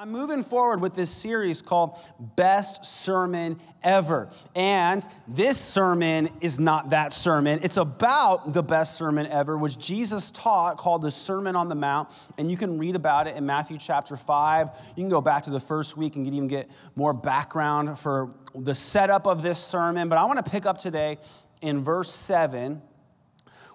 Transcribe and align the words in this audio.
I'm 0.00 0.12
moving 0.12 0.42
forward 0.42 0.80
with 0.80 0.94
this 0.94 1.10
series 1.10 1.60
called 1.60 1.98
Best 2.18 2.86
Sermon 2.86 3.60
Ever. 3.82 4.30
And 4.54 5.06
this 5.28 5.58
sermon 5.58 6.30
is 6.40 6.58
not 6.58 6.88
that 6.88 7.12
sermon. 7.12 7.60
It's 7.62 7.76
about 7.76 8.54
the 8.54 8.62
best 8.62 8.96
sermon 8.96 9.26
ever, 9.26 9.58
which 9.58 9.76
Jesus 9.76 10.30
taught 10.30 10.78
called 10.78 11.02
the 11.02 11.10
Sermon 11.10 11.54
on 11.54 11.68
the 11.68 11.74
Mount. 11.74 12.08
And 12.38 12.50
you 12.50 12.56
can 12.56 12.78
read 12.78 12.96
about 12.96 13.26
it 13.26 13.36
in 13.36 13.44
Matthew 13.44 13.76
chapter 13.76 14.16
5. 14.16 14.70
You 14.96 15.02
can 15.02 15.10
go 15.10 15.20
back 15.20 15.42
to 15.42 15.50
the 15.50 15.60
first 15.60 15.98
week 15.98 16.16
and 16.16 16.26
even 16.26 16.48
get 16.48 16.70
more 16.96 17.12
background 17.12 17.98
for 17.98 18.34
the 18.54 18.74
setup 18.74 19.26
of 19.26 19.42
this 19.42 19.58
sermon. 19.58 20.08
But 20.08 20.16
I 20.16 20.24
want 20.24 20.42
to 20.42 20.50
pick 20.50 20.64
up 20.64 20.78
today 20.78 21.18
in 21.60 21.80
verse 21.80 22.10
7, 22.10 22.80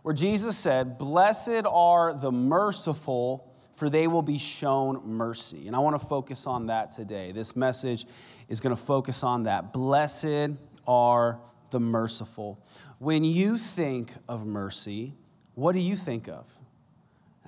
where 0.01 0.15
Jesus 0.15 0.57
said, 0.57 0.97
Blessed 0.97 1.67
are 1.69 2.15
the 2.15 2.31
merciful 2.31 3.54
for 3.75 3.89
they 3.89 4.07
will 4.07 4.21
be 4.21 4.37
shown 4.37 5.01
mercy. 5.05 5.67
And 5.67 5.75
I 5.75 5.79
want 5.79 5.99
to 5.99 6.05
focus 6.05 6.47
on 6.47 6.67
that 6.67 6.91
today. 6.91 7.31
This 7.31 7.55
message 7.55 8.05
is 8.47 8.61
going 8.61 8.75
to 8.75 8.81
focus 8.81 9.23
on 9.23 9.43
that. 9.43 9.73
Blessed 9.73 10.55
are 10.87 11.39
the 11.71 11.79
merciful. 11.79 12.63
When 12.99 13.25
you 13.25 13.57
think 13.57 14.13
of 14.29 14.45
mercy, 14.45 15.13
what 15.55 15.73
do 15.73 15.79
you 15.79 15.95
think 15.95 16.29
of? 16.29 16.54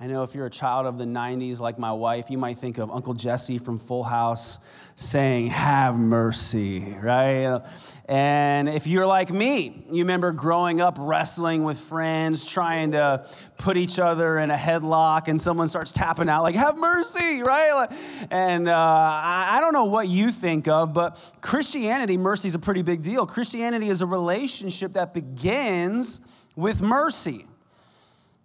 I 0.00 0.06
know 0.06 0.22
if 0.22 0.32
you're 0.32 0.46
a 0.46 0.50
child 0.50 0.86
of 0.86 0.96
the 0.96 1.04
90s 1.04 1.58
like 1.58 1.76
my 1.76 1.90
wife, 1.90 2.30
you 2.30 2.38
might 2.38 2.56
think 2.58 2.78
of 2.78 2.88
Uncle 2.88 3.14
Jesse 3.14 3.58
from 3.58 3.78
Full 3.78 4.04
House 4.04 4.60
saying, 4.94 5.48
Have 5.48 5.98
mercy, 5.98 6.94
right? 7.02 7.60
And 8.04 8.68
if 8.68 8.86
you're 8.86 9.08
like 9.08 9.28
me, 9.32 9.84
you 9.90 10.04
remember 10.04 10.30
growing 10.30 10.80
up 10.80 10.98
wrestling 11.00 11.64
with 11.64 11.80
friends, 11.80 12.44
trying 12.44 12.92
to 12.92 13.28
put 13.56 13.76
each 13.76 13.98
other 13.98 14.38
in 14.38 14.52
a 14.52 14.56
headlock, 14.56 15.26
and 15.26 15.40
someone 15.40 15.66
starts 15.66 15.90
tapping 15.90 16.28
out, 16.28 16.44
like, 16.44 16.54
Have 16.54 16.78
mercy, 16.78 17.42
right? 17.42 17.88
And 18.30 18.68
uh, 18.68 18.72
I 18.76 19.58
don't 19.60 19.72
know 19.72 19.86
what 19.86 20.06
you 20.06 20.30
think 20.30 20.68
of, 20.68 20.94
but 20.94 21.20
Christianity, 21.40 22.16
mercy 22.16 22.46
is 22.46 22.54
a 22.54 22.60
pretty 22.60 22.82
big 22.82 23.02
deal. 23.02 23.26
Christianity 23.26 23.88
is 23.88 24.00
a 24.00 24.06
relationship 24.06 24.92
that 24.92 25.12
begins 25.12 26.20
with 26.54 26.80
mercy. 26.80 27.46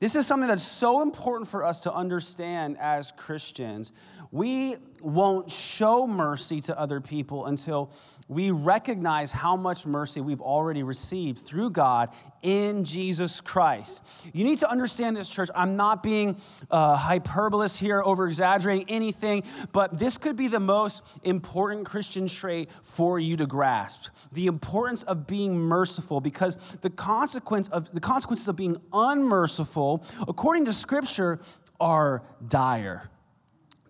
This 0.04 0.18
is 0.18 0.28
something 0.28 0.50
that's 0.50 0.62
so 0.62 1.02
important 1.02 1.48
for 1.48 1.64
us 1.64 1.80
to 1.80 1.94
understand 1.94 2.76
as 2.78 3.14
Christians. 3.14 3.94
We 4.34 4.76
won't 5.02 5.50
show 5.50 6.06
mercy 6.06 6.60
to 6.60 6.78
other 6.78 7.00
people 7.00 7.46
until 7.46 7.90
we 8.28 8.52
recognize 8.52 9.32
how 9.32 9.56
much 9.56 9.86
mercy 9.86 10.22
we've 10.22 10.42
already 10.42 10.84
received 10.84 11.40
through 11.40 11.72
God 11.72 12.10
in 12.42 12.84
Jesus 12.84 13.42
Christ. 13.42 14.04
You 14.34 14.44
need 14.44 14.60
to 14.60 14.70
understand 14.70 15.16
this, 15.16 15.30
church. 15.30 15.50
I'm 15.56 15.76
not 15.76 16.04
being 16.04 16.38
uh, 16.70 16.98
hyperbolous 16.98 17.80
here, 17.80 18.02
over 18.04 18.28
exaggerating 18.28 18.86
anything, 18.90 19.44
but 19.72 19.98
this 19.98 20.18
could 20.18 20.36
be 20.36 20.48
the 20.48 20.60
most 20.60 21.04
important 21.24 21.86
Christian 21.86 22.28
trait 22.28 22.70
for 22.82 23.20
you 23.20 23.38
to 23.38 23.46
grasp 23.46 24.10
the 24.32 24.48
importance 24.48 25.04
of 25.04 25.28
being 25.28 25.58
merciful 25.58 26.22
because 26.22 26.56
the 26.82 26.90
consequence 26.90 27.68
of 27.70 27.92
the 27.94 28.00
consequences 28.00 28.48
of 28.48 28.56
being 28.56 28.78
unmerciful 28.92 30.04
according 30.28 30.66
to 30.66 30.74
scripture 30.74 31.40
are 31.80 32.24
dire 32.48 33.10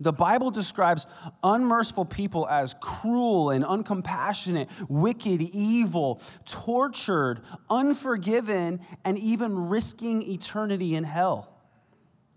the 0.04 0.14
Bible 0.14 0.52
describes 0.52 1.08
unmerciful 1.44 2.06
people 2.06 2.48
as 2.48 2.76
cruel 2.82 3.50
and 3.50 3.64
uncompassionate, 3.64 4.70
wicked, 4.90 5.42
evil, 5.42 6.22
tortured, 6.46 7.42
unforgiven, 7.70 8.82
and 9.06 9.18
even 9.18 9.70
risking 9.70 10.22
eternity 10.22 10.96
in 10.96 11.04
hell. 11.04 11.50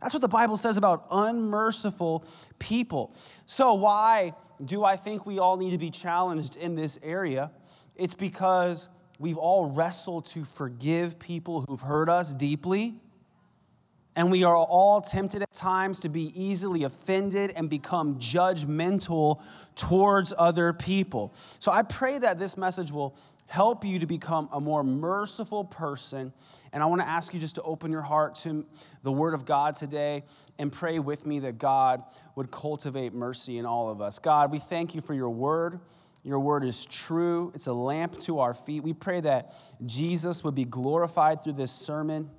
That's 0.01 0.15
what 0.15 0.23
the 0.23 0.29
Bible 0.29 0.57
says 0.57 0.77
about 0.77 1.07
unmerciful 1.11 2.25
people. 2.59 3.15
So, 3.47 3.75
why 3.75 4.35
do 4.65 4.85
I 4.85 4.97
think 4.97 5.27
we 5.27 5.39
all 5.39 5.57
need 5.57 5.71
to 5.71 5.79
be 5.79 5.91
challenged 5.91 6.57
in 6.57 6.75
this 6.75 6.99
area? 7.03 7.51
It's 7.95 8.15
because 8.15 8.89
we've 9.19 9.39
all 9.39 9.71
wrestled 9.71 10.27
to 10.27 10.45
forgive 10.45 11.19
people 11.19 11.65
who've 11.67 11.81
hurt 11.81 12.09
us 12.09 12.33
deeply 12.33 13.01
and 14.17 14.31
we 14.31 14.43
are 14.43 14.57
all 14.57 15.03
tempted 15.03 15.43
at 15.43 15.53
times 15.53 15.99
to 16.01 16.09
be 16.09 16.33
easily 16.35 16.83
offended 16.83 17.53
and 17.55 17.69
become 17.69 18.19
judgmental 18.19 19.43
towards 19.75 20.33
other 20.39 20.73
people. 20.73 21.35
So 21.59 21.71
I 21.71 21.83
pray 21.83 22.19
that 22.19 22.39
this 22.39 22.57
message 22.57 22.91
will 22.91 23.15
help 23.47 23.85
you 23.85 23.99
to 23.99 24.07
become 24.07 24.49
a 24.53 24.61
more 24.61 24.83
merciful 24.83 25.65
person. 25.65 26.33
And 26.73 26.83
I 26.83 26.87
want 26.87 27.03
to 27.03 27.07
ask 27.07 27.33
you 27.33 27.39
just 27.39 27.55
to 27.57 27.63
open 27.63 27.93
your 27.93 28.03
heart 28.03 28.35
to 28.37 28.67
the 29.03 29.13
Word 29.13 29.35
of 29.35 29.45
God 29.45 29.75
today 29.75 30.25
and 30.59 30.73
pray 30.73 30.99
with 30.99 31.27
me 31.27 31.41
that 31.41 31.59
God 31.59 32.03
would 32.35 32.51
cultivate 32.51 33.13
mercy 33.13 33.59
in 33.59 33.67
all 33.67 33.89
of 33.89 34.01
us. 34.01 34.19
God, 34.19 34.51
we 34.51 34.59
thank 34.59 34.95
you 34.95 35.01
for 35.01 35.15
your 35.15 35.31
Word. 35.31 35.79
Your 36.25 36.41
word 36.41 36.65
is 36.65 36.85
true. 36.87 37.53
It's 37.55 37.69
a 37.69 37.73
lamp 37.73 38.19
to 38.23 38.41
our 38.41 38.53
feet. 38.53 38.83
We 38.83 38.93
pray 38.93 39.21
that 39.21 39.55
Jesus 39.85 40.43
would 40.43 40.57
be 40.57 40.65
glorified 40.65 41.45
through 41.45 41.53
this 41.53 41.71
sermon 41.71 42.31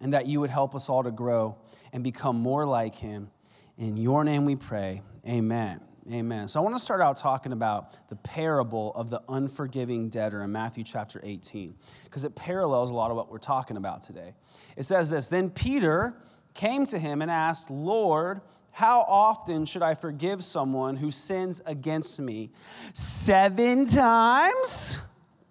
and 0.00 0.12
that 0.12 0.26
you 0.26 0.40
would 0.40 0.50
help 0.50 0.74
us 0.74 0.88
all 0.88 1.02
to 1.02 1.10
grow 1.10 1.56
and 1.92 2.04
become 2.04 2.36
more 2.36 2.66
like 2.66 2.94
him. 2.94 3.30
In 3.78 3.96
your 3.96 4.24
name 4.24 4.44
we 4.44 4.56
pray. 4.56 5.02
Amen. 5.26 5.80
Amen. 6.10 6.46
So 6.46 6.60
I 6.60 6.62
want 6.62 6.76
to 6.76 6.82
start 6.82 7.00
out 7.00 7.16
talking 7.16 7.50
about 7.50 8.08
the 8.08 8.16
parable 8.16 8.94
of 8.94 9.10
the 9.10 9.20
unforgiving 9.28 10.08
debtor 10.08 10.42
in 10.44 10.52
Matthew 10.52 10.84
chapter 10.84 11.20
18, 11.22 11.74
because 12.04 12.24
it 12.24 12.36
parallels 12.36 12.92
a 12.92 12.94
lot 12.94 13.10
of 13.10 13.16
what 13.16 13.28
we're 13.28 13.38
talking 13.38 13.76
about 13.76 14.02
today. 14.02 14.34
It 14.76 14.84
says 14.84 15.10
this 15.10 15.28
Then 15.28 15.50
Peter 15.50 16.14
came 16.54 16.86
to 16.86 16.98
him 16.98 17.22
and 17.22 17.30
asked, 17.30 17.70
Lord, 17.70 18.40
how 18.70 19.00
often 19.08 19.64
should 19.64 19.82
I 19.82 19.94
forgive 19.94 20.44
someone 20.44 20.96
who 20.96 21.10
sins 21.10 21.60
against 21.66 22.20
me? 22.20 22.50
Seven 22.92 23.84
times? 23.84 25.00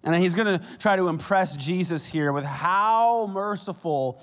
And 0.06 0.14
he's 0.14 0.34
going 0.34 0.58
to 0.58 0.78
try 0.78 0.96
to 0.96 1.08
impress 1.08 1.56
Jesus 1.56 2.06
here 2.06 2.32
with 2.32 2.44
how 2.44 3.26
merciful 3.26 4.22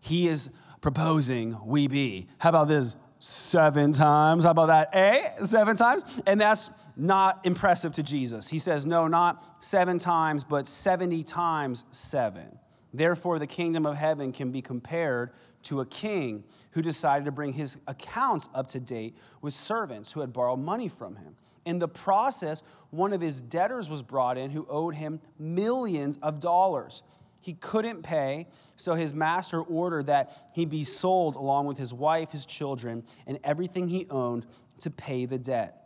he 0.00 0.28
is 0.28 0.50
proposing 0.82 1.56
we 1.64 1.88
be. 1.88 2.28
How 2.38 2.50
about 2.50 2.68
this? 2.68 2.96
Seven 3.18 3.92
times. 3.92 4.44
How 4.44 4.50
about 4.50 4.66
that? 4.66 4.94
A, 4.94 5.46
seven 5.46 5.74
times? 5.74 6.04
And 6.26 6.40
that's 6.40 6.70
not 6.96 7.40
impressive 7.46 7.92
to 7.92 8.02
Jesus. 8.02 8.48
He 8.48 8.58
says, 8.58 8.84
no, 8.84 9.08
not 9.08 9.64
seven 9.64 9.96
times, 9.96 10.44
but 10.44 10.66
70 10.66 11.22
times 11.22 11.84
seven. 11.90 12.58
Therefore, 12.92 13.38
the 13.38 13.46
kingdom 13.46 13.86
of 13.86 13.96
heaven 13.96 14.32
can 14.32 14.50
be 14.50 14.60
compared 14.60 15.30
to 15.62 15.80
a 15.80 15.86
king 15.86 16.44
who 16.72 16.82
decided 16.82 17.24
to 17.24 17.32
bring 17.32 17.52
his 17.52 17.78
accounts 17.86 18.48
up 18.54 18.66
to 18.68 18.80
date 18.80 19.16
with 19.40 19.54
servants 19.54 20.12
who 20.12 20.20
had 20.20 20.32
borrowed 20.32 20.58
money 20.58 20.88
from 20.88 21.16
him. 21.16 21.36
In 21.64 21.78
the 21.78 21.88
process, 21.88 22.62
one 22.90 23.12
of 23.12 23.20
his 23.20 23.40
debtors 23.40 23.88
was 23.88 24.02
brought 24.02 24.36
in 24.36 24.50
who 24.50 24.66
owed 24.68 24.94
him 24.94 25.20
millions 25.38 26.16
of 26.18 26.40
dollars. 26.40 27.02
He 27.40 27.54
couldn't 27.54 28.02
pay, 28.02 28.46
so 28.76 28.94
his 28.94 29.12
master 29.12 29.60
ordered 29.60 30.06
that 30.06 30.32
he 30.54 30.64
be 30.64 30.84
sold 30.84 31.34
along 31.34 31.66
with 31.66 31.78
his 31.78 31.92
wife, 31.92 32.30
his 32.30 32.46
children, 32.46 33.04
and 33.26 33.38
everything 33.42 33.88
he 33.88 34.06
owned 34.10 34.46
to 34.80 34.90
pay 34.90 35.24
the 35.26 35.38
debt. 35.38 35.78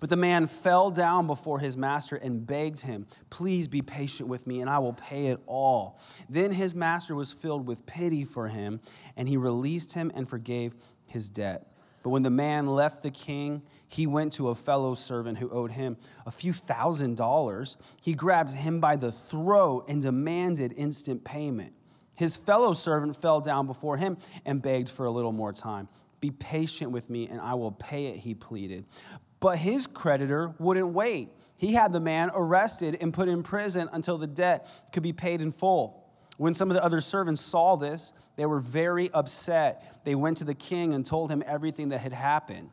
But 0.00 0.10
the 0.10 0.16
man 0.16 0.46
fell 0.46 0.90
down 0.90 1.26
before 1.26 1.60
his 1.60 1.76
master 1.76 2.16
and 2.16 2.46
begged 2.46 2.80
him, 2.80 3.06
Please 3.30 3.68
be 3.68 3.82
patient 3.82 4.28
with 4.28 4.46
me, 4.46 4.60
and 4.60 4.68
I 4.68 4.78
will 4.78 4.92
pay 4.92 5.28
it 5.28 5.40
all. 5.46 5.98
Then 6.28 6.52
his 6.52 6.74
master 6.74 7.14
was 7.14 7.32
filled 7.32 7.66
with 7.66 7.86
pity 7.86 8.24
for 8.24 8.48
him, 8.48 8.80
and 9.16 9.28
he 9.28 9.36
released 9.36 9.94
him 9.94 10.10
and 10.14 10.28
forgave 10.28 10.74
his 11.06 11.30
debt. 11.30 11.72
But 12.02 12.10
when 12.10 12.22
the 12.22 12.30
man 12.30 12.66
left 12.66 13.02
the 13.02 13.10
king, 13.10 13.62
he 13.88 14.06
went 14.06 14.32
to 14.34 14.48
a 14.48 14.54
fellow 14.54 14.94
servant 14.94 15.38
who 15.38 15.50
owed 15.50 15.72
him 15.72 15.96
a 16.24 16.30
few 16.30 16.52
thousand 16.52 17.16
dollars. 17.16 17.76
He 18.02 18.14
grabbed 18.14 18.54
him 18.54 18.80
by 18.80 18.96
the 18.96 19.12
throat 19.12 19.86
and 19.88 20.02
demanded 20.02 20.72
instant 20.76 21.24
payment. 21.24 21.72
His 22.14 22.36
fellow 22.36 22.72
servant 22.72 23.16
fell 23.16 23.40
down 23.40 23.66
before 23.66 23.96
him 23.96 24.16
and 24.44 24.62
begged 24.62 24.88
for 24.88 25.06
a 25.06 25.10
little 25.10 25.32
more 25.32 25.52
time. 25.52 25.88
Be 26.20 26.30
patient 26.30 26.90
with 26.90 27.10
me 27.10 27.28
and 27.28 27.40
I 27.40 27.54
will 27.54 27.72
pay 27.72 28.06
it, 28.06 28.16
he 28.16 28.34
pleaded. 28.34 28.86
But 29.38 29.58
his 29.58 29.86
creditor 29.86 30.54
wouldn't 30.58 30.88
wait. 30.88 31.28
He 31.58 31.74
had 31.74 31.92
the 31.92 32.00
man 32.00 32.30
arrested 32.34 32.96
and 33.00 33.14
put 33.14 33.28
in 33.28 33.42
prison 33.42 33.88
until 33.92 34.18
the 34.18 34.26
debt 34.26 34.68
could 34.92 35.02
be 35.02 35.12
paid 35.12 35.40
in 35.40 35.52
full. 35.52 36.02
When 36.38 36.52
some 36.52 36.70
of 36.70 36.74
the 36.74 36.84
other 36.84 37.00
servants 37.00 37.40
saw 37.40 37.76
this, 37.76 38.12
they 38.36 38.44
were 38.44 38.60
very 38.60 39.10
upset. 39.12 40.04
They 40.04 40.14
went 40.14 40.38
to 40.38 40.44
the 40.44 40.54
king 40.54 40.92
and 40.92 41.04
told 41.04 41.30
him 41.30 41.42
everything 41.46 41.90
that 41.90 42.00
had 42.00 42.12
happened. 42.12 42.70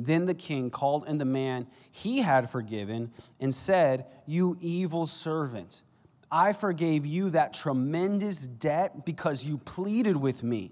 Then 0.00 0.26
the 0.26 0.34
king 0.34 0.70
called 0.70 1.08
in 1.08 1.18
the 1.18 1.24
man 1.24 1.66
he 1.90 2.20
had 2.20 2.48
forgiven 2.48 3.10
and 3.40 3.52
said, 3.52 4.06
You 4.26 4.56
evil 4.60 5.06
servant, 5.06 5.82
I 6.30 6.52
forgave 6.52 7.04
you 7.04 7.30
that 7.30 7.52
tremendous 7.52 8.46
debt 8.46 9.04
because 9.04 9.44
you 9.44 9.58
pleaded 9.58 10.16
with 10.16 10.44
me. 10.44 10.70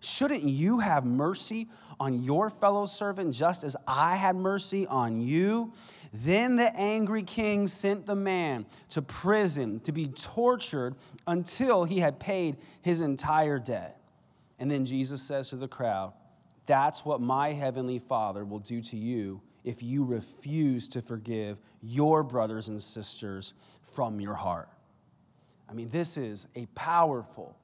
Shouldn't 0.00 0.44
you 0.44 0.78
have 0.78 1.04
mercy 1.04 1.68
on 2.00 2.22
your 2.22 2.48
fellow 2.48 2.86
servant 2.86 3.34
just 3.34 3.62
as 3.62 3.76
I 3.86 4.16
had 4.16 4.36
mercy 4.36 4.86
on 4.86 5.20
you? 5.20 5.74
Then 6.14 6.56
the 6.56 6.74
angry 6.74 7.24
king 7.24 7.66
sent 7.66 8.06
the 8.06 8.16
man 8.16 8.64
to 8.88 9.02
prison 9.02 9.80
to 9.80 9.92
be 9.92 10.06
tortured 10.06 10.94
until 11.26 11.84
he 11.84 11.98
had 11.98 12.18
paid 12.18 12.56
his 12.80 13.02
entire 13.02 13.58
debt. 13.58 14.00
And 14.58 14.70
then 14.70 14.86
Jesus 14.86 15.20
says 15.20 15.50
to 15.50 15.56
the 15.56 15.68
crowd, 15.68 16.14
That's 16.66 17.04
what 17.04 17.20
my 17.20 17.52
heavenly 17.52 17.98
Father 17.98 18.44
will 18.44 18.60
do 18.60 18.80
to 18.82 18.96
you 18.96 19.42
if 19.64 19.82
you 19.82 20.04
refuse 20.04 20.88
to 20.88 21.00
forgive 21.02 21.60
your 21.82 22.22
brothers 22.22 22.68
and 22.68 22.80
sisters 22.80 23.54
from 23.82 24.20
your 24.20 24.34
heart. 24.34 24.68
I 25.68 25.74
mean, 25.74 25.88
this 25.88 26.16
is 26.16 26.46
a 26.54 26.66
powerful 26.74 27.56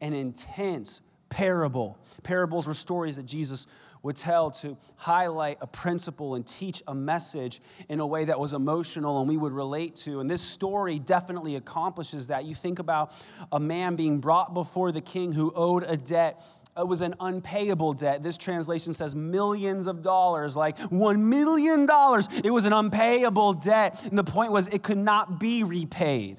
and 0.00 0.14
intense 0.14 1.00
parable. 1.30 1.98
Parables 2.22 2.68
were 2.68 2.74
stories 2.74 3.16
that 3.16 3.26
Jesus 3.26 3.66
would 4.02 4.16
tell 4.16 4.50
to 4.50 4.76
highlight 4.96 5.56
a 5.62 5.66
principle 5.66 6.34
and 6.34 6.46
teach 6.46 6.82
a 6.86 6.94
message 6.94 7.60
in 7.88 8.00
a 8.00 8.06
way 8.06 8.26
that 8.26 8.38
was 8.38 8.52
emotional 8.52 9.18
and 9.18 9.28
we 9.28 9.36
would 9.36 9.52
relate 9.52 9.96
to. 9.96 10.20
And 10.20 10.28
this 10.28 10.42
story 10.42 10.98
definitely 10.98 11.56
accomplishes 11.56 12.28
that. 12.28 12.44
You 12.44 12.54
think 12.54 12.78
about 12.78 13.14
a 13.50 13.58
man 13.58 13.96
being 13.96 14.20
brought 14.20 14.52
before 14.52 14.92
the 14.92 15.00
king 15.00 15.32
who 15.32 15.52
owed 15.56 15.84
a 15.84 15.96
debt 15.96 16.44
Uh, 16.76 16.84
was 16.84 17.00
an 17.02 17.14
unpayable 17.20 17.92
debt. 17.92 18.22
This 18.22 18.36
translation 18.36 18.92
says 18.92 19.14
millions 19.14 19.86
of 19.86 20.02
dollars, 20.02 20.56
like 20.56 20.76
one 20.90 21.28
million 21.28 21.86
dollars. 21.86 22.28
It 22.42 22.50
was 22.50 22.64
an 22.64 22.72
unpayable 22.72 23.52
debt. 23.52 24.02
And 24.04 24.18
the 24.18 24.24
point 24.24 24.50
was, 24.50 24.66
it 24.68 24.82
could 24.82 24.98
not 24.98 25.38
be 25.38 25.62
repaid. 25.62 26.38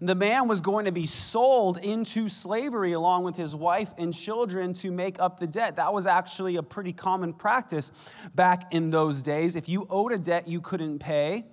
The 0.00 0.14
man 0.16 0.48
was 0.48 0.60
going 0.60 0.86
to 0.86 0.92
be 0.92 1.06
sold 1.06 1.78
into 1.78 2.28
slavery 2.28 2.92
along 2.92 3.22
with 3.22 3.36
his 3.36 3.54
wife 3.54 3.92
and 3.98 4.12
children 4.12 4.72
to 4.74 4.90
make 4.90 5.20
up 5.20 5.38
the 5.38 5.46
debt. 5.46 5.76
That 5.76 5.94
was 5.94 6.08
actually 6.08 6.56
a 6.56 6.62
pretty 6.62 6.92
common 6.92 7.32
practice 7.32 7.92
back 8.34 8.72
in 8.74 8.90
those 8.90 9.22
days. 9.22 9.54
If 9.54 9.68
you 9.68 9.86
owed 9.88 10.10
a 10.10 10.18
debt 10.18 10.48
you 10.48 10.60
couldn't 10.60 10.98
pay, 10.98 11.44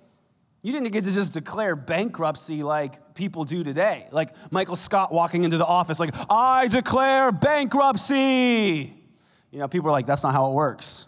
you 0.62 0.72
didn't 0.72 0.90
get 0.92 1.04
to 1.04 1.12
just 1.12 1.32
declare 1.32 1.74
bankruptcy 1.74 2.62
like 2.62 3.14
people 3.14 3.44
do 3.44 3.64
today. 3.64 4.06
Like 4.12 4.34
Michael 4.50 4.76
Scott 4.76 5.12
walking 5.12 5.44
into 5.44 5.56
the 5.56 5.66
office, 5.66 5.98
like, 5.98 6.14
I 6.28 6.68
declare 6.68 7.32
bankruptcy. 7.32 8.94
You 9.50 9.58
know, 9.58 9.68
people 9.68 9.88
are 9.88 9.92
like, 9.92 10.06
that's 10.06 10.22
not 10.22 10.32
how 10.32 10.50
it 10.50 10.54
works. 10.54 11.06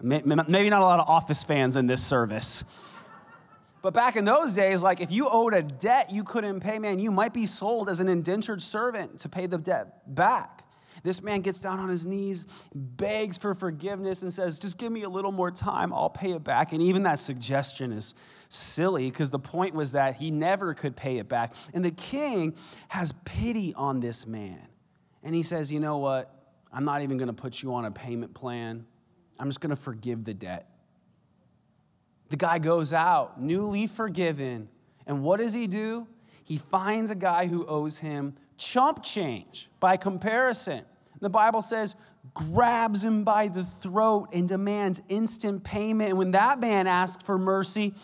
Maybe 0.00 0.34
not 0.34 0.48
a 0.48 0.84
lot 0.84 1.00
of 1.00 1.08
office 1.08 1.44
fans 1.44 1.76
in 1.76 1.86
this 1.86 2.02
service. 2.02 2.64
But 3.82 3.94
back 3.94 4.16
in 4.16 4.24
those 4.24 4.54
days, 4.54 4.82
like 4.82 5.00
if 5.00 5.10
you 5.10 5.26
owed 5.30 5.54
a 5.54 5.62
debt 5.62 6.10
you 6.10 6.22
couldn't 6.22 6.60
pay, 6.60 6.78
man, 6.78 6.98
you 6.98 7.10
might 7.10 7.34
be 7.34 7.46
sold 7.46 7.88
as 7.88 8.00
an 8.00 8.08
indentured 8.08 8.62
servant 8.62 9.18
to 9.20 9.28
pay 9.28 9.46
the 9.46 9.58
debt 9.58 10.14
back. 10.14 10.59
This 11.02 11.22
man 11.22 11.40
gets 11.40 11.60
down 11.60 11.78
on 11.78 11.88
his 11.88 12.06
knees, 12.06 12.46
begs 12.74 13.38
for 13.38 13.54
forgiveness, 13.54 14.22
and 14.22 14.32
says, 14.32 14.58
Just 14.58 14.78
give 14.78 14.92
me 14.92 15.02
a 15.02 15.08
little 15.08 15.32
more 15.32 15.50
time, 15.50 15.92
I'll 15.92 16.10
pay 16.10 16.32
it 16.32 16.44
back. 16.44 16.72
And 16.72 16.82
even 16.82 17.04
that 17.04 17.18
suggestion 17.18 17.92
is 17.92 18.14
silly 18.48 19.10
because 19.10 19.30
the 19.30 19.38
point 19.38 19.74
was 19.74 19.92
that 19.92 20.16
he 20.16 20.30
never 20.30 20.74
could 20.74 20.96
pay 20.96 21.18
it 21.18 21.28
back. 21.28 21.54
And 21.72 21.84
the 21.84 21.90
king 21.90 22.54
has 22.88 23.12
pity 23.24 23.74
on 23.74 24.00
this 24.00 24.26
man. 24.26 24.68
And 25.22 25.34
he 25.34 25.42
says, 25.42 25.70
You 25.70 25.80
know 25.80 25.98
what? 25.98 26.34
I'm 26.72 26.84
not 26.84 27.02
even 27.02 27.16
going 27.16 27.28
to 27.28 27.34
put 27.34 27.62
you 27.62 27.74
on 27.74 27.84
a 27.84 27.90
payment 27.90 28.34
plan. 28.34 28.86
I'm 29.38 29.48
just 29.48 29.60
going 29.60 29.70
to 29.70 29.76
forgive 29.76 30.24
the 30.24 30.34
debt. 30.34 30.68
The 32.28 32.36
guy 32.36 32.58
goes 32.58 32.92
out, 32.92 33.40
newly 33.40 33.86
forgiven. 33.86 34.68
And 35.06 35.22
what 35.22 35.38
does 35.40 35.52
he 35.52 35.66
do? 35.66 36.06
He 36.44 36.56
finds 36.58 37.10
a 37.10 37.14
guy 37.16 37.46
who 37.46 37.66
owes 37.66 37.98
him 37.98 38.34
chump 38.56 39.02
change 39.02 39.68
by 39.80 39.96
comparison. 39.96 40.84
The 41.20 41.30
Bible 41.30 41.62
says, 41.62 41.96
grabs 42.34 43.04
him 43.04 43.24
by 43.24 43.48
the 43.48 43.64
throat 43.64 44.28
and 44.32 44.48
demands 44.48 45.00
instant 45.08 45.64
payment. 45.64 46.10
And 46.10 46.18
when 46.18 46.30
that 46.32 46.60
man 46.60 46.86
asks 46.86 47.22
for 47.22 47.38
mercy, 47.38 47.94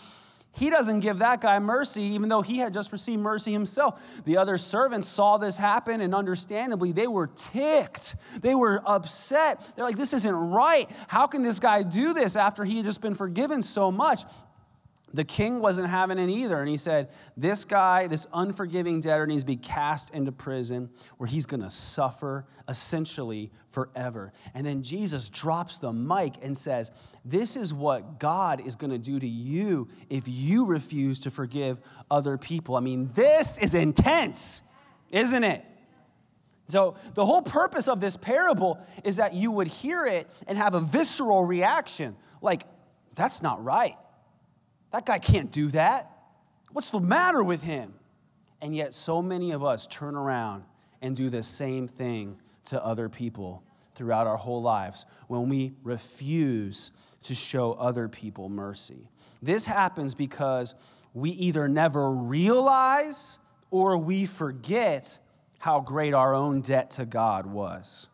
he 0.57 0.71
doesn't 0.71 1.01
give 1.01 1.19
that 1.19 1.43
guy 1.43 1.59
mercy, 1.59 2.03
even 2.03 2.31
though 2.31 2.41
he 2.41 2.59
had 2.59 2.73
just 2.73 2.91
received 2.91 3.21
mercy 3.21 3.53
himself. 3.53 4.25
The 4.25 4.39
other 4.39 4.57
servants 4.57 5.07
saw 5.07 5.37
this 5.37 5.59
happen, 5.59 6.01
and 6.01 6.15
understandably, 6.15 6.93
they 6.93 7.07
were 7.07 7.27
ticked. 7.27 8.17
They 8.41 8.55
were 8.55 8.83
upset. 8.87 9.61
They're 9.77 9.85
like, 9.85 9.99
This 9.99 10.15
isn't 10.15 10.35
right. 10.35 10.91
How 11.09 11.27
can 11.27 11.43
this 11.43 11.61
guy 11.61 11.83
do 11.83 12.15
this 12.15 12.37
after 12.37 12.65
he 12.65 12.77
had 12.77 12.87
just 12.87 13.03
been 13.03 13.15
forgiven 13.15 13.61
so 13.61 13.93
much? 13.93 14.23
The 15.17 15.25
king 15.25 15.61
wasn't 15.61 15.89
having 15.89 16.19
it 16.19 16.29
either. 16.29 16.61
And 16.61 16.69
he 16.69 16.77
said, 16.77 17.09
This 17.39 17.65
guy, 17.65 18.07
this 18.07 18.27
unforgiving 18.35 19.01
debtor, 19.01 19.27
needs 19.27 19.45
to 19.45 19.47
be 19.47 19.57
cast 19.57 20.15
into 20.15 20.31
prison 20.31 20.91
where 21.17 21.27
he's 21.27 21.47
going 21.47 21.63
to 21.63 21.71
suffer 21.71 22.45
essentially 22.69 23.51
forever. 23.67 24.35
And 24.53 24.67
then 24.67 24.83
Jesus 24.83 25.31
drops 25.31 25.79
the 25.79 25.91
mic 25.91 26.35
and 26.43 26.55
says, 26.55 26.93
This 27.25 27.57
is 27.57 27.73
what 27.73 28.21
God 28.21 28.61
is 28.61 28.77
going 28.77 28.91
to 28.91 28.99
do 28.99 29.19
to 29.19 29.27
you 29.27 29.89
if 30.11 30.25
you 30.27 30.67
refuse 30.67 31.19
to 31.21 31.31
forgive 31.31 31.81
other 32.11 32.37
people. 32.37 32.77
I 32.77 32.81
mean, 32.81 33.11
this 33.15 33.57
is 33.57 33.75
intense, 33.75 34.61
isn't 35.11 35.45
it? 35.45 35.65
So, 36.69 36.97
the 37.15 37.25
whole 37.25 37.41
purpose 37.41 37.89
of 37.89 38.01
this 38.01 38.19
parable 38.19 38.85
is 39.03 39.17
that 39.17 39.33
you 39.33 39.51
would 39.53 39.69
hear 39.69 40.05
it 40.05 40.29
and 40.47 40.59
have 40.59 40.75
a 40.75 40.81
visceral 40.81 41.43
reaction 41.47 42.17
like, 42.43 42.65
That's 43.15 43.41
not 43.41 43.65
right. 43.65 43.97
That 44.93 45.07
guy 45.07 45.19
can't 45.19 45.51
do 45.51 45.69
that. 45.69 46.11
What's 46.73 46.91
the 46.91 47.01
matter 47.01 47.43
with 47.43 47.63
him? 47.63 47.95
And 48.61 48.75
yet, 48.75 48.95
so 48.95 49.21
many 49.21 49.53
of 49.53 49.63
us 49.63 49.87
turn 49.87 50.17
around 50.17 50.65
and 51.03 51.15
do 51.15 51.29
the 51.29 51.43
same 51.43 51.87
thing 51.87 52.41
to 52.65 52.83
other 52.85 53.09
people 53.09 53.63
throughout 53.95 54.27
our 54.27 54.37
whole 54.37 54.63
lives 54.63 55.07
when 55.29 55.49
we 55.49 55.75
refuse 55.83 56.91
to 57.23 57.35
show 57.35 57.73
other 57.75 58.09
people 58.09 58.49
mercy. 58.49 59.09
This 59.43 59.67
happens 59.67 60.15
because 60.15 60.75
we 61.13 61.31
either 61.31 61.69
never 61.69 62.11
realize 62.11 63.39
or 63.71 63.99
we 63.99 64.27
forget 64.27 65.19
how 65.59 65.81
great 65.81 66.15
our 66.15 66.35
own 66.35 66.61
debt 66.61 66.91
to 66.93 67.05
God 67.05 67.47
was. 67.47 68.09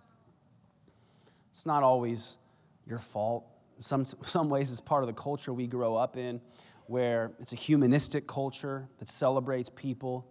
It's 1.50 1.66
not 1.66 1.82
always 1.82 2.38
your 2.86 2.98
fault. 2.98 3.44
Some, 3.82 4.04
some 4.04 4.48
ways, 4.48 4.70
it's 4.70 4.80
part 4.80 5.02
of 5.02 5.08
the 5.08 5.12
culture 5.12 5.52
we 5.52 5.66
grow 5.66 5.96
up 5.96 6.16
in 6.16 6.40
where 6.86 7.32
it's 7.40 7.52
a 7.52 7.56
humanistic 7.56 8.26
culture 8.26 8.88
that 8.98 9.08
celebrates 9.08 9.70
people, 9.70 10.26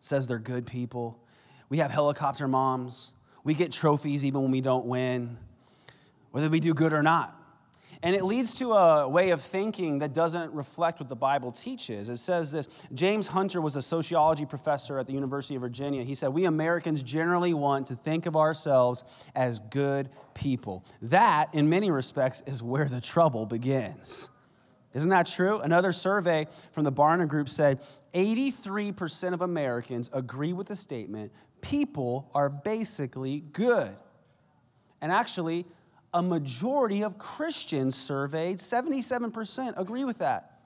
says 0.00 0.26
they're 0.26 0.38
good 0.38 0.66
people. 0.66 1.18
We 1.68 1.78
have 1.78 1.90
helicopter 1.90 2.46
moms. 2.46 3.12
We 3.44 3.54
get 3.54 3.72
trophies 3.72 4.24
even 4.24 4.42
when 4.42 4.50
we 4.50 4.60
don't 4.60 4.86
win, 4.86 5.36
whether 6.30 6.48
we 6.48 6.60
do 6.60 6.74
good 6.74 6.92
or 6.92 7.02
not. 7.02 7.40
And 8.02 8.14
it 8.14 8.24
leads 8.24 8.54
to 8.56 8.72
a 8.72 9.08
way 9.08 9.30
of 9.30 9.40
thinking 9.40 10.00
that 10.00 10.12
doesn't 10.12 10.52
reflect 10.52 11.00
what 11.00 11.08
the 11.08 11.16
Bible 11.16 11.52
teaches. 11.52 12.08
It 12.08 12.18
says 12.18 12.52
this 12.52 12.68
James 12.92 13.28
Hunter 13.28 13.60
was 13.60 13.76
a 13.76 13.82
sociology 13.82 14.46
professor 14.46 14.98
at 14.98 15.06
the 15.06 15.12
University 15.12 15.54
of 15.56 15.62
Virginia. 15.62 16.02
He 16.02 16.14
said, 16.14 16.28
We 16.28 16.44
Americans 16.44 17.02
generally 17.02 17.54
want 17.54 17.86
to 17.86 17.96
think 17.96 18.26
of 18.26 18.36
ourselves 18.36 19.04
as 19.34 19.58
good 19.58 20.10
people. 20.34 20.84
That, 21.02 21.54
in 21.54 21.68
many 21.68 21.90
respects, 21.90 22.42
is 22.46 22.62
where 22.62 22.86
the 22.86 23.00
trouble 23.00 23.46
begins. 23.46 24.28
Isn't 24.94 25.10
that 25.10 25.26
true? 25.26 25.58
Another 25.58 25.92
survey 25.92 26.46
from 26.72 26.84
the 26.84 26.92
Barna 26.92 27.28
Group 27.28 27.50
said 27.50 27.82
83% 28.14 29.34
of 29.34 29.42
Americans 29.42 30.08
agree 30.12 30.54
with 30.54 30.68
the 30.68 30.76
statement 30.76 31.32
people 31.60 32.30
are 32.34 32.48
basically 32.48 33.40
good. 33.40 33.94
And 35.00 35.12
actually, 35.12 35.66
a 36.16 36.22
majority 36.22 37.02
of 37.02 37.18
Christians 37.18 37.94
surveyed, 37.94 38.56
77%, 38.56 39.78
agree 39.78 40.06
with 40.06 40.18
that. 40.18 40.60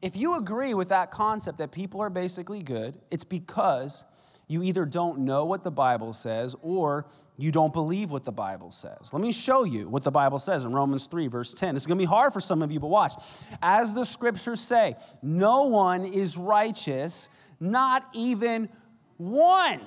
If 0.00 0.16
you 0.16 0.36
agree 0.36 0.72
with 0.72 0.90
that 0.90 1.10
concept 1.10 1.58
that 1.58 1.72
people 1.72 2.00
are 2.00 2.10
basically 2.10 2.60
good, 2.60 2.94
it's 3.10 3.24
because 3.24 4.04
you 4.46 4.62
either 4.62 4.84
don't 4.84 5.18
know 5.20 5.44
what 5.44 5.64
the 5.64 5.72
Bible 5.72 6.12
says 6.12 6.54
or 6.62 7.06
you 7.36 7.50
don't 7.50 7.72
believe 7.72 8.12
what 8.12 8.22
the 8.22 8.30
Bible 8.30 8.70
says. 8.70 9.12
Let 9.12 9.20
me 9.20 9.32
show 9.32 9.64
you 9.64 9.88
what 9.88 10.04
the 10.04 10.12
Bible 10.12 10.38
says 10.38 10.64
in 10.64 10.72
Romans 10.72 11.08
3, 11.08 11.26
verse 11.26 11.52
10. 11.52 11.74
It's 11.74 11.84
going 11.84 11.98
to 11.98 12.02
be 12.02 12.06
hard 12.06 12.32
for 12.32 12.40
some 12.40 12.62
of 12.62 12.70
you, 12.70 12.78
but 12.78 12.86
watch. 12.86 13.14
As 13.60 13.94
the 13.94 14.04
scriptures 14.04 14.60
say, 14.60 14.94
no 15.22 15.64
one 15.64 16.04
is 16.04 16.36
righteous, 16.36 17.28
not 17.58 18.06
even 18.14 18.68
one. 19.16 19.80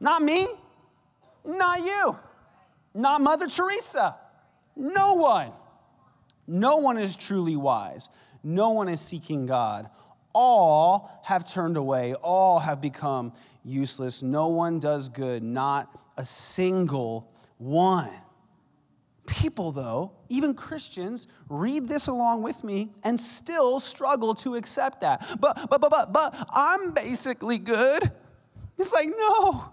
Not 0.00 0.20
me, 0.20 0.48
not 1.44 1.84
you, 1.84 2.18
not 2.94 3.20
Mother 3.20 3.46
Teresa. 3.46 4.16
No 4.76 5.14
one. 5.14 5.52
No 6.46 6.78
one 6.78 6.98
is 6.98 7.16
truly 7.16 7.56
wise. 7.56 8.08
No 8.42 8.70
one 8.70 8.88
is 8.88 9.00
seeking 9.00 9.46
God. 9.46 9.88
All 10.34 11.20
have 11.24 11.50
turned 11.50 11.76
away, 11.76 12.14
all 12.14 12.60
have 12.60 12.80
become 12.80 13.32
useless. 13.64 14.22
No 14.22 14.48
one 14.48 14.78
does 14.78 15.08
good, 15.08 15.42
not 15.42 15.88
a 16.16 16.24
single 16.24 17.30
one. 17.58 18.10
People, 19.26 19.70
though, 19.70 20.12
even 20.28 20.54
Christians, 20.54 21.28
read 21.48 21.86
this 21.86 22.08
along 22.08 22.42
with 22.42 22.64
me 22.64 22.90
and 23.04 23.18
still 23.18 23.78
struggle 23.78 24.34
to 24.36 24.56
accept 24.56 25.02
that. 25.02 25.20
But, 25.40 25.68
but, 25.70 25.80
but, 25.80 25.90
but, 25.90 26.12
but, 26.12 26.48
I'm 26.52 26.92
basically 26.92 27.58
good. 27.58 28.10
It's 28.78 28.92
like, 28.92 29.08
no, 29.08 29.72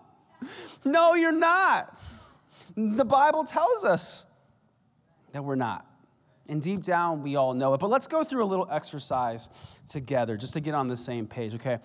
no, 0.85 1.15
you're 1.15 1.31
not. 1.31 1.96
The 2.77 3.05
Bible 3.05 3.43
tells 3.43 3.83
us 3.83 4.27
that 5.31 5.43
we're 5.43 5.55
not. 5.55 5.85
And 6.47 6.61
deep 6.61 6.83
down, 6.83 7.23
we 7.23 7.35
all 7.35 7.55
know 7.55 7.73
it. 7.73 7.79
But 7.79 7.89
let's 7.89 8.07
go 8.07 8.23
through 8.23 8.43
a 8.43 8.45
little 8.45 8.67
exercise 8.71 9.49
together 9.89 10.37
just 10.37 10.53
to 10.53 10.59
get 10.59 10.75
on 10.75 10.87
the 10.87 10.95
same 10.95 11.25
page, 11.25 11.55
okay? 11.55 11.79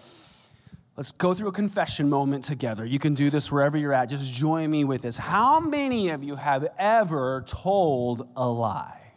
Let's 0.94 1.11
go 1.11 1.32
through 1.32 1.49
a 1.49 1.52
confession 1.52 2.11
moment 2.11 2.44
together. 2.44 2.84
You 2.84 2.99
can 2.99 3.14
do 3.14 3.30
this 3.30 3.50
wherever 3.50 3.78
you're 3.78 3.94
at. 3.94 4.11
Just 4.11 4.32
join 4.34 4.70
me 4.70 4.84
with 4.84 5.00
this. 5.00 5.16
How 5.16 5.58
many 5.58 6.11
of 6.11 6.22
you 6.22 6.37
have 6.37 6.68
ever 6.78 7.42
told 7.46 8.28
a 8.37 8.46
lie? 8.46 9.14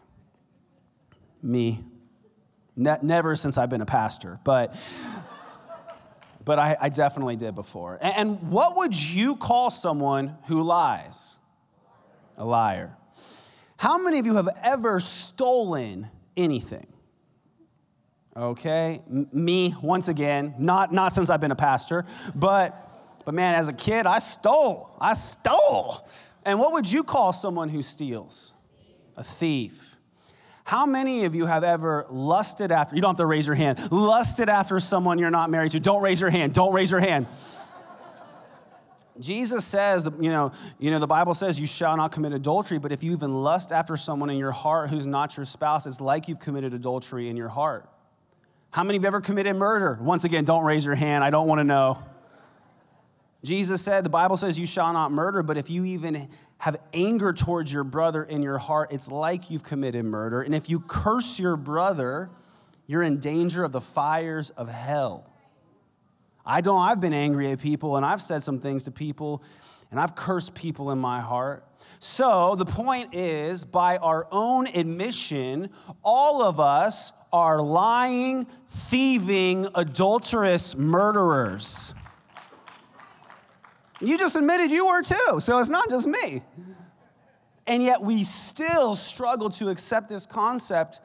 Me. 1.43 1.83
Ne- 2.77 2.97
never 3.01 3.35
since 3.35 3.57
I've 3.57 3.69
been 3.69 3.81
a 3.81 3.85
pastor, 3.85 4.39
but 4.43 4.75
but 6.45 6.59
I, 6.59 6.77
I 6.79 6.89
definitely 6.89 7.35
did 7.35 7.55
before. 7.55 7.97
And, 8.01 8.15
and 8.15 8.51
what 8.51 8.77
would 8.77 8.95
you 8.97 9.35
call 9.35 9.69
someone 9.69 10.37
who 10.47 10.61
lies? 10.61 11.37
A 12.37 12.45
liar. 12.45 12.97
How 13.77 13.97
many 13.97 14.19
of 14.19 14.25
you 14.25 14.35
have 14.35 14.49
ever 14.63 14.99
stolen 14.99 16.09
anything? 16.35 16.87
Okay, 18.35 19.01
M- 19.09 19.29
me 19.31 19.75
once 19.81 20.07
again, 20.07 20.55
not 20.57 20.91
not 20.91 21.13
since 21.13 21.29
I've 21.29 21.39
been 21.39 21.51
a 21.51 21.55
pastor, 21.55 22.05
but 22.33 22.81
but 23.25 23.33
man, 23.33 23.55
as 23.55 23.67
a 23.67 23.73
kid, 23.73 24.05
I 24.05 24.19
stole. 24.19 24.95
I 25.01 25.13
stole. 25.13 26.07
And 26.45 26.59
what 26.59 26.73
would 26.73 26.91
you 26.91 27.03
call 27.03 27.33
someone 27.33 27.69
who 27.69 27.81
steals? 27.81 28.53
A 29.17 29.23
thief. 29.23 29.97
How 30.63 30.85
many 30.85 31.25
of 31.25 31.35
you 31.35 31.45
have 31.45 31.63
ever 31.63 32.05
lusted 32.09 32.71
after, 32.71 32.95
you 32.95 33.01
don't 33.01 33.11
have 33.11 33.17
to 33.17 33.25
raise 33.25 33.47
your 33.47 33.55
hand, 33.55 33.79
lusted 33.91 34.49
after 34.49 34.79
someone 34.79 35.19
you're 35.19 35.31
not 35.31 35.49
married 35.49 35.71
to? 35.71 35.79
Don't 35.79 36.01
raise 36.01 36.19
your 36.19 36.29
hand. 36.29 36.53
Don't 36.53 36.73
raise 36.73 36.91
your 36.91 36.99
hand. 36.99 37.27
Jesus 39.19 39.63
says, 39.63 40.07
you 40.19 40.29
know, 40.29 40.51
you 40.77 40.91
know, 40.91 40.99
the 40.99 41.07
Bible 41.07 41.33
says 41.33 41.59
you 41.59 41.67
shall 41.67 41.95
not 41.95 42.11
commit 42.11 42.33
adultery, 42.33 42.79
but 42.79 42.91
if 42.91 43.03
you 43.03 43.13
even 43.13 43.43
lust 43.43 43.71
after 43.71 43.95
someone 43.95 44.29
in 44.29 44.37
your 44.37 44.51
heart 44.51 44.89
who's 44.89 45.05
not 45.05 45.37
your 45.37 45.45
spouse, 45.45 45.87
it's 45.87 46.01
like 46.01 46.27
you've 46.27 46.39
committed 46.39 46.73
adultery 46.73 47.29
in 47.29 47.37
your 47.37 47.47
heart. 47.47 47.89
How 48.71 48.83
many 48.83 48.99
you 48.99 49.05
ever 49.05 49.21
committed 49.21 49.55
murder? 49.55 49.97
Once 50.01 50.25
again, 50.25 50.43
don't 50.43 50.65
raise 50.65 50.85
your 50.85 50.95
hand. 50.95 51.23
I 51.23 51.29
don't 51.29 51.47
want 51.47 51.59
to 51.59 51.63
know. 51.63 52.03
Jesus 53.43 53.81
said, 53.81 54.03
the 54.03 54.09
Bible 54.09 54.35
says 54.35 54.59
you 54.59 54.65
shall 54.65 54.91
not 54.91 55.11
murder, 55.11 55.43
but 55.43 55.55
if 55.55 55.69
you 55.69 55.85
even 55.85 56.27
have 56.57 56.75
anger 56.93 57.31
towards 57.31 57.71
your 57.71 57.83
brother 57.83 58.23
in 58.23 58.41
your 58.41 58.57
heart, 58.57 58.91
it's 58.91 59.09
like 59.09 59.49
you've 59.49 59.63
committed 59.63 60.03
murder. 60.03 60.41
And 60.41 60.53
if 60.53 60.69
you 60.69 60.81
curse 60.81 61.39
your 61.39 61.55
brother, 61.55 62.29
you're 62.87 63.03
in 63.03 63.19
danger 63.19 63.63
of 63.63 63.71
the 63.71 63.81
fires 63.81 64.49
of 64.51 64.67
hell. 64.67 65.31
I 66.45 66.61
don't, 66.61 66.81
I've 66.81 66.99
been 66.99 67.13
angry 67.13 67.51
at 67.51 67.59
people 67.59 67.97
and 67.97 68.05
I've 68.05 68.21
said 68.21 68.43
some 68.43 68.59
things 68.59 68.83
to 68.83 68.91
people 68.91 69.43
and 69.91 69.99
I've 69.99 70.15
cursed 70.15 70.55
people 70.55 70.91
in 70.91 70.99
my 70.99 71.21
heart. 71.21 71.65
So 71.99 72.55
the 72.55 72.65
point 72.65 73.13
is, 73.13 73.63
by 73.63 73.97
our 73.97 74.27
own 74.31 74.67
admission, 74.67 75.69
all 76.03 76.41
of 76.41 76.59
us 76.59 77.13
are 77.31 77.61
lying, 77.61 78.45
thieving, 78.67 79.67
adulterous 79.75 80.75
murderers. 80.75 81.93
You 84.01 84.17
just 84.17 84.35
admitted 84.35 84.71
you 84.71 84.87
were 84.87 85.01
too, 85.01 85.39
so 85.39 85.59
it's 85.59 85.69
not 85.69 85.89
just 85.89 86.07
me. 86.07 86.41
And 87.67 87.81
yet 87.81 88.01
we 88.01 88.23
still 88.23 88.95
struggle 88.95 89.49
to 89.51 89.69
accept 89.69 90.09
this 90.09 90.25
concept. 90.25 91.01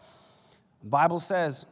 The 0.82 0.88
Bible 0.88 1.18
says, 1.18 1.66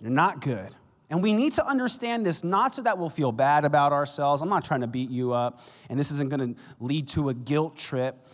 you're 0.00 0.10
not 0.10 0.40
good. 0.40 0.74
And 1.10 1.22
we 1.22 1.32
need 1.32 1.52
to 1.54 1.66
understand 1.66 2.26
this 2.26 2.44
not 2.44 2.74
so 2.74 2.82
that 2.82 2.98
we'll 2.98 3.08
feel 3.08 3.32
bad 3.32 3.64
about 3.64 3.92
ourselves. 3.92 4.42
I'm 4.42 4.48
not 4.48 4.64
trying 4.64 4.82
to 4.82 4.86
beat 4.86 5.10
you 5.10 5.32
up, 5.32 5.60
and 5.88 5.98
this 5.98 6.10
isn't 6.10 6.28
going 6.28 6.54
to 6.54 6.60
lead 6.80 7.08
to 7.08 7.30
a 7.30 7.34
guilt 7.34 7.76
trip. 7.76 8.26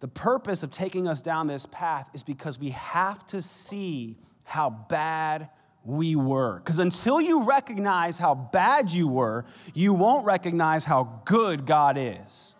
The 0.00 0.08
purpose 0.08 0.62
of 0.62 0.70
taking 0.70 1.06
us 1.06 1.22
down 1.22 1.46
this 1.46 1.66
path 1.66 2.08
is 2.14 2.22
because 2.22 2.58
we 2.58 2.70
have 2.70 3.24
to 3.26 3.40
see 3.42 4.16
how 4.44 4.70
bad 4.70 5.50
we 5.84 6.16
were. 6.16 6.58
Because 6.58 6.78
until 6.78 7.20
you 7.20 7.44
recognize 7.44 8.18
how 8.18 8.34
bad 8.34 8.90
you 8.90 9.08
were, 9.08 9.44
you 9.74 9.94
won't 9.94 10.24
recognize 10.24 10.84
how 10.84 11.22
good 11.24 11.66
God 11.66 11.96
is. 11.98 12.56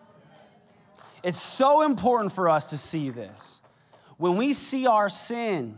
It's 1.23 1.41
so 1.41 1.83
important 1.83 2.33
for 2.33 2.49
us 2.49 2.69
to 2.71 2.77
see 2.77 3.09
this. 3.09 3.61
When 4.17 4.35
we 4.35 4.53
see 4.53 4.87
our 4.87 5.09
sin 5.09 5.77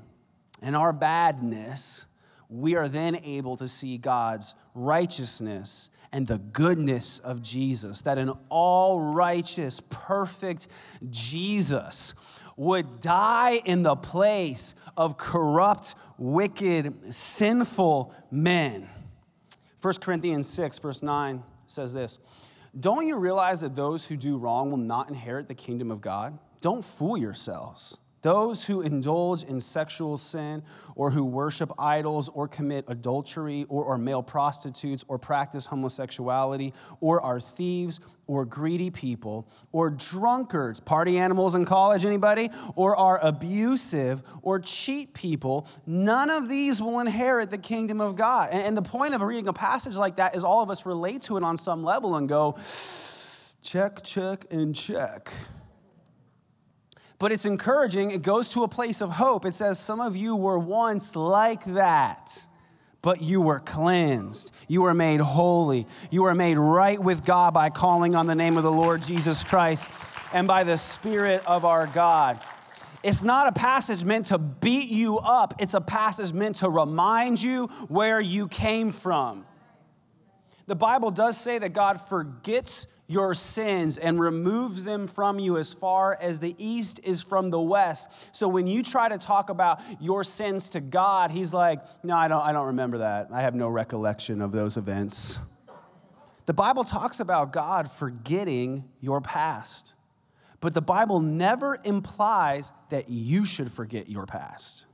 and 0.62 0.76
our 0.76 0.92
badness, 0.92 2.05
we 2.50 2.76
are 2.76 2.88
then 2.88 3.18
able 3.24 3.58
to 3.58 3.68
see 3.68 3.98
God's 3.98 4.56
righteousness 4.74 5.90
and 6.12 6.28
the 6.28 6.38
goodness 6.38 7.20
of 7.20 7.42
Jesus. 7.42 8.02
That 8.04 8.18
an 8.18 8.32
all 8.50 9.00
righteous, 9.00 9.82
perfect 9.90 10.68
Jesus 11.10 12.14
would 12.58 13.00
die 13.00 13.62
in 13.66 13.84
the 13.84 13.96
place 13.96 14.74
of 14.96 15.18
corrupt, 15.18 15.96
wicked, 16.18 17.14
sinful 17.14 18.14
men. 18.32 18.90
1 19.82 19.94
Corinthians 20.02 20.48
6, 20.50 20.80
verse 20.80 21.04
9 21.04 21.44
says 21.68 21.94
this 21.94 22.20
Don't 22.80 23.06
you 23.06 23.18
realize 23.18 23.62
that 23.62 23.76
those 23.76 24.06
who 24.06 24.16
do 24.16 24.38
wrong 24.38 24.72
will 24.72 24.78
not 24.78 25.10
inherit 25.10 25.48
the 25.48 25.56
kingdom 25.56 25.92
of 25.92 26.02
God? 26.02 26.40
Don't 26.62 26.84
fool 26.84 27.18
yourselves. 27.18 27.98
Those 28.26 28.66
who 28.66 28.82
indulge 28.82 29.44
in 29.44 29.60
sexual 29.60 30.18
sin 30.18 30.64
or 30.96 31.12
who 31.12 31.24
worship 31.24 31.72
idols 31.78 32.28
or 32.28 32.48
commit 32.48 32.86
adultery 32.88 33.68
or 33.70 33.86
are 33.86 34.00
male 34.00 34.24
prostitutes 34.24 35.06
or 35.08 35.20
practice 35.20 35.68
homosexuality 35.68 36.74
or 37.02 37.22
are 37.22 37.40
thieves 37.40 38.00
or 38.26 38.44
greedy 38.44 38.90
people 38.90 39.48
or 39.72 39.92
drunkards, 39.92 40.80
party 40.80 41.20
animals 41.20 41.54
in 41.54 41.66
college, 41.66 42.04
anybody? 42.04 42.50
Or 42.76 42.96
are 42.96 43.20
abusive 43.22 44.24
or 44.42 44.58
cheat 44.58 45.14
people, 45.14 45.68
none 45.86 46.32
of 46.32 46.50
these 46.50 46.82
will 46.82 47.00
inherit 47.02 47.52
the 47.52 47.60
kingdom 47.60 48.02
of 48.02 48.16
God. 48.16 48.50
And, 48.52 48.76
the 48.76 48.82
point 48.82 49.14
of 49.14 49.22
reading 49.22 49.48
a 49.48 49.54
passage 49.54 49.98
like 49.98 50.16
that 50.16 50.36
is 50.36 50.44
all 50.44 50.64
of 50.64 50.72
us 50.72 50.84
relate 50.84 51.22
to 51.24 51.38
it 51.38 51.44
on 51.44 51.58
some 51.58 51.84
level 51.84 52.16
and 52.16 52.28
go, 52.28 52.58
check, 53.62 54.02
check, 54.02 54.48
and 54.50 54.74
check. 54.74 55.32
But 57.18 57.32
it's 57.32 57.46
encouraging. 57.46 58.12
It 58.12 58.22
goes 58.22 58.50
to 58.50 58.64
a 58.64 58.68
place 58.68 59.02
of 59.02 59.12
hope. 59.12 59.46
It 59.46 59.54
says, 59.54 59.80
Some 59.80 60.02
of 60.02 60.16
you 60.16 60.36
were 60.36 60.60
once 60.60 61.16
like 61.16 61.64
that, 61.66 62.46
but 63.02 63.22
you 63.22 63.42
were 63.42 63.60
cleansed. 63.60 64.52
You 64.68 64.82
were 64.82 64.94
made 64.94 65.22
holy. 65.22 65.88
You 66.12 66.24
were 66.24 66.36
made 66.36 66.58
right 66.58 67.00
with 67.00 67.24
God 67.24 67.54
by 67.54 67.70
calling 67.70 68.16
on 68.16 68.28
the 68.28 68.36
name 68.36 68.58
of 68.58 68.64
the 68.64 68.72
Lord 68.72 69.02
Jesus 69.02 69.44
Christ 69.44 69.90
and 70.34 70.48
by 70.48 70.64
the 70.64 70.78
Spirit 70.78 71.42
of 71.46 71.64
our 71.64 71.88
God. 71.88 72.40
It's 73.02 73.22
not 73.22 73.48
a 73.48 73.52
passage 73.52 74.04
meant 74.04 74.28
to 74.28 74.40
beat 74.40 74.90
you 74.90 75.20
up, 75.20 75.54
it's 75.60 75.76
a 75.76 75.82
passage 75.82 76.34
meant 76.34 76.58
to 76.58 76.70
remind 76.70 77.42
you 77.42 77.68
where 77.88 78.20
you 78.20 78.48
came 78.48 78.90
from. 78.90 79.46
The 80.66 80.76
Bible 80.76 81.12
does 81.12 81.38
say 81.38 81.60
that 81.60 81.74
God 81.74 82.02
forgets 82.02 82.88
your 83.08 83.34
sins 83.34 83.98
and 83.98 84.20
removes 84.20 84.84
them 84.84 85.08
from 85.08 85.38
you 85.40 85.58
as 85.58 85.74
far 85.74 86.18
as 86.20 86.40
the 86.40 86.56
east 86.58 87.00
is 87.04 87.22
from 87.22 87.52
the 87.52 87.60
west. 87.60 88.36
So 88.36 88.48
when 88.48 88.68
you 88.68 88.82
try 88.82 89.10
to 89.10 89.18
talk 89.18 89.50
about 89.50 89.80
your 90.00 90.24
sins 90.24 90.70
to 90.70 90.82
God, 90.82 91.32
he's 91.32 91.54
like, 91.54 91.84
"No, 92.04 92.16
I 92.16 92.28
don't 92.28 92.42
I 92.42 92.52
don't 92.52 92.68
remember 92.68 93.00
that. 93.00 93.28
I 93.32 93.42
have 93.42 93.54
no 93.54 93.70
recollection 93.70 94.42
of 94.42 94.52
those 94.52 94.78
events." 94.78 95.40
The 96.48 96.54
Bible 96.54 96.84
talks 96.84 97.20
about 97.20 97.52
God 97.52 97.90
forgetting 97.90 98.86
your 99.02 99.22
past. 99.22 99.94
But 100.60 100.74
the 100.74 100.82
Bible 100.82 101.20
never 101.20 101.78
implies 101.84 102.72
that 102.90 103.10
you 103.10 103.46
should 103.46 103.72
forget 103.72 104.10
your 104.10 104.26
past. 104.26 104.86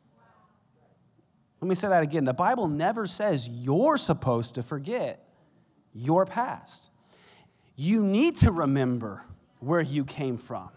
Let 1.62 1.68
me 1.68 1.76
say 1.76 1.88
that 1.88 2.04
again. 2.04 2.24
The 2.24 2.34
Bible 2.34 2.68
never 2.68 3.06
says 3.06 3.48
you're 3.48 3.98
supposed 3.98 4.56
to 4.56 4.64
forget 4.64 5.26
your 5.94 6.26
past 6.26 6.91
you 7.76 8.04
need 8.04 8.38
to 8.38 8.52
remember 8.52 9.24
where 9.60 9.82
you 9.82 10.04
came 10.04 10.38
from. 10.38 10.70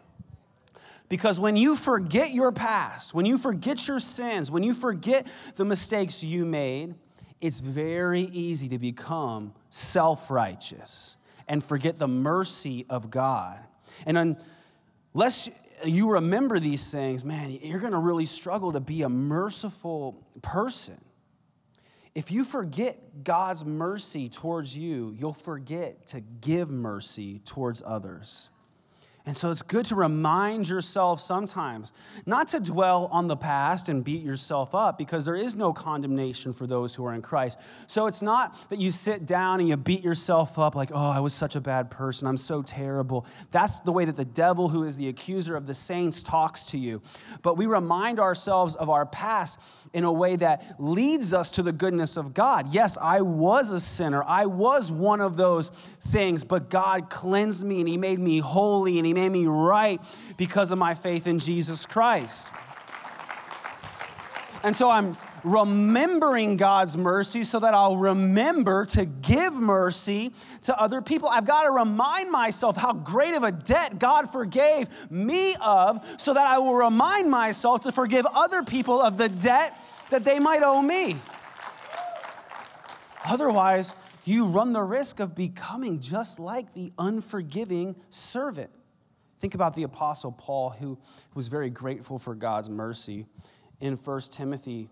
Because 1.08 1.38
when 1.38 1.56
you 1.56 1.76
forget 1.76 2.32
your 2.32 2.50
past, 2.50 3.14
when 3.14 3.26
you 3.26 3.38
forget 3.38 3.86
your 3.86 3.98
sins, 3.98 4.50
when 4.50 4.62
you 4.62 4.74
forget 4.74 5.26
the 5.56 5.64
mistakes 5.64 6.24
you 6.24 6.44
made, 6.44 6.94
it's 7.40 7.60
very 7.60 8.22
easy 8.22 8.68
to 8.68 8.78
become 8.78 9.52
self 9.68 10.30
righteous 10.30 11.16
and 11.46 11.62
forget 11.62 11.98
the 11.98 12.08
mercy 12.08 12.86
of 12.88 13.10
God. 13.10 13.58
And 14.06 14.38
unless 15.14 15.50
you 15.84 16.12
remember 16.12 16.58
these 16.58 16.90
things, 16.90 17.24
man, 17.24 17.50
you're 17.50 17.80
gonna 17.80 18.00
really 18.00 18.26
struggle 18.26 18.72
to 18.72 18.80
be 18.80 19.02
a 19.02 19.08
merciful 19.08 20.26
person. 20.40 20.98
If 22.14 22.30
you 22.30 22.44
forget 22.44 23.24
God's 23.24 23.64
mercy 23.64 24.28
towards 24.28 24.76
you, 24.78 25.12
you'll 25.16 25.32
forget 25.32 26.06
to 26.08 26.20
give 26.20 26.70
mercy 26.70 27.40
towards 27.40 27.82
others. 27.84 28.50
And 29.26 29.34
so 29.34 29.50
it's 29.50 29.62
good 29.62 29.86
to 29.86 29.94
remind 29.94 30.68
yourself 30.68 31.18
sometimes 31.18 31.94
not 32.26 32.48
to 32.48 32.60
dwell 32.60 33.08
on 33.10 33.26
the 33.26 33.38
past 33.38 33.88
and 33.88 34.04
beat 34.04 34.22
yourself 34.22 34.74
up 34.74 34.98
because 34.98 35.24
there 35.24 35.34
is 35.34 35.54
no 35.54 35.72
condemnation 35.72 36.52
for 36.52 36.66
those 36.66 36.94
who 36.94 37.06
are 37.06 37.14
in 37.14 37.22
Christ. 37.22 37.58
So 37.86 38.06
it's 38.06 38.20
not 38.20 38.68
that 38.68 38.78
you 38.78 38.90
sit 38.90 39.24
down 39.24 39.60
and 39.60 39.68
you 39.68 39.78
beat 39.78 40.04
yourself 40.04 40.58
up 40.58 40.74
like, 40.74 40.90
oh, 40.92 41.08
I 41.08 41.20
was 41.20 41.32
such 41.32 41.56
a 41.56 41.60
bad 41.62 41.90
person. 41.90 42.28
I'm 42.28 42.36
so 42.36 42.60
terrible. 42.60 43.24
That's 43.50 43.80
the 43.80 43.92
way 43.92 44.04
that 44.04 44.16
the 44.16 44.26
devil, 44.26 44.68
who 44.68 44.84
is 44.84 44.98
the 44.98 45.08
accuser 45.08 45.56
of 45.56 45.66
the 45.66 45.74
saints, 45.74 46.22
talks 46.22 46.66
to 46.66 46.78
you. 46.78 47.00
But 47.40 47.56
we 47.56 47.64
remind 47.64 48.20
ourselves 48.20 48.74
of 48.74 48.90
our 48.90 49.06
past 49.06 49.58
in 49.94 50.04
a 50.04 50.12
way 50.12 50.36
that 50.36 50.74
leads 50.78 51.32
us 51.32 51.50
to 51.52 51.62
the 51.62 51.72
goodness 51.72 52.18
of 52.18 52.34
God. 52.34 52.74
Yes, 52.74 52.98
I 53.00 53.22
was 53.22 53.70
a 53.70 53.80
sinner. 53.80 54.22
I 54.26 54.44
was 54.44 54.92
one 54.92 55.22
of 55.22 55.38
those 55.38 55.70
things, 56.08 56.44
but 56.44 56.68
God 56.68 57.08
cleansed 57.08 57.64
me 57.64 57.80
and 57.80 57.88
He 57.88 57.96
made 57.96 58.18
me 58.18 58.40
holy 58.40 58.98
and 58.98 59.06
He 59.06 59.13
made 59.14 59.30
me 59.30 59.46
right 59.46 60.00
because 60.36 60.72
of 60.72 60.78
my 60.78 60.94
faith 60.94 61.26
in 61.26 61.38
Jesus 61.38 61.86
Christ. 61.86 62.52
And 64.62 64.74
so 64.74 64.90
I'm 64.90 65.16
remembering 65.44 66.56
God's 66.56 66.96
mercy 66.96 67.44
so 67.44 67.60
that 67.60 67.74
I'll 67.74 67.98
remember 67.98 68.86
to 68.86 69.04
give 69.04 69.52
mercy 69.54 70.32
to 70.62 70.80
other 70.80 71.02
people. 71.02 71.28
I've 71.28 71.46
got 71.46 71.64
to 71.64 71.70
remind 71.70 72.30
myself 72.30 72.76
how 72.76 72.94
great 72.94 73.34
of 73.34 73.42
a 73.42 73.52
debt 73.52 73.98
God 73.98 74.30
forgave 74.30 74.88
me 75.10 75.54
of 75.60 76.02
so 76.18 76.32
that 76.32 76.46
I 76.46 76.58
will 76.58 76.74
remind 76.74 77.30
myself 77.30 77.82
to 77.82 77.92
forgive 77.92 78.26
other 78.34 78.62
people 78.62 79.00
of 79.00 79.18
the 79.18 79.28
debt 79.28 79.78
that 80.10 80.24
they 80.24 80.40
might 80.40 80.62
owe 80.62 80.80
me. 80.80 81.16
Otherwise, 83.28 83.94
you 84.24 84.46
run 84.46 84.72
the 84.72 84.82
risk 84.82 85.20
of 85.20 85.34
becoming 85.34 86.00
just 86.00 86.38
like 86.38 86.72
the 86.72 86.90
unforgiving 86.98 87.96
servant. 88.08 88.70
Think 89.44 89.54
about 89.54 89.74
the 89.74 89.82
Apostle 89.82 90.32
Paul, 90.32 90.70
who 90.70 90.96
was 91.34 91.48
very 91.48 91.68
grateful 91.68 92.18
for 92.18 92.34
God's 92.34 92.70
mercy. 92.70 93.26
In 93.78 93.94
1 93.96 94.20
Timothy, 94.30 94.88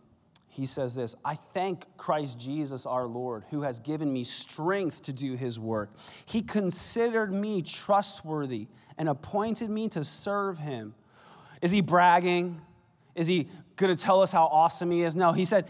he 0.46 0.66
says 0.66 0.94
this 0.94 1.16
I 1.24 1.36
thank 1.36 1.86
Christ 1.96 2.38
Jesus 2.38 2.84
our 2.84 3.06
Lord, 3.06 3.44
who 3.48 3.62
has 3.62 3.78
given 3.78 4.12
me 4.12 4.24
strength 4.24 5.00
to 5.04 5.12
do 5.14 5.36
his 5.36 5.58
work. 5.58 5.88
He 6.26 6.42
considered 6.42 7.32
me 7.32 7.62
trustworthy 7.62 8.66
and 8.98 9.08
appointed 9.08 9.70
me 9.70 9.88
to 9.88 10.04
serve 10.04 10.58
him. 10.58 10.92
Is 11.62 11.70
he 11.70 11.80
bragging? 11.80 12.60
Is 13.14 13.28
he 13.28 13.48
going 13.76 13.96
to 13.96 14.04
tell 14.04 14.20
us 14.20 14.32
how 14.32 14.44
awesome 14.52 14.90
he 14.90 15.00
is? 15.00 15.16
No, 15.16 15.32
he 15.32 15.46
said, 15.46 15.64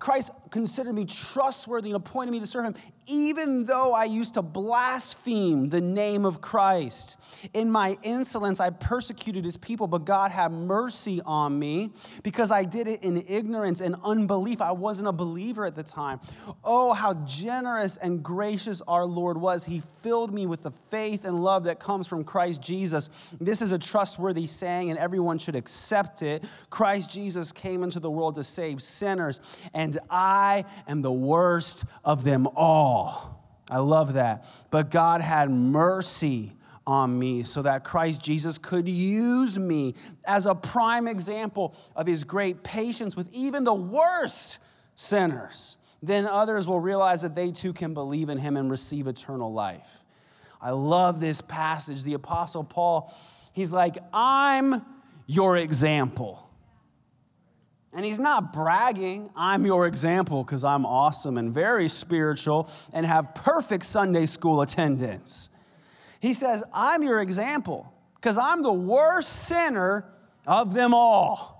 Christ 0.00 0.32
considered 0.50 0.94
me 0.94 1.04
trustworthy 1.04 1.90
and 1.90 1.96
appointed 1.96 2.30
me 2.32 2.40
to 2.40 2.46
serve 2.46 2.64
him, 2.64 2.74
even 3.06 3.64
though 3.64 3.92
I 3.92 4.04
used 4.04 4.34
to 4.34 4.42
blaspheme 4.42 5.70
the 5.70 5.80
name 5.80 6.24
of 6.24 6.40
Christ. 6.40 7.16
In 7.54 7.70
my 7.70 7.96
insolence, 8.02 8.60
I 8.60 8.70
persecuted 8.70 9.44
his 9.44 9.56
people, 9.56 9.86
but 9.86 10.04
God 10.04 10.30
had 10.30 10.52
mercy 10.52 11.20
on 11.24 11.58
me 11.58 11.90
because 12.22 12.50
I 12.50 12.64
did 12.64 12.86
it 12.88 13.02
in 13.02 13.24
ignorance 13.28 13.80
and 13.80 13.96
unbelief. 14.04 14.60
I 14.60 14.72
wasn't 14.72 15.08
a 15.08 15.12
believer 15.12 15.64
at 15.64 15.74
the 15.74 15.82
time. 15.82 16.20
Oh, 16.64 16.92
how 16.92 17.14
generous 17.24 17.96
and 17.96 18.22
gracious 18.22 18.80
our 18.82 19.04
Lord 19.04 19.38
was. 19.38 19.64
He 19.64 19.80
filled 19.80 20.32
me 20.32 20.46
with 20.46 20.62
the 20.62 20.70
faith 20.70 21.24
and 21.24 21.40
love 21.40 21.64
that 21.64 21.80
comes 21.80 22.06
from 22.06 22.24
Christ 22.24 22.62
Jesus. 22.62 23.08
This 23.40 23.62
is 23.62 23.72
a 23.72 23.78
trustworthy 23.78 24.46
saying, 24.46 24.90
and 24.90 24.98
everyone 24.98 25.38
should 25.38 25.56
accept 25.56 26.22
it. 26.22 26.44
Christ 26.70 27.10
Jesus 27.10 27.52
came 27.52 27.82
into 27.82 28.00
the 28.00 28.10
world 28.10 28.34
to 28.36 28.42
save 28.42 28.82
sinners, 28.82 29.40
and 29.72 29.98
I 30.10 30.37
am 30.86 31.02
the 31.02 31.12
worst 31.12 31.84
of 32.04 32.24
them 32.24 32.48
all. 32.54 33.38
I 33.70 33.78
love 33.78 34.14
that. 34.14 34.44
But 34.70 34.90
God 34.90 35.20
had 35.20 35.50
mercy 35.50 36.54
on 36.86 37.18
me 37.18 37.42
so 37.42 37.60
that 37.62 37.84
Christ 37.84 38.22
Jesus 38.22 38.56
could 38.56 38.88
use 38.88 39.58
me 39.58 39.94
as 40.26 40.46
a 40.46 40.54
prime 40.54 41.06
example 41.06 41.74
of 41.94 42.06
his 42.06 42.24
great 42.24 42.62
patience 42.64 43.14
with 43.14 43.28
even 43.30 43.64
the 43.64 43.74
worst 43.74 44.58
sinners. 44.94 45.76
Then 46.02 46.24
others 46.24 46.66
will 46.66 46.80
realize 46.80 47.22
that 47.22 47.34
they 47.34 47.52
too 47.52 47.74
can 47.74 47.92
believe 47.92 48.30
in 48.30 48.38
him 48.38 48.56
and 48.56 48.70
receive 48.70 49.06
eternal 49.06 49.52
life. 49.52 50.04
I 50.62 50.70
love 50.70 51.20
this 51.20 51.40
passage. 51.40 52.04
The 52.04 52.14
Apostle 52.14 52.64
Paul, 52.64 53.14
he's 53.52 53.72
like, 53.72 53.98
I'm 54.12 54.82
your 55.26 55.56
example. 55.56 56.47
And 57.98 58.04
he's 58.04 58.20
not 58.20 58.52
bragging, 58.52 59.28
I'm 59.34 59.66
your 59.66 59.84
example 59.84 60.44
because 60.44 60.62
I'm 60.62 60.86
awesome 60.86 61.36
and 61.36 61.52
very 61.52 61.88
spiritual 61.88 62.70
and 62.92 63.04
have 63.04 63.34
perfect 63.34 63.84
Sunday 63.84 64.26
school 64.26 64.60
attendance. 64.60 65.50
He 66.20 66.32
says, 66.32 66.62
I'm 66.72 67.02
your 67.02 67.18
example 67.18 67.92
because 68.14 68.38
I'm 68.38 68.62
the 68.62 68.72
worst 68.72 69.30
sinner 69.48 70.04
of 70.46 70.74
them 70.74 70.94
all. 70.94 71.57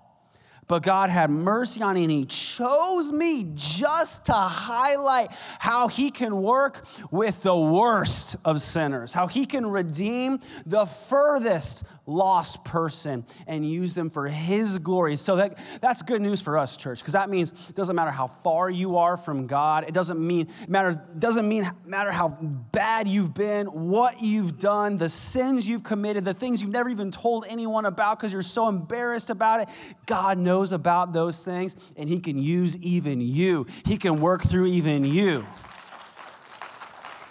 But 0.68 0.82
God 0.82 1.08
had 1.08 1.30
mercy 1.30 1.82
on 1.82 1.94
me 1.94 2.04
and 2.04 2.12
He 2.12 2.26
chose 2.26 3.10
me 3.10 3.50
just 3.54 4.26
to 4.26 4.34
highlight 4.34 5.32
how 5.58 5.88
He 5.88 6.10
can 6.10 6.42
work 6.42 6.86
with 7.10 7.42
the 7.42 7.56
worst 7.56 8.36
of 8.44 8.60
sinners, 8.60 9.12
how 9.12 9.26
He 9.26 9.46
can 9.46 9.66
redeem 9.66 10.40
the 10.66 10.84
furthest 10.84 11.84
lost 12.06 12.64
person 12.64 13.24
and 13.46 13.66
use 13.68 13.94
them 13.94 14.10
for 14.10 14.28
His 14.28 14.78
glory. 14.78 15.16
So 15.16 15.36
that, 15.36 15.58
that's 15.80 16.02
good 16.02 16.20
news 16.20 16.40
for 16.40 16.58
us, 16.58 16.76
church, 16.76 17.00
because 17.00 17.14
that 17.14 17.30
means 17.30 17.52
it 17.68 17.74
doesn't 17.74 17.96
matter 17.96 18.10
how 18.10 18.26
far 18.26 18.68
you 18.68 18.98
are 18.98 19.16
from 19.16 19.46
God. 19.46 19.84
It 19.88 19.94
doesn't 19.94 20.20
mean 20.20 20.48
matter 20.68 21.02
doesn't 21.18 21.48
mean 21.48 21.70
matter 21.86 22.12
how 22.12 22.28
bad 22.28 23.08
you've 23.08 23.32
been, 23.34 23.66
what 23.66 24.20
you've 24.20 24.58
done, 24.58 24.98
the 24.98 25.08
sins 25.08 25.66
you've 25.66 25.82
committed, 25.82 26.24
the 26.24 26.34
things 26.34 26.60
you've 26.60 26.72
never 26.72 26.88
even 26.90 27.10
told 27.10 27.46
anyone 27.48 27.86
about 27.86 28.18
because 28.18 28.32
you're 28.32 28.42
so 28.42 28.68
embarrassed 28.68 29.30
about 29.30 29.60
it. 29.60 29.68
God 30.06 30.38
knows 30.38 30.57
about 30.72 31.12
those 31.12 31.44
things, 31.44 31.76
and 31.96 32.08
He 32.08 32.20
can 32.20 32.38
use 32.38 32.76
even 32.78 33.20
you. 33.20 33.66
He 33.84 33.96
can 33.96 34.20
work 34.20 34.42
through 34.42 34.66
even 34.66 35.04
you. 35.04 35.44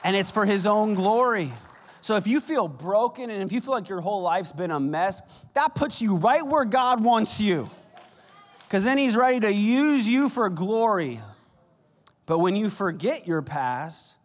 And 0.04 0.16
it's 0.16 0.32
for 0.32 0.46
His 0.46 0.66
own 0.66 0.94
glory. 0.94 1.52
So 2.02 2.16
if 2.16 2.28
you 2.28 2.40
feel 2.40 2.68
broken 2.68 3.30
and 3.30 3.44
if 3.44 3.52
you 3.52 3.60
feel 3.60 3.74
like 3.74 3.90
your 3.90 4.00
whole 4.00 4.22
life's 4.22 4.54
been 4.54 4.72
a 4.72 4.80
mess, 4.80 5.22
that 5.56 5.76
puts 5.76 6.02
you 6.02 6.16
right 6.16 6.46
where 6.46 6.64
God 6.64 7.04
wants 7.04 7.42
you. 7.42 7.70
Because 8.64 8.84
then 8.84 8.98
He's 8.98 9.16
ready 9.18 9.40
to 9.42 9.52
use 9.52 10.08
you 10.08 10.30
for 10.30 10.50
glory. 10.50 11.20
But 12.26 12.40
when 12.40 12.56
you 12.56 12.70
forget 12.70 13.28
your 13.28 13.42
past, 13.42 14.16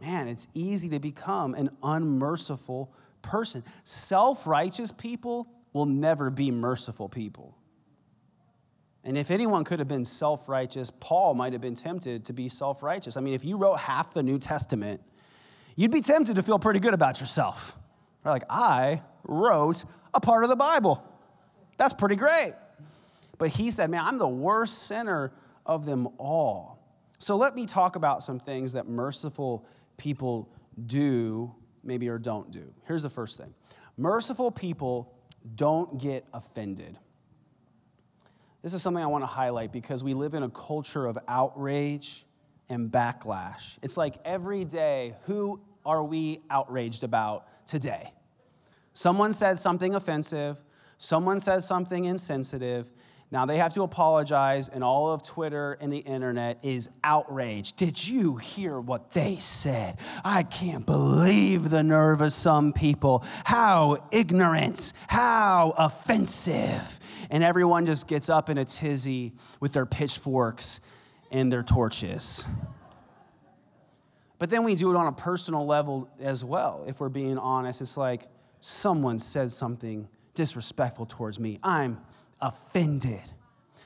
man, 0.00 0.28
it's 0.28 0.48
easy 0.54 0.88
to 0.90 0.98
become 0.98 1.54
an 1.54 1.70
unmerciful 1.82 2.92
person. 3.22 3.62
Self 3.84 4.46
righteous 4.46 4.92
people 4.92 5.46
will 5.72 5.86
never 5.86 6.30
be 6.30 6.50
merciful 6.50 7.08
people. 7.08 7.56
And 9.04 9.16
if 9.16 9.30
anyone 9.30 9.64
could 9.64 9.78
have 9.78 9.88
been 9.88 10.04
self 10.04 10.48
righteous, 10.48 10.90
Paul 11.00 11.34
might 11.34 11.52
have 11.52 11.62
been 11.62 11.74
tempted 11.74 12.24
to 12.26 12.32
be 12.32 12.48
self 12.48 12.82
righteous. 12.82 13.16
I 13.16 13.20
mean, 13.20 13.34
if 13.34 13.44
you 13.44 13.56
wrote 13.56 13.80
half 13.80 14.12
the 14.12 14.22
New 14.22 14.38
Testament, 14.38 15.00
you'd 15.76 15.90
be 15.90 16.00
tempted 16.00 16.36
to 16.36 16.42
feel 16.42 16.58
pretty 16.58 16.80
good 16.80 16.94
about 16.94 17.20
yourself. 17.20 17.76
Right? 18.24 18.32
Like, 18.32 18.44
I 18.50 19.02
wrote 19.24 19.84
a 20.12 20.20
part 20.20 20.44
of 20.44 20.50
the 20.50 20.56
Bible. 20.56 21.02
That's 21.78 21.94
pretty 21.94 22.16
great. 22.16 22.52
But 23.38 23.48
he 23.48 23.70
said, 23.70 23.90
Man, 23.90 24.04
I'm 24.04 24.18
the 24.18 24.28
worst 24.28 24.86
sinner 24.86 25.32
of 25.64 25.86
them 25.86 26.08
all. 26.18 26.78
So 27.18 27.36
let 27.36 27.54
me 27.54 27.66
talk 27.66 27.96
about 27.96 28.22
some 28.22 28.38
things 28.38 28.72
that 28.74 28.88
merciful 28.88 29.66
people 29.96 30.50
do, 30.86 31.54
maybe, 31.82 32.08
or 32.08 32.18
don't 32.18 32.50
do. 32.50 32.72
Here's 32.86 33.02
the 33.02 33.10
first 33.10 33.38
thing 33.38 33.54
merciful 33.96 34.50
people 34.50 35.14
don't 35.54 35.98
get 35.98 36.26
offended. 36.34 36.98
This 38.62 38.74
is 38.74 38.82
something 38.82 39.02
I 39.02 39.06
want 39.06 39.22
to 39.22 39.28
highlight 39.28 39.72
because 39.72 40.04
we 40.04 40.12
live 40.12 40.34
in 40.34 40.42
a 40.42 40.50
culture 40.50 41.06
of 41.06 41.18
outrage 41.26 42.26
and 42.68 42.90
backlash. 42.90 43.78
It's 43.82 43.96
like 43.96 44.18
every 44.24 44.64
day, 44.64 45.14
who 45.24 45.60
are 45.84 46.04
we 46.04 46.40
outraged 46.50 47.02
about 47.02 47.46
today? 47.66 48.12
Someone 48.92 49.32
said 49.32 49.58
something 49.58 49.94
offensive, 49.94 50.60
someone 50.98 51.40
said 51.40 51.60
something 51.60 52.04
insensitive. 52.04 52.90
Now 53.32 53.46
they 53.46 53.58
have 53.58 53.72
to 53.74 53.82
apologize, 53.82 54.68
and 54.68 54.82
all 54.82 55.12
of 55.12 55.22
Twitter 55.22 55.78
and 55.80 55.92
the 55.92 55.98
internet 55.98 56.58
is 56.64 56.90
outraged. 57.04 57.76
Did 57.76 58.06
you 58.06 58.36
hear 58.36 58.80
what 58.80 59.12
they 59.12 59.36
said? 59.36 59.98
I 60.24 60.42
can't 60.42 60.84
believe 60.84 61.70
the 61.70 61.84
nerve 61.84 62.20
of 62.20 62.32
some 62.32 62.72
people. 62.72 63.24
How 63.44 63.98
ignorant, 64.10 64.92
how 65.06 65.74
offensive. 65.78 66.98
And 67.30 67.44
everyone 67.44 67.86
just 67.86 68.08
gets 68.08 68.28
up 68.28 68.50
in 68.50 68.58
a 68.58 68.64
tizzy 68.64 69.32
with 69.60 69.72
their 69.72 69.86
pitchforks 69.86 70.80
and 71.30 71.52
their 71.52 71.62
torches. 71.62 72.44
But 74.38 74.50
then 74.50 74.64
we 74.64 74.74
do 74.74 74.90
it 74.90 74.96
on 74.96 75.06
a 75.06 75.12
personal 75.12 75.64
level 75.66 76.08
as 76.20 76.44
well, 76.44 76.84
if 76.86 76.98
we're 76.98 77.08
being 77.08 77.38
honest. 77.38 77.80
It's 77.80 77.96
like 77.96 78.26
someone 78.58 79.18
said 79.18 79.52
something 79.52 80.08
disrespectful 80.34 81.06
towards 81.06 81.38
me. 81.38 81.58
I'm 81.62 82.00
offended. 82.40 83.22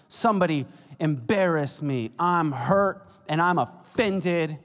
Somebody 0.08 0.66
embarrassed 1.00 1.82
me. 1.82 2.12
I'm 2.18 2.52
hurt 2.52 3.06
and 3.28 3.42
I'm 3.42 3.58
offended. 3.58 4.58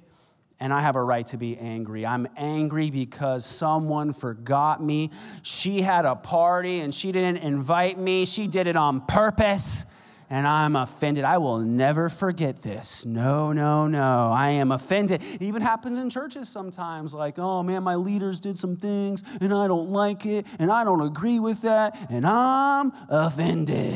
And 0.59 0.73
I 0.73 0.81
have 0.81 0.95
a 0.95 1.03
right 1.03 1.25
to 1.27 1.37
be 1.37 1.57
angry. 1.57 2.05
I'm 2.05 2.27
angry 2.35 2.89
because 2.91 3.45
someone 3.45 4.13
forgot 4.13 4.83
me. 4.83 5.11
She 5.41 5.81
had 5.81 6.05
a 6.05 6.15
party 6.15 6.81
and 6.81 6.93
she 6.93 7.11
didn't 7.11 7.37
invite 7.37 7.97
me, 7.97 8.25
she 8.25 8.47
did 8.47 8.67
it 8.67 8.75
on 8.75 9.01
purpose. 9.01 9.85
And 10.31 10.45
I'm 10.45 10.75
offended. 10.75 11.23
I 11.23 11.39
will 11.39 11.57
never 11.57 12.07
forget 12.07 12.61
this. 12.61 13.03
No, 13.03 13.51
no, 13.51 13.87
no. 13.87 14.31
I 14.31 14.51
am 14.51 14.71
offended. 14.71 15.23
It 15.23 15.41
even 15.41 15.63
happens 15.63 15.97
in 15.97 16.11
churches 16.11 16.47
sometimes 16.47 17.15
like, 17.15 17.39
oh 17.39 17.63
man, 17.63 17.81
my 17.81 17.95
leaders 17.95 18.39
did 18.39 18.55
some 18.55 18.75
things 18.75 19.23
and 19.41 19.51
I 19.51 19.65
don't 19.65 19.89
like 19.89 20.27
it 20.27 20.45
and 20.59 20.71
I 20.71 20.83
don't 20.83 21.01
agree 21.01 21.39
with 21.39 21.63
that 21.63 21.97
and 22.11 22.27
I'm 22.27 22.91
offended. 23.09 23.95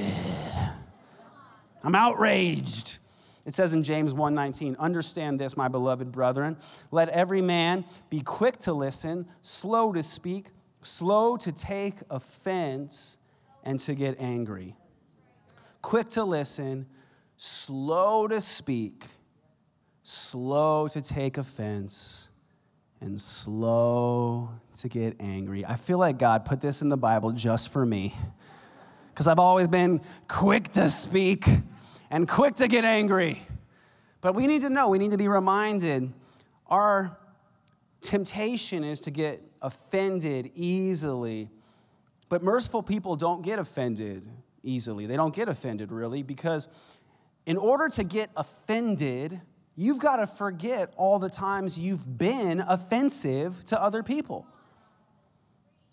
I'm 1.84 1.94
outraged. 1.94 2.98
It 3.46 3.54
says 3.54 3.74
in 3.74 3.84
James 3.84 4.14
1:19, 4.14 4.76
"Understand 4.80 5.40
this, 5.40 5.58
my 5.58 5.68
beloved 5.68 6.12
brethren, 6.12 6.58
let 6.92 7.10
every 7.10 7.42
man 7.42 7.84
be 8.10 8.22
quick 8.22 8.58
to 8.60 8.74
listen, 8.74 9.28
slow 9.42 9.92
to 9.92 10.02
speak, 10.02 10.52
slow 10.82 11.36
to 11.38 11.52
take 11.52 12.02
offense, 12.10 13.18
and 13.64 13.80
to 13.82 13.96
get 13.96 14.20
angry." 14.20 14.78
Quick 15.82 16.08
to 16.10 16.24
listen, 16.24 16.86
slow 17.36 18.28
to 18.30 18.40
speak, 18.40 19.08
slow 20.04 20.88
to 20.88 21.02
take 21.02 21.38
offense, 21.38 22.30
and 23.02 23.20
slow 23.20 24.52
to 24.76 24.88
get 24.88 25.18
angry. 25.20 25.66
I 25.66 25.76
feel 25.76 25.98
like 25.98 26.18
God 26.18 26.46
put 26.46 26.62
this 26.62 26.82
in 26.82 26.88
the 26.88 26.96
Bible 26.96 27.34
just 27.34 27.68
for 27.68 27.86
me. 27.86 28.16
Because 29.10 29.28
I've 29.28 29.40
always 29.40 29.68
been 29.68 30.02
quick 30.30 30.72
to 30.72 30.90
speak 30.90 31.46
and 32.14 32.30
quick 32.30 32.54
to 32.54 32.68
get 32.68 32.86
angry. 32.86 33.42
But 34.22 34.36
we 34.36 34.46
need 34.46 34.62
to 34.62 34.70
know, 34.70 34.88
we 34.88 35.00
need 35.00 35.12
to 35.12 35.18
be 35.18 35.28
reminded 35.28 36.14
our 36.68 37.18
temptation 38.02 38.84
is 38.84 39.00
to 39.02 39.12
get 39.12 39.42
offended 39.64 40.52
easily. 40.54 41.50
But 42.30 42.44
merciful 42.44 42.84
people 42.84 43.16
don't 43.16 43.42
get 43.42 43.58
offended 43.58 44.30
easily. 44.62 45.08
They 45.08 45.16
don't 45.16 45.34
get 45.36 45.50
offended 45.50 45.92
really 45.92 46.22
because 46.22 46.68
in 47.48 47.58
order 47.58 47.90
to 47.90 48.04
get 48.04 48.30
offended, 48.36 49.42
you've 49.76 50.00
got 50.00 50.18
to 50.18 50.28
forget 50.28 50.94
all 50.96 51.18
the 51.18 51.32
times 51.32 51.80
you've 51.80 52.20
been 52.20 52.60
offensive 52.60 53.66
to 53.66 53.82
other 53.82 54.04
people. 54.04 54.46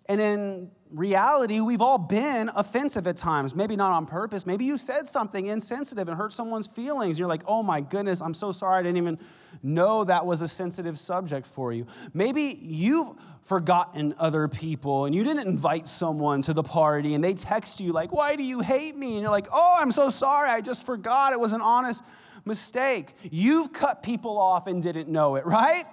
And 0.07 0.21
in 0.21 0.71
reality, 0.91 1.61
we've 1.61 1.81
all 1.81 1.99
been 1.99 2.51
offensive 2.55 3.07
at 3.07 3.17
times. 3.17 3.55
Maybe 3.55 3.77
not 3.77 3.93
on 3.93 4.07
purpose. 4.07 4.47
Maybe 4.47 4.65
you 4.65 4.77
said 4.77 5.09
something 5.09 5.47
insensitive 5.47 6.09
and 6.09 6.17
hurt 6.17 6.33
someone's 6.33 6.67
feelings. 6.67 7.19
You're 7.19 7.29
like, 7.29 7.43
oh 7.47 7.63
my 7.63 7.81
goodness, 7.81 8.21
I'm 8.21 8.35
so 8.35 8.53
sorry. 8.53 8.81
I 8.81 8.83
didn't 8.83 8.99
even 8.99 9.19
know 9.63 10.05
that 10.05 10.27
was 10.27 10.43
a 10.43 10.49
sensitive 10.49 10.99
subject 10.99 11.47
for 11.47 11.73
you. 11.73 11.87
Maybe 12.13 12.59
you've 12.61 13.11
forgotten 13.43 14.15
other 14.19 14.49
people 14.49 15.07
and 15.07 15.15
you 15.15 15.25
didn't 15.25 15.47
invite 15.47 15.89
someone 15.89 16.43
to 16.43 16.53
the 16.53 16.63
party 16.63 17.15
and 17.15 17.23
they 17.23 17.35
text 17.35 17.81
you, 17.81 17.93
like, 17.93 18.13
why 18.13 18.37
do 18.37 18.43
you 18.43 18.61
hate 18.61 18.97
me? 18.97 19.15
And 19.15 19.23
you're 19.23 19.31
like, 19.31 19.49
oh, 19.53 19.77
I'm 19.81 19.93
so 19.93 20.09
sorry. 20.09 20.51
I 20.51 20.61
just 20.61 20.85
forgot. 20.85 21.33
It 21.33 21.41
was 21.41 21.53
an 21.53 21.61
honest 21.61 22.05
mistake. 22.45 23.15
You've 23.31 23.73
cut 23.73 24.03
people 24.03 24.39
off 24.39 24.67
and 24.67 24.83
didn't 24.83 25.09
know 25.09 25.37
it, 25.37 25.47
right? 25.47 25.85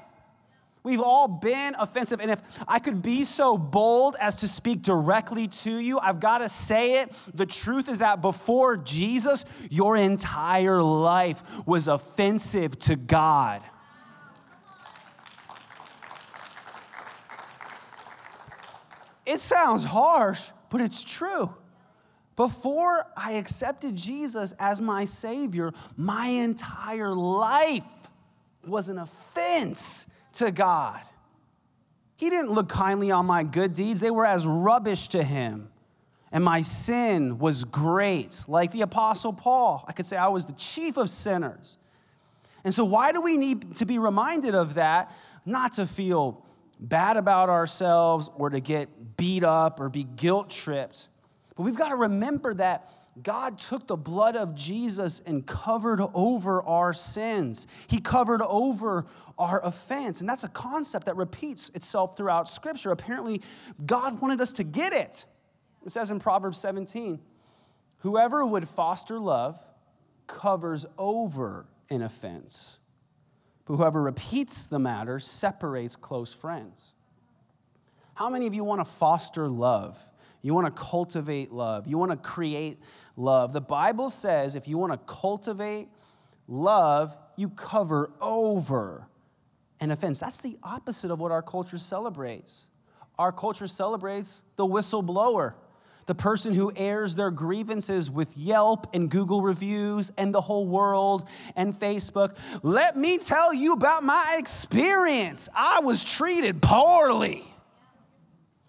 We've 0.88 1.02
all 1.02 1.28
been 1.28 1.76
offensive. 1.78 2.22
And 2.22 2.32
if 2.32 2.42
I 2.66 2.80
could 2.80 3.02
be 3.02 3.26
so 3.26 3.58
bold 3.58 4.16
as 4.22 4.38
to 4.38 4.48
speak 4.48 4.84
directly 4.84 5.50
to 5.50 5.80
you, 5.80 6.00
I've 6.00 6.22
got 6.22 6.38
to 6.38 6.48
say 6.48 7.02
it. 7.02 7.14
The 7.34 7.46
truth 7.46 7.90
is 7.90 8.00
that 8.00 8.22
before 8.22 8.78
Jesus, 8.78 9.44
your 9.70 9.98
entire 9.98 10.82
life 10.82 11.44
was 11.68 11.90
offensive 11.90 12.80
to 12.80 12.96
God. 12.96 13.64
It 19.26 19.42
sounds 19.42 19.84
harsh, 19.84 20.52
but 20.70 20.80
it's 20.80 21.04
true. 21.04 21.54
Before 22.38 23.04
I 23.18 23.34
accepted 23.34 23.98
Jesus 23.98 24.54
as 24.58 24.80
my 24.80 25.04
Savior, 25.04 25.74
my 25.98 26.28
entire 26.28 27.14
life 27.14 27.84
was 28.66 28.88
an 28.88 29.00
offense 29.00 30.06
to 30.38 30.52
God. 30.52 31.02
He 32.18 32.30
didn't 32.30 32.52
look 32.52 32.70
kindly 32.70 33.12
on 33.12 33.26
my 33.26 33.44
good 33.44 33.74
deeds, 33.74 34.02
they 34.02 34.12
were 34.12 34.26
as 34.26 34.46
rubbish 34.46 35.08
to 35.10 35.24
him. 35.24 35.70
And 36.32 36.44
my 36.44 36.62
sin 36.62 37.38
was 37.38 37.64
great. 37.64 38.44
Like 38.48 38.72
the 38.72 38.82
Apostle 38.82 39.32
Paul, 39.32 39.86
I 39.88 39.94
could 39.94 40.06
say 40.06 40.18
I 40.18 40.28
was 40.28 40.46
the 40.46 40.54
chief 40.54 40.98
of 40.98 41.10
sinners. 41.10 41.78
And 42.64 42.74
so, 42.74 42.84
why 42.84 43.14
do 43.14 43.22
we 43.22 43.38
need 43.38 43.76
to 43.78 43.86
be 43.86 43.98
reminded 43.98 44.54
of 44.54 44.74
that? 44.74 45.16
Not 45.46 45.74
to 45.74 45.86
feel 45.86 46.44
bad 46.80 47.16
about 47.16 47.50
ourselves 47.50 48.30
or 48.36 48.50
to 48.50 48.60
get 48.60 49.16
beat 49.16 49.44
up 49.44 49.80
or 49.80 49.90
be 49.90 50.04
guilt 50.04 50.50
tripped. 50.50 51.08
But 51.56 51.64
we've 51.64 51.78
got 51.78 51.90
to 51.90 51.96
remember 51.96 52.54
that 52.56 52.92
God 53.22 53.58
took 53.58 53.88
the 53.88 53.96
blood 53.96 54.36
of 54.36 54.54
Jesus 54.54 55.22
and 55.22 55.46
covered 55.46 56.02
over 56.14 56.62
our 56.62 56.94
sins. 56.94 57.66
He 57.88 58.00
covered 58.00 58.42
over 58.42 59.06
our 59.38 59.64
offense. 59.64 60.22
And 60.22 60.30
that's 60.30 60.44
a 60.44 60.50
concept 60.50 61.06
that 61.06 61.16
repeats 61.16 61.70
itself 61.70 62.18
throughout 62.18 62.50
Scripture. 62.50 62.92
Apparently, 62.92 63.42
God 63.86 64.22
wanted 64.22 64.42
us 64.42 64.52
to 64.54 64.64
get 64.64 64.94
it. 64.94 65.26
It 65.86 65.92
says 65.92 66.12
in 66.12 66.20
Proverbs 66.20 66.60
17 66.60 67.20
Whoever 68.00 68.46
would 68.46 68.68
foster 68.68 69.20
love 69.20 69.60
covers 70.28 70.86
over 70.98 71.66
an 71.90 72.02
offense, 72.02 72.80
but 73.66 73.76
whoever 73.76 74.02
repeats 74.02 74.68
the 74.68 74.80
matter 74.80 75.20
separates 75.20 75.96
close 75.96 76.34
friends. 76.34 76.94
How 78.16 78.30
many 78.30 78.48
of 78.48 78.54
you 78.54 78.64
want 78.64 78.82
to 78.82 78.86
foster 78.86 79.48
love? 79.48 80.00
You 80.42 80.54
want 80.54 80.74
to 80.74 80.82
cultivate 80.82 81.52
love. 81.52 81.88
You 81.88 81.98
want 81.98 82.12
to 82.12 82.18
create 82.18 82.80
love. 83.16 83.54
The 83.54 83.62
Bible 83.62 84.10
says 84.10 84.56
if 84.56 84.68
you 84.68 84.78
want 84.78 84.94
to 84.94 85.00
cultivate 85.12 85.88
love, 86.48 87.18
you 87.36 87.50
cover 87.50 88.12
over 88.22 89.08
an 89.80 89.92
offense. 89.92 90.20
That's 90.20 90.42
the 90.42 90.58
opposite 90.64 91.12
of 91.12 91.20
what 91.20 91.32
our 91.32 91.42
culture 91.42 91.78
celebrates. 91.78 92.68
Our 93.18 93.32
culture 93.32 93.68
celebrates 93.68 94.44
the 94.56 94.66
whistleblower, 94.66 95.54
the 96.06 96.16
person 96.16 96.54
who 96.54 96.72
airs 96.76 97.16
their 97.16 97.32
grievances 97.32 98.10
with 98.10 98.38
Yelp 98.38 98.88
and 98.94 99.10
Google 99.10 99.42
reviews 99.42 100.12
and 100.18 100.34
the 100.34 100.42
whole 100.42 100.68
world 100.68 101.28
and 101.56 101.74
Facebook. 101.74 102.38
Let 102.64 102.96
me 102.96 103.18
tell 103.18 103.54
you 103.54 103.74
about 103.74 104.04
my 104.04 104.36
experience. 104.38 105.50
I 105.56 105.80
was 105.82 106.04
treated 106.04 106.62
poorly. 106.62 107.44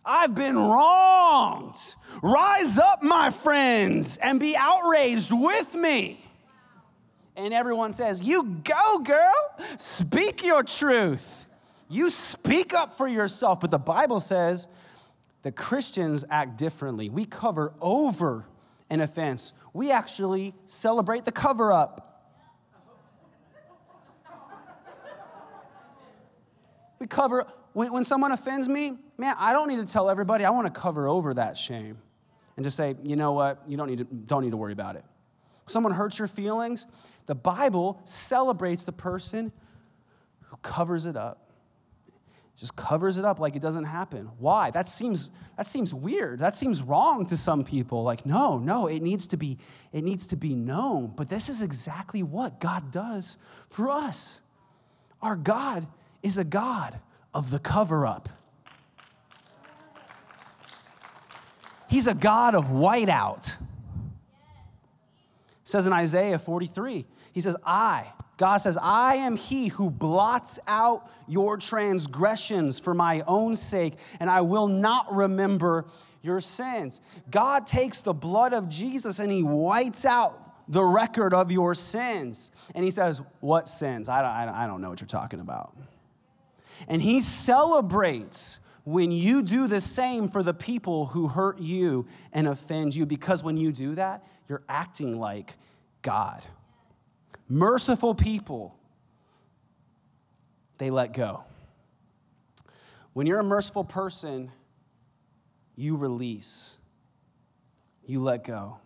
I've 0.05 0.35
been 0.35 0.57
wronged. 0.57 1.77
Rise 2.23 2.79
up, 2.79 3.03
my 3.03 3.29
friends, 3.29 4.17
and 4.17 4.41
be 4.41 4.57
outraged 4.57 5.31
with 5.33 5.75
me. 5.75 6.19
And 7.39 7.55
everyone 7.55 7.93
says, 7.93 8.21
You 8.21 8.61
go, 8.65 8.99
girl, 8.99 9.35
speak 9.79 10.45
your 10.45 10.65
truth. 10.65 11.47
You 11.89 12.11
speak 12.11 12.75
up 12.75 12.97
for 12.97 13.07
yourself. 13.07 13.61
But 13.61 13.71
the 13.71 13.79
Bible 13.79 14.21
says 14.21 14.69
the 15.43 15.53
Christians 15.53 16.25
act 16.29 16.59
differently. 16.59 17.09
We 17.09 17.25
cover 17.25 17.73
over 17.81 18.45
an 18.91 19.01
offense, 19.01 19.53
we 19.73 19.93
actually 19.93 20.55
celebrate 20.67 21.25
the 21.25 21.33
cover 21.33 21.73
up. 21.73 22.05
We 26.99 27.07
cover, 27.07 27.47
when, 27.75 27.93
when 27.93 28.03
someone 28.03 28.33
offends 28.33 28.69
me, 28.69 28.99
man, 29.17 29.37
I 29.39 29.53
don't 29.53 29.69
need 29.69 29.77
to 29.77 29.91
tell 29.91 30.11
everybody. 30.11 30.45
I 30.45 30.51
want 30.51 30.73
to 30.73 30.81
cover 30.81 31.07
over 31.07 31.35
that 31.35 31.57
shame 31.57 31.99
and 32.57 32.65
just 32.65 32.77
say, 32.77 32.97
you 33.05 33.15
know 33.15 33.33
what, 33.33 33.63
you 33.69 33.77
don't 33.77 33.89
need 33.89 33.99
to, 33.99 34.05
don't 34.05 34.43
need 34.43 34.51
to 34.51 34.57
worry 34.57 34.73
about 34.73 34.97
it. 34.97 35.05
Someone 35.67 35.93
hurts 35.93 36.19
your 36.19 36.29
feelings, 36.29 36.87
the 37.29 37.35
Bible 37.35 38.01
celebrates 38.05 38.85
the 38.85 38.93
person 38.93 39.53
who 40.47 40.57
covers 40.63 41.05
it 41.05 41.15
up. 41.15 41.53
Just 42.57 42.75
covers 42.75 43.19
it 43.19 43.25
up 43.27 43.39
like 43.39 43.55
it 43.55 43.61
doesn't 43.61 43.85
happen. 43.85 44.31
Why? 44.39 44.71
That 44.71 44.89
seems 44.89 45.31
that 45.59 45.67
seems 45.67 45.93
weird. 45.93 46.39
That 46.39 46.57
seems 46.57 46.83
wrong 46.83 47.27
to 47.27 47.37
some 47.37 47.65
people. 47.65 48.03
Like, 48.03 48.25
no, 48.25 48.59
no, 48.59 48.87
it 48.87 49.03
needs 49.03 49.27
to 49.29 49.37
be 49.37 49.59
it 49.93 50.03
needs 50.03 50.27
to 50.29 50.37
be 50.37 50.55
known. 50.55 51.13
But 51.15 51.29
this 51.29 51.51
is 51.51 51.61
exactly 51.61 52.23
what 52.23 52.61
God 52.61 52.91
does 52.91 53.37
for 53.69 53.91
us. 53.91 54.41
Our 55.21 55.37
God 55.37 55.87
is 56.23 56.39
a 56.39 56.45
God 56.45 56.99
of 57.35 57.51
the 57.51 57.59
cover 57.59 58.07
up. 58.07 58.31
He's 61.91 62.07
a 62.07 62.15
God 62.15 62.55
of 62.55 62.69
whiteout. 62.69 63.59
It 65.69 65.73
says 65.73 65.87
in 65.87 65.93
Isaiah 65.93 66.39
43, 66.39 67.05
he 67.39 67.43
says, 67.43 67.55
I, 67.65 68.13
God 68.37 68.57
says, 68.57 68.77
I 68.83 69.15
am 69.15 69.37
he 69.37 69.69
who 69.69 69.93
blots 69.93 70.59
out 70.67 71.09
your 71.29 71.57
transgressions 71.57 72.81
for 72.81 72.95
my 72.95 73.23
own 73.29 73.55
sake, 73.55 73.95
and 74.19 74.29
I 74.29 74.41
will 74.41 74.67
not 74.67 75.15
remember 75.15 75.87
your 76.21 76.41
sins. 76.41 77.01
God 77.31 77.65
takes 77.65 78.03
the 78.03 78.13
blood 78.13 78.53
of 78.53 78.69
Jesus 78.69 79.21
and 79.21 79.31
he 79.31 79.45
wipes 79.45 80.05
out 80.05 80.67
the 80.67 80.83
record 80.83 81.33
of 81.33 81.53
your 81.53 81.77
sins. 81.77 82.51
And 82.75 82.85
he 82.85 82.91
says, 82.91 83.23
What 83.39 83.69
sins? 83.69 84.09
I 84.09 84.21
don't, 84.21 84.53
I 84.53 84.67
don't 84.67 84.81
know 84.81 84.91
what 84.91 85.01
you're 85.01 85.07
talking 85.07 85.39
about. 85.39 85.77
And 86.89 87.01
he 87.01 87.21
celebrates 87.21 88.59
when 88.83 89.13
you 89.13 89.45
do 89.45 89.69
the 89.69 89.81
same 89.81 90.27
for 90.27 90.43
the 90.43 90.55
people 90.55 91.07
who 91.07 91.29
hurt 91.29 91.61
you 91.61 92.05
and 92.33 92.49
offend 92.49 92.97
you, 92.97 93.07
because 93.07 93.45
when 93.45 93.57
you 93.57 93.71
do 93.71 93.95
that, 93.95 94.27
you're 94.49 94.65
acting 94.69 95.21
like 95.21 95.57
God. 96.03 96.45
Merciful 97.49 98.15
people, 98.15 98.79
they 100.77 100.91
let 100.91 101.13
go. 101.13 101.45
When 103.15 103.27
you're 103.27 103.41
a 103.41 103.45
merciful 103.45 103.85
person, 103.85 104.53
you 105.75 105.97
release, 105.97 106.79
you 108.05 108.21
let 108.21 108.45
go. 108.45 108.79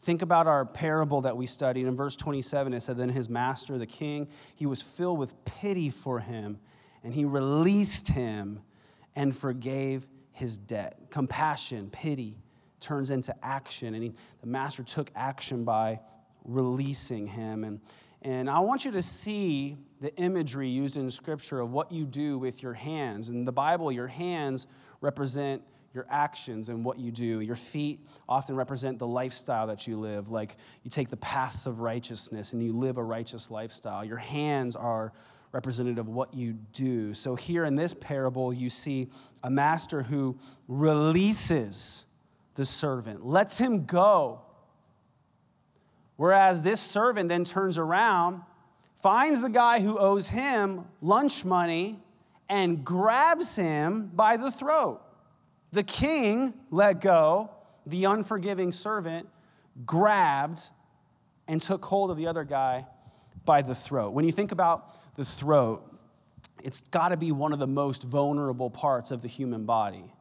Think 0.00 0.22
about 0.22 0.46
our 0.46 0.64
parable 0.64 1.22
that 1.22 1.36
we 1.36 1.46
studied. 1.46 1.86
In 1.86 1.96
verse 1.96 2.14
27, 2.14 2.74
it 2.74 2.80
said, 2.80 2.96
Then 2.96 3.08
his 3.08 3.28
master, 3.28 3.78
the 3.78 3.86
king, 3.86 4.28
he 4.54 4.66
was 4.66 4.80
filled 4.80 5.18
with 5.18 5.44
pity 5.44 5.90
for 5.90 6.20
him, 6.20 6.60
and 7.02 7.14
he 7.14 7.24
released 7.24 8.08
him 8.08 8.60
and 9.16 9.34
forgave 9.34 10.06
his 10.30 10.58
debt. 10.58 11.10
Compassion, 11.10 11.90
pity 11.90 12.38
turns 12.78 13.10
into 13.10 13.34
action, 13.44 13.94
and 13.94 14.04
he, 14.04 14.12
the 14.42 14.46
master 14.46 14.84
took 14.84 15.10
action 15.16 15.64
by 15.64 15.98
releasing 16.46 17.26
him. 17.26 17.64
And, 17.64 17.80
and 18.22 18.48
I 18.48 18.60
want 18.60 18.84
you 18.84 18.92
to 18.92 19.02
see 19.02 19.76
the 20.00 20.14
imagery 20.16 20.68
used 20.68 20.96
in 20.96 21.10
Scripture 21.10 21.60
of 21.60 21.72
what 21.72 21.92
you 21.92 22.06
do 22.06 22.38
with 22.38 22.62
your 22.62 22.74
hands. 22.74 23.28
In 23.28 23.44
the 23.44 23.52
Bible, 23.52 23.90
your 23.90 24.06
hands 24.06 24.66
represent 25.00 25.62
your 25.92 26.06
actions 26.10 26.68
and 26.68 26.84
what 26.84 26.98
you 26.98 27.10
do. 27.10 27.40
Your 27.40 27.56
feet 27.56 28.00
often 28.28 28.54
represent 28.54 28.98
the 28.98 29.06
lifestyle 29.06 29.66
that 29.68 29.86
you 29.86 29.98
live, 29.98 30.28
like 30.28 30.56
you 30.82 30.90
take 30.90 31.08
the 31.08 31.16
paths 31.16 31.64
of 31.66 31.80
righteousness 31.80 32.52
and 32.52 32.62
you 32.62 32.72
live 32.72 32.98
a 32.98 33.02
righteous 33.02 33.50
lifestyle. 33.50 34.04
Your 34.04 34.18
hands 34.18 34.76
are 34.76 35.12
representative 35.52 36.06
of 36.06 36.08
what 36.08 36.34
you 36.34 36.52
do. 36.72 37.14
So 37.14 37.34
here 37.34 37.64
in 37.64 37.76
this 37.76 37.94
parable, 37.94 38.52
you 38.52 38.68
see 38.68 39.08
a 39.42 39.48
master 39.48 40.02
who 40.02 40.38
releases 40.68 42.04
the 42.56 42.64
servant, 42.66 43.24
lets 43.24 43.56
him 43.56 43.86
go. 43.86 44.42
Whereas 46.16 46.62
this 46.62 46.80
servant 46.80 47.28
then 47.28 47.44
turns 47.44 47.78
around, 47.78 48.42
finds 48.96 49.42
the 49.42 49.50
guy 49.50 49.80
who 49.80 49.98
owes 49.98 50.28
him 50.28 50.86
lunch 51.00 51.44
money, 51.44 52.00
and 52.48 52.84
grabs 52.84 53.56
him 53.56 54.10
by 54.14 54.36
the 54.36 54.50
throat. 54.50 55.02
The 55.72 55.82
king 55.82 56.54
let 56.70 57.00
go, 57.00 57.50
the 57.84 58.04
unforgiving 58.04 58.72
servant 58.72 59.28
grabbed 59.84 60.70
and 61.48 61.60
took 61.60 61.84
hold 61.84 62.10
of 62.10 62.16
the 62.16 62.26
other 62.26 62.44
guy 62.44 62.86
by 63.44 63.62
the 63.62 63.74
throat. 63.74 64.12
When 64.12 64.24
you 64.24 64.32
think 64.32 64.52
about 64.52 65.14
the 65.16 65.24
throat, 65.24 65.92
it's 66.62 66.82
got 66.82 67.10
to 67.10 67.16
be 67.16 67.32
one 67.32 67.52
of 67.52 67.58
the 67.58 67.66
most 67.66 68.02
vulnerable 68.02 68.70
parts 68.70 69.10
of 69.10 69.22
the 69.22 69.28
human 69.28 69.64
body. 69.64 70.12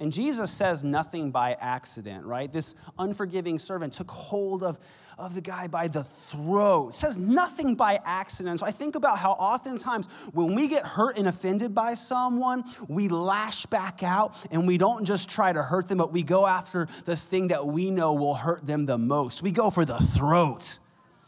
And 0.00 0.10
Jesus 0.10 0.50
says 0.50 0.82
nothing 0.82 1.30
by 1.30 1.58
accident, 1.60 2.24
right? 2.24 2.50
This 2.50 2.74
unforgiving 2.98 3.58
servant 3.58 3.92
took 3.92 4.10
hold 4.10 4.64
of, 4.64 4.78
of 5.18 5.34
the 5.34 5.42
guy 5.42 5.66
by 5.66 5.88
the 5.88 6.04
throat. 6.04 6.94
Says 6.94 7.18
nothing 7.18 7.74
by 7.74 8.00
accident. 8.06 8.60
So 8.60 8.66
I 8.66 8.70
think 8.70 8.94
about 8.94 9.18
how 9.18 9.32
oftentimes 9.32 10.06
when 10.32 10.54
we 10.54 10.68
get 10.68 10.86
hurt 10.86 11.18
and 11.18 11.28
offended 11.28 11.74
by 11.74 11.92
someone, 11.92 12.64
we 12.88 13.08
lash 13.08 13.66
back 13.66 14.02
out 14.02 14.34
and 14.50 14.66
we 14.66 14.78
don't 14.78 15.04
just 15.04 15.28
try 15.28 15.52
to 15.52 15.62
hurt 15.62 15.88
them, 15.88 15.98
but 15.98 16.12
we 16.12 16.22
go 16.22 16.46
after 16.46 16.88
the 17.04 17.14
thing 17.14 17.48
that 17.48 17.66
we 17.66 17.90
know 17.90 18.14
will 18.14 18.34
hurt 18.34 18.64
them 18.64 18.86
the 18.86 18.96
most. 18.96 19.42
We 19.42 19.50
go 19.50 19.68
for 19.68 19.84
the 19.84 19.98
throat. 19.98 20.78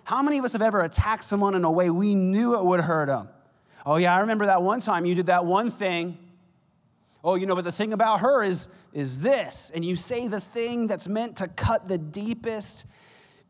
How 0.04 0.22
many 0.22 0.38
of 0.38 0.46
us 0.46 0.54
have 0.54 0.62
ever 0.62 0.80
attacked 0.80 1.24
someone 1.24 1.54
in 1.54 1.64
a 1.64 1.70
way 1.70 1.90
we 1.90 2.14
knew 2.14 2.58
it 2.58 2.64
would 2.64 2.80
hurt 2.80 3.08
them? 3.08 3.28
Oh, 3.84 3.96
yeah, 3.96 4.16
I 4.16 4.20
remember 4.20 4.46
that 4.46 4.62
one 4.62 4.80
time 4.80 5.04
you 5.04 5.14
did 5.14 5.26
that 5.26 5.44
one 5.44 5.70
thing 5.70 6.16
Oh, 7.24 7.36
you 7.36 7.46
know, 7.46 7.54
but 7.54 7.64
the 7.64 7.72
thing 7.72 7.92
about 7.92 8.20
her 8.20 8.42
is, 8.42 8.68
is 8.92 9.20
this. 9.20 9.70
And 9.74 9.84
you 9.84 9.94
say 9.94 10.26
the 10.26 10.40
thing 10.40 10.88
that's 10.88 11.06
meant 11.06 11.36
to 11.36 11.48
cut 11.48 11.86
the 11.86 11.98
deepest, 11.98 12.84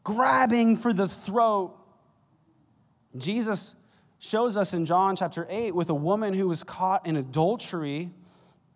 grabbing 0.04 0.76
for 0.76 0.92
the 0.92 1.08
throat. 1.08 1.74
Jesus 3.16 3.74
shows 4.18 4.56
us 4.56 4.74
in 4.74 4.84
John 4.84 5.16
chapter 5.16 5.46
8 5.48 5.74
with 5.74 5.88
a 5.88 5.94
woman 5.94 6.34
who 6.34 6.48
was 6.48 6.62
caught 6.62 7.06
in 7.06 7.16
adultery. 7.16 8.10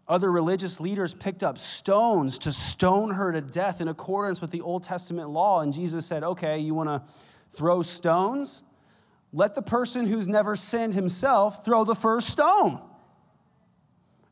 Other 0.09 0.31
religious 0.33 0.81
leaders 0.81 1.15
picked 1.15 1.43
up 1.43 1.59
stones 1.59 2.39
to 2.41 2.53
stone 2.53 3.11
her 3.11 3.33
to 3.33 3.43
death 3.43 3.81
in 3.81 3.89
accordance 3.89 4.41
with 4.41 4.51
the 4.51 4.63
Old 4.63 4.83
Testament 4.83 5.29
law. 5.31 5.61
And 5.61 5.73
Jesus 5.73 6.07
said, 6.07 6.23
Okay, 6.23 6.59
you 6.59 6.75
want 6.75 6.89
to 6.89 7.03
throw 7.51 7.83
stones? 7.83 8.63
Let 9.33 9.55
the 9.55 9.63
person 9.63 10.07
who's 10.07 10.27
never 10.27 10.57
sinned 10.57 10.95
himself 10.95 11.65
throw 11.65 11.85
the 11.85 11.95
first 11.95 12.29
stone. 12.29 12.81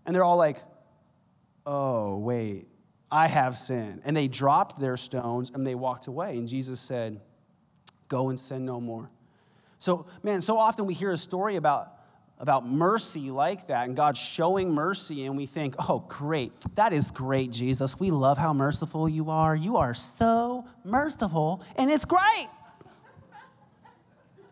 And 0.07 0.15
they're 0.15 0.25
all 0.25 0.37
like, 0.37 0.59
oh, 1.67 2.19
wait, 2.19 2.67
I 3.11 3.29
have 3.29 3.57
sinned. 3.57 4.03
And 4.05 4.17
they 4.17 4.29
dropped 4.29 4.81
their 4.81 4.97
stones 4.97 5.51
and 5.51 5.67
they 5.67 5.75
walked 5.75 6.07
away. 6.07 6.37
And 6.37 6.47
Jesus 6.49 6.81
said, 6.81 7.21
go 8.09 8.29
and 8.29 8.39
sin 8.39 8.65
no 8.65 8.81
more. 8.81 9.11
So, 9.79 10.07
man, 10.23 10.41
so 10.43 10.59
often 10.59 10.87
we 10.87 10.95
hear 10.95 11.11
a 11.11 11.17
story 11.17 11.57
about, 11.57 11.93
about 12.39 12.67
mercy 12.67 13.31
like 13.31 13.67
that 13.69 13.87
and 13.87 13.97
God 13.97 14.17
showing 14.17 14.73
mercy, 14.73 15.27
and 15.27 15.37
we 15.37 15.47
think, 15.47 15.75
oh, 15.89 16.05
great, 16.09 16.53
that 16.75 16.93
is 16.93 17.11
great, 17.11 17.51
Jesus. 17.51 17.99
We 18.01 18.11
love 18.11 18.39
how 18.39 18.53
merciful 18.53 19.09
you 19.09 19.31
are. 19.31 19.55
You 19.55 19.77
are 19.77 19.95
so 19.95 20.67
merciful, 20.85 21.63
and 21.77 21.91
it's 21.91 22.05
great. 22.05 22.49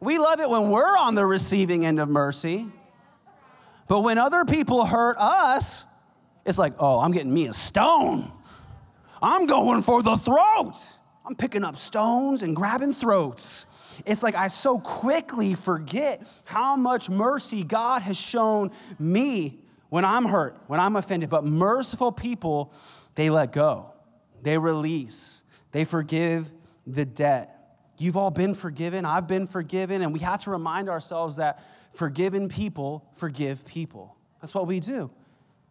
We 0.00 0.18
love 0.18 0.40
it 0.40 0.50
when 0.50 0.70
we're 0.70 0.98
on 0.98 1.14
the 1.14 1.24
receiving 1.24 1.86
end 1.86 2.00
of 2.00 2.08
mercy. 2.08 2.68
But 3.88 4.00
when 4.00 4.18
other 4.18 4.44
people 4.44 4.84
hurt 4.84 5.16
us, 5.18 5.86
it's 6.44 6.58
like, 6.58 6.74
oh, 6.78 7.00
I'm 7.00 7.12
getting 7.12 7.32
me 7.32 7.46
a 7.46 7.52
stone. 7.52 8.30
I'm 9.22 9.46
going 9.46 9.82
for 9.82 10.02
the 10.02 10.16
throat. 10.16 10.74
I'm 11.24 11.36
picking 11.36 11.64
up 11.64 11.76
stones 11.76 12.42
and 12.42 12.56
grabbing 12.56 12.92
throats. 12.92 13.66
It's 14.06 14.22
like 14.22 14.34
I 14.34 14.48
so 14.48 14.78
quickly 14.78 15.54
forget 15.54 16.26
how 16.44 16.76
much 16.76 17.08
mercy 17.08 17.62
God 17.62 18.02
has 18.02 18.16
shown 18.16 18.72
me 18.98 19.60
when 19.90 20.04
I'm 20.04 20.24
hurt, 20.24 20.58
when 20.66 20.80
I'm 20.80 20.96
offended. 20.96 21.30
But 21.30 21.44
merciful 21.44 22.10
people, 22.10 22.72
they 23.14 23.30
let 23.30 23.52
go, 23.52 23.92
they 24.42 24.58
release, 24.58 25.44
they 25.70 25.84
forgive 25.84 26.50
the 26.86 27.04
debt. 27.04 27.58
You've 27.98 28.16
all 28.16 28.30
been 28.30 28.54
forgiven, 28.54 29.04
I've 29.04 29.28
been 29.28 29.46
forgiven, 29.46 30.02
and 30.02 30.12
we 30.12 30.20
have 30.20 30.42
to 30.44 30.50
remind 30.50 30.88
ourselves 30.88 31.36
that 31.36 31.62
forgiven 31.92 32.48
people 32.48 33.08
forgive 33.14 33.66
people. 33.66 34.16
That's 34.40 34.54
what 34.54 34.66
we 34.66 34.80
do. 34.80 35.10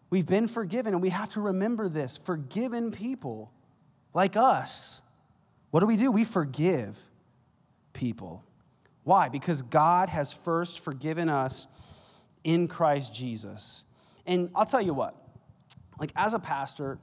We've 0.10 0.26
been 0.26 0.48
forgiven, 0.48 0.94
and 0.94 1.02
we 1.02 1.10
have 1.10 1.32
to 1.32 1.42
remember 1.42 1.90
this. 1.90 2.18
Forgiven 2.18 2.92
people, 2.92 3.52
like 4.14 4.36
us, 4.36 5.02
what 5.72 5.80
do 5.80 5.86
we 5.86 5.96
do? 5.98 6.12
We 6.12 6.26
forgive 6.26 6.98
people. 7.94 8.44
Why? 9.04 9.30
Because 9.30 9.62
God 9.62 10.10
has 10.10 10.32
first 10.34 10.82
forgiven 10.82 11.30
us 11.30 11.68
in 12.44 12.68
Christ 12.68 13.16
Jesus. 13.16 13.86
And 14.26 14.50
I'll 14.54 14.66
tell 14.66 14.82
you 14.82 14.94
what, 14.94 15.16
like 16.00 16.12
as 16.16 16.34
a 16.34 16.40
pastor, 16.40 17.00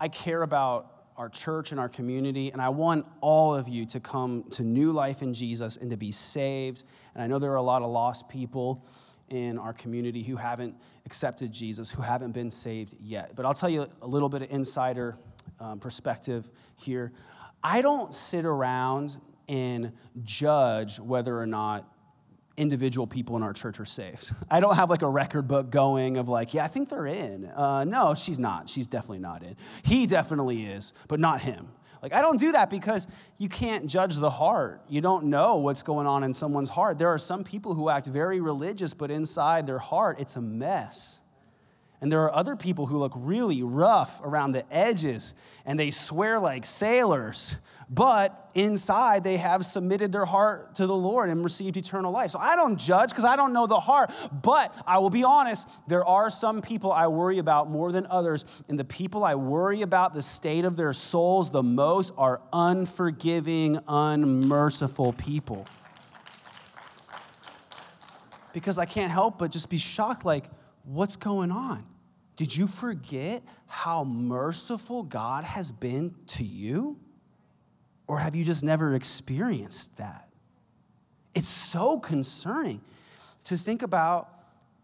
I 0.00 0.08
care 0.08 0.42
about 0.42 0.97
our 1.18 1.28
church 1.28 1.72
and 1.72 1.80
our 1.80 1.88
community. 1.88 2.50
And 2.50 2.62
I 2.62 2.68
want 2.70 3.04
all 3.20 3.54
of 3.54 3.68
you 3.68 3.84
to 3.86 4.00
come 4.00 4.44
to 4.52 4.62
new 4.62 4.92
life 4.92 5.20
in 5.20 5.34
Jesus 5.34 5.76
and 5.76 5.90
to 5.90 5.96
be 5.96 6.12
saved. 6.12 6.84
And 7.14 7.22
I 7.22 7.26
know 7.26 7.38
there 7.38 7.52
are 7.52 7.56
a 7.56 7.62
lot 7.62 7.82
of 7.82 7.90
lost 7.90 8.28
people 8.28 8.86
in 9.28 9.58
our 9.58 9.72
community 9.72 10.22
who 10.22 10.36
haven't 10.36 10.74
accepted 11.04 11.52
Jesus, 11.52 11.90
who 11.90 12.02
haven't 12.02 12.32
been 12.32 12.50
saved 12.50 12.94
yet. 13.00 13.32
But 13.34 13.44
I'll 13.44 13.54
tell 13.54 13.68
you 13.68 13.86
a 14.00 14.06
little 14.06 14.28
bit 14.28 14.42
of 14.42 14.50
insider 14.50 15.18
um, 15.60 15.80
perspective 15.80 16.48
here. 16.76 17.12
I 17.62 17.82
don't 17.82 18.14
sit 18.14 18.44
around 18.44 19.16
and 19.48 19.92
judge 20.22 21.00
whether 21.00 21.38
or 21.38 21.46
not 21.46 21.92
individual 22.58 23.06
people 23.06 23.36
in 23.36 23.42
our 23.42 23.52
church 23.52 23.80
are 23.80 23.84
saved. 23.84 24.32
I 24.50 24.60
don't 24.60 24.76
have 24.76 24.90
like 24.90 25.02
a 25.02 25.08
record 25.08 25.48
book 25.48 25.70
going 25.70 26.16
of 26.16 26.28
like, 26.28 26.52
yeah, 26.52 26.64
I 26.64 26.66
think 26.66 26.90
they're 26.90 27.06
in. 27.06 27.46
Uh, 27.46 27.84
no, 27.84 28.14
she's 28.14 28.38
not. 28.38 28.68
She's 28.68 28.86
definitely 28.86 29.20
not 29.20 29.42
in. 29.42 29.56
He 29.84 30.06
definitely 30.06 30.64
is, 30.64 30.92
but 31.08 31.20
not 31.20 31.42
him. 31.42 31.68
Like, 32.02 32.12
I 32.12 32.22
don't 32.22 32.38
do 32.38 32.52
that 32.52 32.70
because 32.70 33.08
you 33.38 33.48
can't 33.48 33.86
judge 33.86 34.16
the 34.16 34.30
heart. 34.30 34.82
You 34.88 35.00
don't 35.00 35.24
know 35.24 35.56
what's 35.56 35.82
going 35.82 36.06
on 36.06 36.22
in 36.22 36.32
someone's 36.32 36.70
heart. 36.70 36.98
There 36.98 37.08
are 37.08 37.18
some 37.18 37.42
people 37.42 37.74
who 37.74 37.88
act 37.88 38.06
very 38.06 38.40
religious, 38.40 38.94
but 38.94 39.10
inside 39.10 39.66
their 39.66 39.80
heart, 39.80 40.20
it's 40.20 40.36
a 40.36 40.40
mess. 40.40 41.18
And 42.00 42.12
there 42.12 42.22
are 42.22 42.34
other 42.34 42.54
people 42.54 42.86
who 42.86 42.98
look 42.98 43.12
really 43.16 43.62
rough 43.62 44.20
around 44.22 44.52
the 44.52 44.64
edges 44.72 45.34
and 45.64 45.78
they 45.78 45.90
swear 45.90 46.38
like 46.38 46.64
sailors, 46.64 47.56
but 47.90 48.50
inside 48.54 49.24
they 49.24 49.36
have 49.36 49.64
submitted 49.64 50.12
their 50.12 50.24
heart 50.24 50.74
to 50.74 50.86
the 50.86 50.96
Lord 50.96 51.30
and 51.30 51.42
received 51.42 51.76
eternal 51.76 52.12
life. 52.12 52.30
So 52.30 52.38
I 52.38 52.56
don't 52.56 52.78
judge 52.78 53.10
because 53.10 53.24
I 53.24 53.36
don't 53.36 53.52
know 53.52 53.66
the 53.66 53.80
heart, 53.80 54.10
but 54.30 54.74
I 54.86 54.98
will 54.98 55.10
be 55.10 55.24
honest, 55.24 55.68
there 55.86 56.04
are 56.04 56.30
some 56.30 56.60
people 56.60 56.92
I 56.92 57.06
worry 57.06 57.38
about 57.38 57.70
more 57.70 57.92
than 57.92 58.06
others. 58.10 58.44
And 58.68 58.78
the 58.78 58.84
people 58.84 59.24
I 59.24 59.34
worry 59.36 59.82
about 59.82 60.12
the 60.12 60.22
state 60.22 60.64
of 60.64 60.76
their 60.76 60.92
souls 60.92 61.50
the 61.50 61.62
most 61.62 62.12
are 62.16 62.40
unforgiving, 62.52 63.78
unmerciful 63.88 65.12
people. 65.14 65.66
because 68.52 68.78
I 68.78 68.86
can't 68.86 69.10
help 69.10 69.38
but 69.38 69.52
just 69.52 69.70
be 69.70 69.78
shocked 69.78 70.24
like, 70.24 70.46
what's 70.82 71.16
going 71.16 71.50
on? 71.50 71.86
Did 72.36 72.56
you 72.56 72.66
forget 72.66 73.42
how 73.66 74.04
merciful 74.04 75.02
God 75.02 75.44
has 75.44 75.70
been 75.70 76.14
to 76.28 76.44
you? 76.44 76.98
Or 78.08 78.18
have 78.18 78.34
you 78.34 78.44
just 78.44 78.64
never 78.64 78.94
experienced 78.94 79.98
that? 79.98 80.28
It's 81.34 81.46
so 81.46 82.00
concerning 82.00 82.80
to 83.44 83.56
think 83.56 83.82
about 83.82 84.30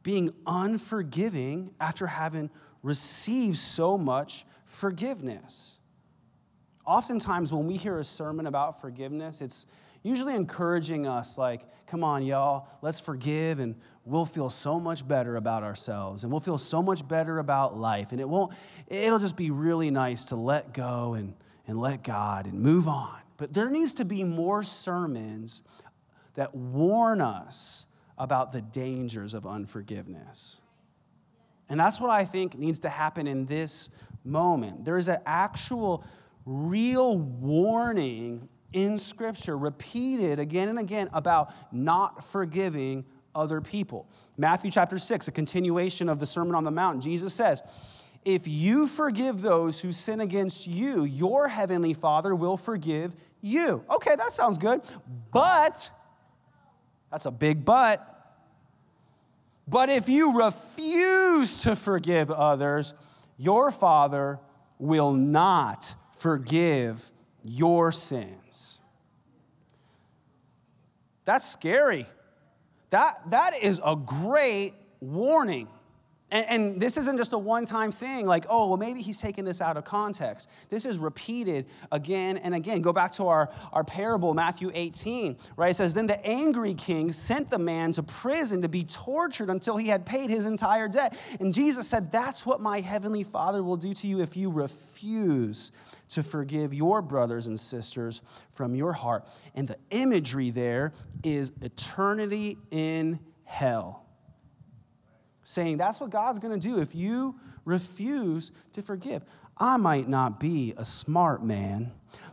being 0.02 0.32
unforgiving 0.46 1.74
after 1.80 2.06
having 2.06 2.50
received 2.82 3.56
so 3.56 3.96
much 3.96 4.44
forgiveness. 4.66 5.80
Oftentimes, 6.86 7.50
when 7.50 7.66
we 7.66 7.76
hear 7.76 7.98
a 7.98 8.04
sermon 8.04 8.46
about 8.46 8.80
forgiveness, 8.82 9.40
it's 9.40 9.64
usually 10.02 10.36
encouraging 10.36 11.06
us, 11.06 11.38
like, 11.38 11.62
come 11.86 12.04
on, 12.04 12.22
y'all, 12.22 12.68
let's 12.82 13.00
forgive 13.00 13.58
and 13.58 13.74
we'll 14.04 14.26
feel 14.26 14.50
so 14.50 14.78
much 14.78 15.08
better 15.08 15.36
about 15.36 15.62
ourselves 15.62 16.24
and 16.24 16.30
we'll 16.30 16.40
feel 16.40 16.58
so 16.58 16.82
much 16.82 17.08
better 17.08 17.38
about 17.38 17.74
life. 17.74 18.12
And 18.12 18.20
it 18.20 18.28
won't, 18.28 18.52
it'll 18.86 19.18
just 19.18 19.36
be 19.36 19.50
really 19.50 19.90
nice 19.90 20.26
to 20.26 20.36
let 20.36 20.74
go 20.74 21.14
and, 21.14 21.34
and 21.66 21.78
let 21.78 22.02
God 22.02 22.46
and 22.46 22.60
move 22.60 22.88
on. 22.88 23.18
But 23.36 23.54
there 23.54 23.70
needs 23.70 23.94
to 23.94 24.04
be 24.04 24.22
more 24.24 24.62
sermons 24.62 25.62
that 26.34 26.54
warn 26.54 27.20
us 27.20 27.86
about 28.16 28.52
the 28.52 28.60
dangers 28.60 29.34
of 29.34 29.46
unforgiveness. 29.46 30.60
And 31.68 31.80
that's 31.80 32.00
what 32.00 32.10
I 32.10 32.24
think 32.24 32.56
needs 32.58 32.80
to 32.80 32.88
happen 32.88 33.26
in 33.26 33.46
this 33.46 33.90
moment. 34.24 34.84
There 34.84 34.96
is 34.96 35.08
an 35.08 35.18
actual, 35.26 36.04
real 36.44 37.18
warning 37.18 38.48
in 38.72 38.98
Scripture, 38.98 39.56
repeated 39.56 40.38
again 40.38 40.68
and 40.68 40.78
again, 40.78 41.08
about 41.12 41.52
not 41.72 42.24
forgiving 42.24 43.04
other 43.34 43.60
people. 43.60 44.08
Matthew 44.36 44.70
chapter 44.70 44.98
6, 44.98 45.28
a 45.28 45.32
continuation 45.32 46.08
of 46.08 46.18
the 46.18 46.26
Sermon 46.26 46.54
on 46.54 46.64
the 46.64 46.70
Mount, 46.70 47.02
Jesus 47.02 47.34
says, 47.34 47.62
If 48.24 48.48
you 48.48 48.86
forgive 48.86 49.42
those 49.42 49.80
who 49.80 49.92
sin 49.92 50.20
against 50.20 50.66
you, 50.66 51.04
your 51.04 51.48
heavenly 51.48 51.92
Father 51.92 52.34
will 52.34 52.56
forgive 52.56 53.14
you. 53.42 53.84
Okay, 53.90 54.16
that 54.16 54.32
sounds 54.32 54.56
good. 54.56 54.80
But, 55.32 55.90
that's 57.10 57.26
a 57.26 57.30
big 57.30 57.64
but. 57.64 58.10
But 59.68 59.90
if 59.90 60.08
you 60.08 60.38
refuse 60.38 61.62
to 61.62 61.76
forgive 61.76 62.30
others, 62.30 62.94
your 63.36 63.70
Father 63.70 64.38
will 64.78 65.12
not 65.12 65.94
forgive 66.16 67.10
your 67.42 67.92
sins. 67.92 68.80
That's 71.24 71.48
scary. 71.50 72.06
That, 72.90 73.30
that 73.30 73.62
is 73.62 73.80
a 73.84 73.96
great 73.96 74.74
warning. 75.00 75.68
And, 76.30 76.46
and, 76.48 76.80
this 76.80 76.96
isn't 76.96 77.16
just 77.16 77.32
a 77.32 77.38
one 77.38 77.64
time 77.64 77.92
thing, 77.92 78.26
like, 78.26 78.46
oh, 78.48 78.68
well, 78.68 78.76
maybe 78.76 79.02
he's 79.02 79.18
taking 79.18 79.44
this 79.44 79.60
out 79.60 79.76
of 79.76 79.84
context. 79.84 80.48
This 80.70 80.84
is 80.84 80.98
repeated 80.98 81.66
again 81.92 82.38
and 82.38 82.54
again. 82.54 82.80
Go 82.80 82.92
back 82.92 83.12
to 83.12 83.28
our, 83.28 83.50
our 83.72 83.84
parable, 83.84 84.34
Matthew 84.34 84.70
18, 84.74 85.36
right? 85.56 85.70
It 85.70 85.74
says, 85.74 85.94
Then 85.94 86.06
the 86.06 86.24
angry 86.26 86.74
king 86.74 87.12
sent 87.12 87.50
the 87.50 87.58
man 87.58 87.92
to 87.92 88.02
prison 88.02 88.62
to 88.62 88.68
be 88.68 88.84
tortured 88.84 89.50
until 89.50 89.76
he 89.76 89.88
had 89.88 90.06
paid 90.06 90.30
his 90.30 90.46
entire 90.46 90.88
debt. 90.88 91.16
And 91.40 91.54
Jesus 91.54 91.86
said, 91.86 92.10
That's 92.10 92.44
what 92.46 92.60
my 92.60 92.80
heavenly 92.80 93.22
Father 93.22 93.62
will 93.62 93.76
do 93.76 93.92
to 93.94 94.06
you 94.06 94.20
if 94.20 94.36
you 94.36 94.50
refuse 94.50 95.72
to 96.10 96.22
forgive 96.22 96.72
your 96.72 97.02
brothers 97.02 97.46
and 97.46 97.58
sisters 97.58 98.22
from 98.50 98.74
your 98.74 98.92
heart. 98.92 99.28
And 99.54 99.68
the 99.68 99.76
imagery 99.90 100.50
there 100.50 100.92
is 101.22 101.52
eternity 101.60 102.58
in 102.70 103.20
hell 103.44 104.03
saying 105.44 105.76
that's 105.76 106.00
what 106.00 106.10
God's 106.10 106.38
going 106.40 106.58
to 106.58 106.68
do 106.68 106.80
if 106.80 106.94
you 106.94 107.38
refuse 107.64 108.50
to 108.72 108.82
forgive. 108.82 109.22
I 109.56 109.76
might 109.76 110.08
not 110.08 110.40
be 110.40 110.74
a 110.76 110.84
smart 110.84 111.44
man, 111.44 111.92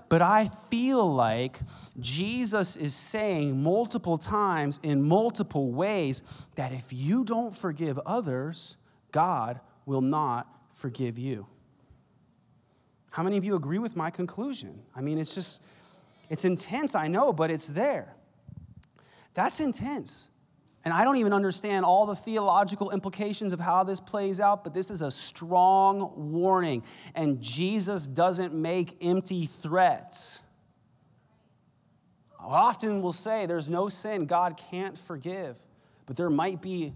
but 0.09 0.21
I 0.21 0.47
feel 0.47 1.13
like 1.13 1.59
Jesus 1.99 2.75
is 2.75 2.95
saying 2.95 3.61
multiple 3.61 4.17
times 4.17 4.79
in 4.81 5.03
multiple 5.03 5.71
ways 5.71 6.23
that 6.55 6.71
if 6.71 6.91
you 6.91 7.23
don't 7.23 7.55
forgive 7.55 7.99
others, 8.05 8.77
God 9.11 9.59
will 9.85 10.01
not 10.01 10.47
forgive 10.73 11.19
you. 11.19 11.45
How 13.11 13.23
many 13.23 13.37
of 13.37 13.43
you 13.43 13.55
agree 13.55 13.77
with 13.77 13.95
my 13.95 14.09
conclusion? 14.09 14.81
I 14.95 15.01
mean, 15.01 15.17
it's 15.19 15.35
just, 15.35 15.61
it's 16.29 16.45
intense, 16.45 16.95
I 16.95 17.07
know, 17.07 17.33
but 17.33 17.51
it's 17.51 17.67
there. 17.67 18.15
That's 19.33 19.59
intense. 19.59 20.29
And 20.83 20.93
I 20.93 21.03
don't 21.03 21.17
even 21.17 21.31
understand 21.31 21.85
all 21.85 22.05
the 22.05 22.15
theological 22.15 22.89
implications 22.89 23.53
of 23.53 23.59
how 23.59 23.83
this 23.83 23.99
plays 23.99 24.39
out, 24.39 24.63
but 24.63 24.73
this 24.73 24.89
is 24.89 25.01
a 25.01 25.11
strong 25.11 26.31
warning. 26.31 26.83
And 27.13 27.39
Jesus 27.39 28.07
doesn't 28.07 28.53
make 28.53 28.97
empty 29.01 29.45
threats. 29.45 30.39
Often 32.39 33.03
will 33.03 33.11
say 33.11 33.45
there's 33.45 33.69
no 33.69 33.89
sin 33.89 34.25
God 34.25 34.59
can't 34.71 34.97
forgive, 34.97 35.57
but 36.07 36.17
there 36.17 36.31
might 36.31 36.61
be 36.61 36.93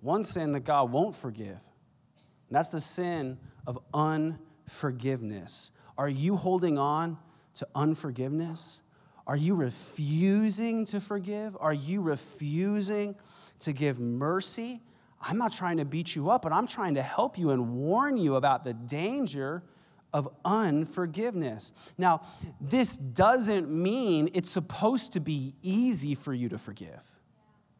one 0.00 0.24
sin 0.24 0.52
that 0.52 0.60
God 0.60 0.90
won't 0.90 1.14
forgive. 1.14 1.48
And 2.48 2.56
that's 2.56 2.70
the 2.70 2.80
sin 2.80 3.38
of 3.66 3.78
unforgiveness. 3.92 5.72
Are 5.98 6.08
you 6.08 6.36
holding 6.36 6.78
on 6.78 7.18
to 7.56 7.68
unforgiveness? 7.74 8.80
Are 9.28 9.36
you 9.36 9.54
refusing 9.54 10.86
to 10.86 11.00
forgive? 11.00 11.54
Are 11.60 11.74
you 11.74 12.00
refusing 12.00 13.14
to 13.60 13.74
give 13.74 14.00
mercy? 14.00 14.80
I'm 15.20 15.36
not 15.36 15.52
trying 15.52 15.76
to 15.76 15.84
beat 15.84 16.16
you 16.16 16.30
up, 16.30 16.42
but 16.42 16.52
I'm 16.52 16.66
trying 16.66 16.94
to 16.94 17.02
help 17.02 17.38
you 17.38 17.50
and 17.50 17.74
warn 17.74 18.16
you 18.16 18.36
about 18.36 18.64
the 18.64 18.72
danger 18.72 19.62
of 20.14 20.28
unforgiveness. 20.46 21.74
Now, 21.98 22.22
this 22.58 22.96
doesn't 22.96 23.70
mean 23.70 24.30
it's 24.32 24.48
supposed 24.48 25.12
to 25.12 25.20
be 25.20 25.54
easy 25.60 26.14
for 26.14 26.32
you 26.32 26.48
to 26.48 26.56
forgive. 26.56 27.04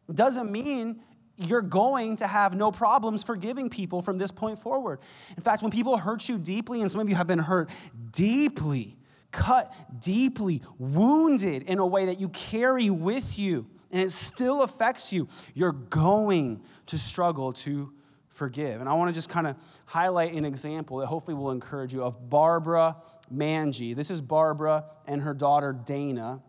It 0.07 0.17
doesn't 0.17 0.53
mean 0.53 1.01
you're 1.39 1.63
going 1.63 2.17
to 2.17 2.27
have 2.27 2.55
no 2.55 2.71
problems 2.71 3.23
forgiving 3.23 3.71
people 3.71 4.03
from 4.03 4.19
this 4.19 4.31
point 4.31 4.59
forward. 4.59 4.99
In 5.35 5.43
fact, 5.43 5.63
when 5.63 5.71
people 5.71 5.97
hurt 5.97 6.29
you 6.29 6.37
deeply, 6.37 6.83
and 6.83 6.91
some 6.91 7.01
of 7.01 7.09
you 7.09 7.15
have 7.15 7.27
been 7.27 7.39
hurt 7.39 7.71
deeply, 8.13 8.98
cut 9.33 9.75
deeply, 10.01 10.63
wounded 10.79 11.63
in 11.65 11.79
a 11.79 11.87
way 11.87 12.07
that 12.07 12.21
you 12.21 12.29
carry 12.31 12.91
with 12.91 13.39
you, 13.39 13.67
and 13.91 14.01
it 14.01 14.11
still 14.11 14.63
affects 14.63 15.13
you, 15.13 15.29
you're 15.55 15.73
going 15.73 16.63
to 16.87 16.99
struggle 16.99 17.53
to 17.53 17.93
forgive. 18.29 18.81
And 18.81 18.89
I 18.89 18.95
want 18.95 19.09
to 19.09 19.15
just 19.15 19.29
kind 19.29 19.47
of 19.47 19.57
highlight 19.87 20.33
an 20.33 20.45
example 20.45 20.99
that 20.99 21.07
hopefully 21.07 21.35
will 21.35 21.51
encourage 21.51 21.93
you 21.93 22.03
of 22.03 22.31
Barbara 22.31 22.97
Manji. 23.33 23.95
This 23.95 24.11
is 24.11 24.21
Barbara 24.21 24.85
and 25.07 25.23
her 25.23 25.35
daughter 25.35 25.73
Dana. 25.73 26.43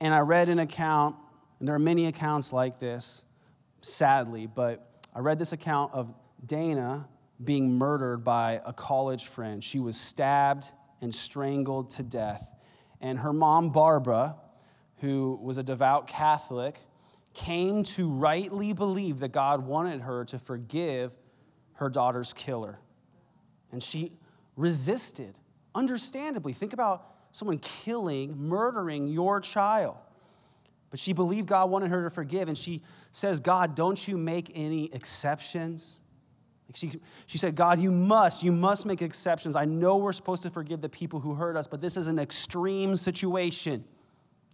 And 0.00 0.12
I 0.12 0.20
read 0.20 0.48
an 0.48 0.58
account, 0.58 1.16
and 1.58 1.68
there 1.68 1.74
are 1.74 1.80
many 1.80 2.06
accounts 2.06 2.52
like 2.52 2.78
this, 2.78 3.24
sadly, 3.80 4.46
but 4.46 4.90
I 5.14 5.20
read 5.20 5.38
this 5.38 5.52
account 5.52 5.92
of 5.94 6.12
Dana 6.44 7.08
being 7.42 7.74
murdered 7.74 8.24
by 8.24 8.60
a 8.64 8.72
college 8.72 9.26
friend. 9.26 9.62
She 9.62 9.78
was 9.78 9.96
stabbed 9.96 10.70
and 11.02 11.14
strangled 11.14 11.90
to 11.90 12.02
death. 12.02 12.54
And 13.00 13.18
her 13.18 13.32
mom, 13.32 13.70
Barbara, 13.70 14.36
who 14.98 15.38
was 15.42 15.58
a 15.58 15.62
devout 15.62 16.06
Catholic, 16.06 16.78
came 17.34 17.82
to 17.82 18.08
rightly 18.08 18.72
believe 18.72 19.18
that 19.20 19.32
God 19.32 19.66
wanted 19.66 20.02
her 20.02 20.24
to 20.26 20.38
forgive 20.38 21.14
her 21.74 21.90
daughter's 21.90 22.32
killer. 22.32 22.78
And 23.72 23.82
she 23.82 24.12
resisted, 24.56 25.34
understandably. 25.74 26.52
Think 26.52 26.72
about 26.72 27.04
someone 27.32 27.58
killing, 27.58 28.38
murdering 28.38 29.08
your 29.08 29.40
child. 29.40 29.96
But 30.90 31.00
she 31.00 31.14
believed 31.14 31.48
God 31.48 31.70
wanted 31.70 31.90
her 31.90 32.04
to 32.04 32.10
forgive, 32.10 32.48
and 32.48 32.56
she 32.56 32.82
says, 33.12 33.40
God, 33.40 33.74
don't 33.74 34.06
you 34.06 34.18
make 34.18 34.52
any 34.54 34.92
exceptions? 34.92 36.00
She, 36.74 36.90
she 37.26 37.38
said, 37.38 37.54
God, 37.54 37.80
you 37.80 37.90
must, 37.90 38.42
you 38.42 38.52
must 38.52 38.86
make 38.86 39.02
exceptions. 39.02 39.56
I 39.56 39.66
know 39.66 39.98
we're 39.98 40.12
supposed 40.12 40.42
to 40.42 40.50
forgive 40.50 40.80
the 40.80 40.88
people 40.88 41.20
who 41.20 41.34
hurt 41.34 41.56
us, 41.56 41.66
but 41.66 41.82
this 41.82 41.96
is 41.96 42.06
an 42.06 42.18
extreme 42.18 42.96
situation. 42.96 43.84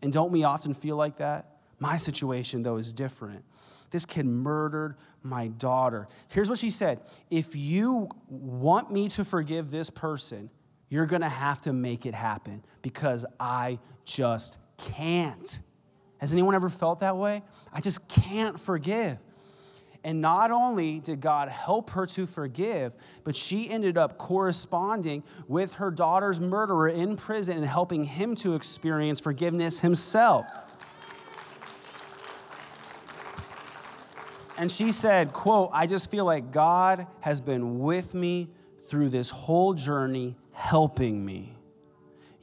And 0.02 0.12
don't 0.12 0.32
we 0.32 0.42
often 0.44 0.74
feel 0.74 0.96
like 0.96 1.18
that? 1.18 1.58
My 1.78 1.96
situation, 1.96 2.62
though, 2.62 2.76
is 2.76 2.92
different. 2.92 3.44
This 3.90 4.04
kid 4.04 4.26
murdered 4.26 4.96
my 5.22 5.48
daughter. 5.48 6.08
Here's 6.28 6.50
what 6.50 6.58
she 6.58 6.70
said 6.70 7.00
If 7.30 7.54
you 7.56 8.08
want 8.28 8.90
me 8.90 9.08
to 9.10 9.24
forgive 9.24 9.70
this 9.70 9.90
person, 9.90 10.50
you're 10.88 11.06
gonna 11.06 11.28
have 11.28 11.60
to 11.62 11.72
make 11.72 12.06
it 12.06 12.14
happen 12.14 12.64
because 12.82 13.24
I 13.38 13.78
just 14.04 14.58
can't. 14.76 15.60
Has 16.18 16.32
anyone 16.32 16.54
ever 16.54 16.68
felt 16.68 17.00
that 17.00 17.16
way? 17.16 17.42
I 17.72 17.80
just 17.80 18.08
can't 18.08 18.58
forgive. 18.58 19.18
And 20.04 20.20
not 20.20 20.50
only 20.50 21.00
did 21.00 21.20
God 21.20 21.48
help 21.48 21.90
her 21.90 22.06
to 22.06 22.24
forgive, 22.24 22.94
but 23.24 23.34
she 23.34 23.68
ended 23.68 23.98
up 23.98 24.16
corresponding 24.16 25.24
with 25.48 25.74
her 25.74 25.90
daughter's 25.90 26.40
murderer 26.40 26.88
in 26.88 27.16
prison 27.16 27.56
and 27.56 27.66
helping 27.66 28.04
him 28.04 28.34
to 28.36 28.54
experience 28.54 29.20
forgiveness 29.20 29.80
himself. 29.80 30.46
And 34.56 34.70
she 34.70 34.90
said, 34.90 35.32
quote, 35.32 35.70
I 35.72 35.86
just 35.86 36.10
feel 36.10 36.24
like 36.24 36.50
God 36.50 37.06
has 37.20 37.40
been 37.40 37.78
with 37.78 38.14
me 38.14 38.48
through 38.88 39.10
this 39.10 39.30
whole 39.30 39.74
journey, 39.74 40.36
helping 40.52 41.24
me. 41.24 41.57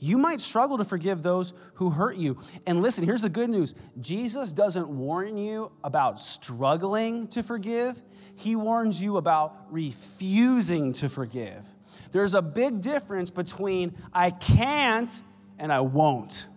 You 0.06 0.20
might 0.20 0.40
struggle 0.40 0.78
to 0.78 0.84
forgive 0.84 1.24
those 1.24 1.52
who 1.74 1.90
hurt 1.90 2.16
you. 2.16 2.38
And 2.68 2.84
listen, 2.84 3.04
here's 3.04 3.24
the 3.24 3.30
good 3.30 3.50
news 3.50 3.74
Jesus 4.00 4.54
doesn't 4.54 4.88
warn 4.88 5.36
you 5.36 5.72
about 5.84 6.20
struggling 6.20 7.28
to 7.30 7.42
forgive, 7.42 8.04
He 8.36 8.56
warns 8.56 9.02
you 9.02 9.18
about 9.18 9.66
refusing 9.72 10.94
to 10.94 11.10
forgive. 11.10 11.66
There's 12.12 12.36
a 12.36 12.44
big 12.44 12.82
difference 12.82 13.32
between 13.32 13.96
I 14.14 14.30
can't 14.30 15.10
and 15.58 15.74
I 15.74 15.80
won't. 15.80 16.50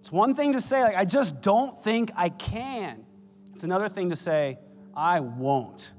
It's 0.00 0.12
one 0.12 0.34
thing 0.34 0.52
to 0.52 0.60
say, 0.60 0.82
like, 0.82 0.96
I 0.96 1.06
just 1.06 1.40
don't 1.40 1.82
think 1.82 2.10
I 2.14 2.28
can. 2.28 3.06
It's 3.54 3.64
another 3.64 3.88
thing 3.88 4.10
to 4.10 4.16
say, 4.16 4.58
I 4.94 5.20
won't. 5.20 5.94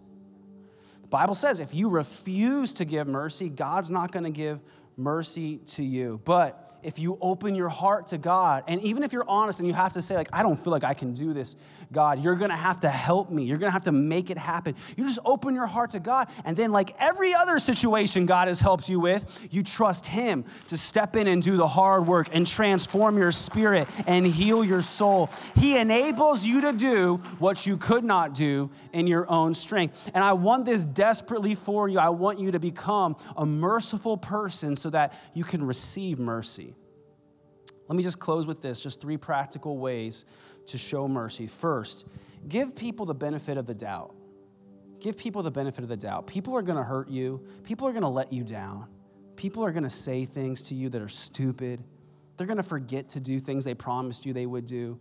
Bible 1.13 1.35
says 1.35 1.59
if 1.59 1.75
you 1.75 1.89
refuse 1.89 2.73
to 2.73 2.85
give 2.85 3.05
mercy, 3.07 3.47
God's 3.47 3.91
not 3.91 4.11
going 4.11 4.23
to 4.23 4.31
give 4.31 4.59
mercy 4.97 5.57
to 5.57 5.83
you. 5.83 6.19
But 6.25 6.62
if 6.83 6.99
you 6.99 7.17
open 7.21 7.55
your 7.55 7.69
heart 7.69 8.07
to 8.07 8.17
God, 8.17 8.63
and 8.67 8.81
even 8.81 9.03
if 9.03 9.13
you're 9.13 9.27
honest 9.27 9.59
and 9.59 9.67
you 9.67 9.73
have 9.73 9.93
to 9.93 10.01
say, 10.01 10.15
like, 10.15 10.29
I 10.33 10.43
don't 10.43 10.55
feel 10.55 10.71
like 10.71 10.83
I 10.83 10.93
can 10.93 11.13
do 11.13 11.33
this, 11.33 11.55
God, 11.91 12.23
you're 12.23 12.35
gonna 12.35 12.55
have 12.55 12.81
to 12.81 12.89
help 12.89 13.29
me. 13.29 13.43
You're 13.43 13.57
gonna 13.57 13.71
have 13.71 13.85
to 13.85 13.91
make 13.91 14.29
it 14.29 14.37
happen. 14.37 14.75
You 14.97 15.05
just 15.05 15.19
open 15.25 15.55
your 15.55 15.67
heart 15.67 15.91
to 15.91 15.99
God, 15.99 16.29
and 16.45 16.55
then, 16.55 16.71
like 16.71 16.95
every 16.99 17.33
other 17.33 17.59
situation 17.59 18.25
God 18.25 18.47
has 18.47 18.59
helped 18.59 18.89
you 18.89 18.99
with, 18.99 19.47
you 19.51 19.63
trust 19.63 20.07
Him 20.07 20.45
to 20.67 20.77
step 20.77 21.15
in 21.15 21.27
and 21.27 21.41
do 21.41 21.57
the 21.57 21.67
hard 21.67 22.07
work 22.07 22.27
and 22.33 22.45
transform 22.45 23.17
your 23.17 23.31
spirit 23.31 23.87
and 24.07 24.25
heal 24.25 24.63
your 24.63 24.81
soul. 24.81 25.29
He 25.55 25.77
enables 25.77 26.45
you 26.45 26.61
to 26.61 26.73
do 26.73 27.17
what 27.39 27.65
you 27.65 27.77
could 27.77 28.03
not 28.03 28.33
do 28.33 28.69
in 28.91 29.07
your 29.07 29.29
own 29.29 29.53
strength. 29.53 30.11
And 30.13 30.23
I 30.23 30.33
want 30.33 30.65
this 30.65 30.85
desperately 30.85 31.55
for 31.55 31.87
you. 31.87 31.99
I 31.99 32.09
want 32.09 32.39
you 32.39 32.51
to 32.51 32.59
become 32.59 33.15
a 33.35 33.45
merciful 33.45 34.17
person 34.17 34.75
so 34.75 34.89
that 34.89 35.13
you 35.33 35.43
can 35.43 35.65
receive 35.65 36.19
mercy. 36.19 36.72
Let 37.87 37.95
me 37.97 38.03
just 38.03 38.19
close 38.19 38.47
with 38.47 38.61
this 38.61 38.81
just 38.81 39.01
three 39.01 39.17
practical 39.17 39.77
ways 39.77 40.25
to 40.67 40.77
show 40.77 41.07
mercy. 41.07 41.47
First, 41.47 42.07
give 42.47 42.75
people 42.75 43.05
the 43.05 43.13
benefit 43.13 43.57
of 43.57 43.65
the 43.65 43.73
doubt. 43.73 44.15
Give 44.99 45.17
people 45.17 45.43
the 45.43 45.51
benefit 45.51 45.83
of 45.83 45.89
the 45.89 45.97
doubt. 45.97 46.27
People 46.27 46.55
are 46.55 46.61
going 46.61 46.77
to 46.77 46.83
hurt 46.83 47.09
you, 47.09 47.45
people 47.63 47.87
are 47.87 47.91
going 47.91 48.03
to 48.03 48.09
let 48.09 48.31
you 48.31 48.43
down, 48.43 48.87
people 49.35 49.63
are 49.65 49.71
going 49.71 49.83
to 49.83 49.89
say 49.89 50.23
things 50.23 50.61
to 50.63 50.75
you 50.75 50.89
that 50.89 51.01
are 51.01 51.09
stupid. 51.09 51.83
They're 52.37 52.47
going 52.47 52.57
to 52.57 52.63
forget 52.63 53.09
to 53.09 53.19
do 53.19 53.39
things 53.39 53.63
they 53.63 53.75
promised 53.75 54.25
you 54.25 54.33
they 54.33 54.47
would 54.47 54.65
do. 54.65 54.99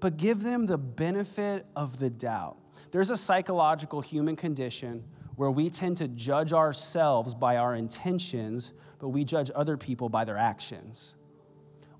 But 0.00 0.16
give 0.16 0.42
them 0.42 0.66
the 0.66 0.78
benefit 0.78 1.66
of 1.76 1.98
the 1.98 2.08
doubt. 2.08 2.56
There's 2.92 3.10
a 3.10 3.16
psychological 3.16 4.00
human 4.00 4.36
condition 4.36 5.04
where 5.36 5.50
we 5.50 5.68
tend 5.68 5.98
to 5.98 6.08
judge 6.08 6.52
ourselves 6.52 7.34
by 7.34 7.58
our 7.58 7.74
intentions, 7.74 8.72
but 9.00 9.08
we 9.08 9.24
judge 9.24 9.50
other 9.54 9.76
people 9.76 10.08
by 10.08 10.24
their 10.24 10.38
actions 10.38 11.14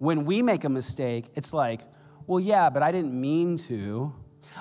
when 0.02 0.24
we 0.24 0.42
make 0.42 0.64
a 0.64 0.68
mistake, 0.68 1.30
it's 1.36 1.54
like, 1.54 1.80
well, 2.26 2.40
yeah, 2.40 2.70
but 2.70 2.82
I 2.82 2.90
didn't 2.90 3.14
mean 3.14 3.54
to. 3.68 4.12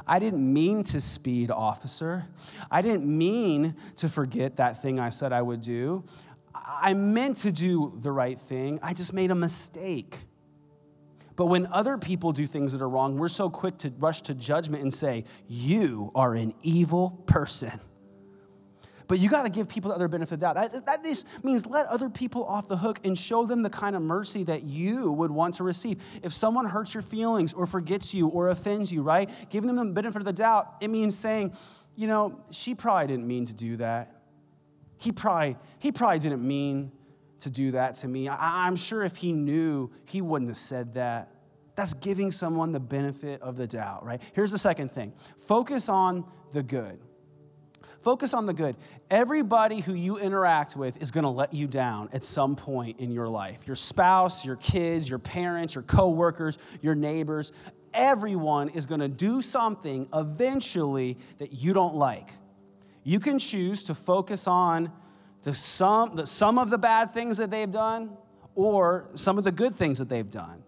I 0.05 0.19
didn't 0.19 0.53
mean 0.53 0.83
to 0.83 1.01
speed, 1.01 1.49
officer. 1.49 2.27
I 2.69 2.83
didn't 2.83 3.07
mean 3.07 3.75
to 3.95 4.07
forget 4.07 4.57
that 4.57 4.83
thing 4.83 4.99
I 4.99 5.09
said 5.09 5.33
I 5.33 5.41
would 5.41 5.61
do. 5.61 6.03
I 6.53 6.93
meant 6.93 7.37
to 7.37 7.51
do 7.51 7.97
the 8.01 8.11
right 8.11 8.39
thing. 8.39 8.77
I 8.83 8.93
just 8.93 9.13
made 9.13 9.31
a 9.31 9.35
mistake. 9.35 10.15
But 11.35 11.47
when 11.47 11.65
other 11.71 11.97
people 11.97 12.33
do 12.33 12.45
things 12.45 12.73
that 12.73 12.81
are 12.83 12.89
wrong, 12.89 13.17
we're 13.17 13.27
so 13.27 13.49
quick 13.49 13.79
to 13.79 13.91
rush 13.97 14.21
to 14.23 14.35
judgment 14.35 14.83
and 14.83 14.93
say, 14.93 15.23
You 15.47 16.11
are 16.13 16.35
an 16.35 16.53
evil 16.61 17.23
person. 17.25 17.79
But 19.07 19.19
you 19.19 19.29
got 19.29 19.43
to 19.43 19.49
give 19.49 19.67
people 19.67 19.89
the 19.89 19.95
other 19.95 20.07
benefit 20.07 20.35
of 20.35 20.39
the 20.39 20.45
doubt. 20.45 20.55
That, 20.55 20.85
that 20.85 21.03
this 21.03 21.25
means 21.43 21.65
let 21.65 21.85
other 21.87 22.09
people 22.09 22.45
off 22.45 22.67
the 22.67 22.77
hook 22.77 22.99
and 23.03 23.17
show 23.17 23.45
them 23.45 23.63
the 23.63 23.69
kind 23.69 23.95
of 23.95 24.01
mercy 24.01 24.43
that 24.43 24.63
you 24.63 25.11
would 25.11 25.31
want 25.31 25.55
to 25.55 25.63
receive. 25.63 26.03
If 26.23 26.33
someone 26.33 26.65
hurts 26.65 26.93
your 26.93 27.03
feelings 27.03 27.53
or 27.53 27.65
forgets 27.65 28.13
you 28.13 28.27
or 28.27 28.49
offends 28.49 28.91
you, 28.91 29.01
right? 29.01 29.29
Giving 29.49 29.67
them 29.67 29.87
the 29.89 29.93
benefit 29.93 30.19
of 30.19 30.25
the 30.25 30.33
doubt, 30.33 30.75
it 30.81 30.89
means 30.89 31.17
saying, 31.17 31.53
you 31.95 32.07
know, 32.07 32.41
she 32.51 32.75
probably 32.75 33.07
didn't 33.07 33.27
mean 33.27 33.45
to 33.45 33.53
do 33.53 33.77
that. 33.77 34.15
He 34.97 35.11
probably, 35.11 35.57
he 35.79 35.91
probably 35.91 36.19
didn't 36.19 36.45
mean 36.45 36.91
to 37.39 37.49
do 37.49 37.71
that 37.71 37.95
to 37.95 38.07
me. 38.07 38.27
I, 38.27 38.67
I'm 38.67 38.75
sure 38.75 39.03
if 39.03 39.17
he 39.17 39.33
knew, 39.33 39.91
he 40.05 40.21
wouldn't 40.21 40.49
have 40.49 40.57
said 40.57 40.93
that. 40.93 41.31
That's 41.75 41.93
giving 41.95 42.31
someone 42.31 42.71
the 42.71 42.79
benefit 42.79 43.41
of 43.41 43.55
the 43.55 43.65
doubt, 43.65 44.05
right? 44.05 44.21
Here's 44.33 44.51
the 44.51 44.57
second 44.57 44.91
thing 44.91 45.13
focus 45.37 45.89
on 45.89 46.25
the 46.51 46.63
good. 46.63 46.99
Focus 48.01 48.33
on 48.33 48.47
the 48.47 48.53
good. 48.53 48.75
Everybody 49.09 49.79
who 49.79 49.93
you 49.93 50.17
interact 50.17 50.75
with 50.75 50.99
is 51.01 51.11
going 51.11 51.23
to 51.23 51.29
let 51.29 51.53
you 51.53 51.67
down 51.67 52.09
at 52.11 52.23
some 52.23 52.55
point 52.55 52.99
in 52.99 53.11
your 53.11 53.27
life. 53.27 53.67
Your 53.67 53.75
spouse, 53.75 54.43
your 54.45 54.55
kids, 54.55 55.07
your 55.07 55.19
parents, 55.19 55.75
your 55.75 55.83
coworkers, 55.83 56.57
your 56.81 56.95
neighbors, 56.95 57.51
everyone 57.93 58.69
is 58.69 58.87
going 58.87 59.01
to 59.01 59.07
do 59.07 59.41
something 59.41 60.07
eventually 60.13 61.17
that 61.37 61.53
you 61.53 61.73
don't 61.73 61.95
like. 61.95 62.31
You 63.03 63.19
can 63.19 63.37
choose 63.37 63.83
to 63.83 63.95
focus 63.95 64.47
on 64.47 64.91
the 65.43 65.53
some, 65.53 66.15
the, 66.15 66.25
some 66.25 66.57
of 66.57 66.69
the 66.69 66.77
bad 66.77 67.13
things 67.13 67.37
that 67.37 67.51
they've 67.51 67.69
done 67.69 68.17
or 68.55 69.09
some 69.13 69.37
of 69.37 69.43
the 69.43 69.51
good 69.51 69.73
things 69.73 69.99
that 69.99 70.09
they've 70.09 70.29
done 70.29 70.63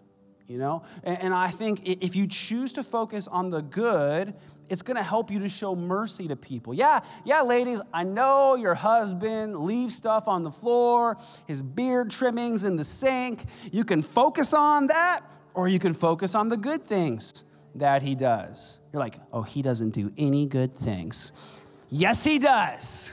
you 0.46 0.58
know 0.58 0.82
and, 1.02 1.32
i 1.32 1.48
think 1.48 1.80
if 1.84 2.14
you 2.14 2.26
choose 2.26 2.72
to 2.72 2.82
focus 2.82 3.28
on 3.28 3.50
the 3.50 3.62
good 3.62 4.34
it's 4.68 4.82
going 4.82 4.96
to 4.96 5.02
help 5.02 5.30
you 5.30 5.40
to 5.40 5.48
show 5.48 5.74
mercy 5.74 6.28
to 6.28 6.36
people. 6.36 6.74
Yeah, 6.74 7.00
yeah, 7.24 7.42
ladies, 7.42 7.80
I 7.92 8.04
know 8.04 8.54
your 8.54 8.74
husband 8.74 9.56
leaves 9.56 9.94
stuff 9.94 10.28
on 10.28 10.44
the 10.44 10.50
floor, 10.50 11.16
his 11.46 11.62
beard 11.62 12.10
trimmings 12.10 12.64
in 12.64 12.76
the 12.76 12.84
sink. 12.84 13.44
You 13.72 13.84
can 13.84 14.02
focus 14.02 14.52
on 14.52 14.88
that, 14.88 15.20
or 15.54 15.68
you 15.68 15.78
can 15.78 15.94
focus 15.94 16.34
on 16.34 16.48
the 16.48 16.56
good 16.56 16.84
things 16.84 17.44
that 17.74 18.02
he 18.02 18.14
does. 18.14 18.78
You're 18.92 19.00
like, 19.00 19.16
oh, 19.32 19.42
he 19.42 19.62
doesn't 19.62 19.90
do 19.90 20.12
any 20.16 20.46
good 20.46 20.74
things. 20.74 21.32
Yes, 21.88 22.24
he 22.24 22.38
does. 22.38 23.12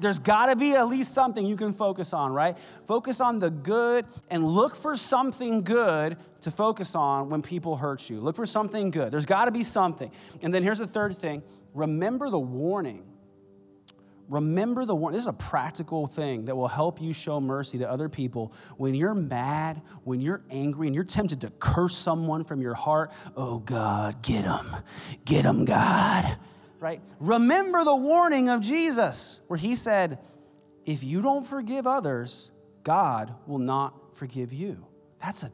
There's 0.00 0.18
got 0.18 0.46
to 0.46 0.56
be 0.56 0.74
at 0.74 0.88
least 0.88 1.12
something 1.12 1.44
you 1.44 1.56
can 1.56 1.72
focus 1.72 2.12
on, 2.12 2.32
right? 2.32 2.58
Focus 2.86 3.20
on 3.20 3.38
the 3.38 3.50
good 3.50 4.06
and 4.30 4.44
look 4.44 4.74
for 4.74 4.94
something 4.94 5.62
good 5.62 6.16
to 6.40 6.50
focus 6.50 6.94
on 6.94 7.28
when 7.28 7.42
people 7.42 7.76
hurt 7.76 8.08
you. 8.08 8.20
Look 8.20 8.36
for 8.36 8.46
something 8.46 8.90
good. 8.90 9.12
There's 9.12 9.26
got 9.26 9.46
to 9.46 9.50
be 9.50 9.62
something. 9.62 10.10
And 10.42 10.54
then 10.54 10.62
here's 10.62 10.78
the 10.78 10.86
third 10.86 11.16
thing 11.16 11.42
remember 11.74 12.30
the 12.30 12.38
warning. 12.38 13.04
Remember 14.28 14.84
the 14.84 14.94
warning. 14.94 15.14
This 15.14 15.24
is 15.24 15.28
a 15.28 15.32
practical 15.32 16.08
thing 16.08 16.46
that 16.46 16.56
will 16.56 16.66
help 16.66 17.00
you 17.00 17.12
show 17.12 17.40
mercy 17.40 17.78
to 17.78 17.88
other 17.88 18.08
people. 18.08 18.52
When 18.76 18.92
you're 18.94 19.14
mad, 19.14 19.82
when 20.02 20.20
you're 20.20 20.42
angry, 20.50 20.88
and 20.88 20.96
you're 20.96 21.04
tempted 21.04 21.42
to 21.42 21.50
curse 21.60 21.96
someone 21.96 22.42
from 22.42 22.60
your 22.60 22.74
heart, 22.74 23.12
oh 23.36 23.60
God, 23.60 24.22
get 24.22 24.42
them. 24.42 24.66
Get 25.24 25.44
them, 25.44 25.64
God 25.64 26.36
right? 26.80 27.00
Remember 27.20 27.84
the 27.84 27.96
warning 27.96 28.48
of 28.48 28.60
Jesus 28.60 29.40
where 29.48 29.58
he 29.58 29.74
said, 29.74 30.18
if 30.84 31.02
you 31.02 31.22
don't 31.22 31.44
forgive 31.44 31.86
others, 31.86 32.50
God 32.82 33.34
will 33.46 33.58
not 33.58 34.16
forgive 34.16 34.52
you. 34.52 34.86
That's 35.20 35.42
a 35.42 35.50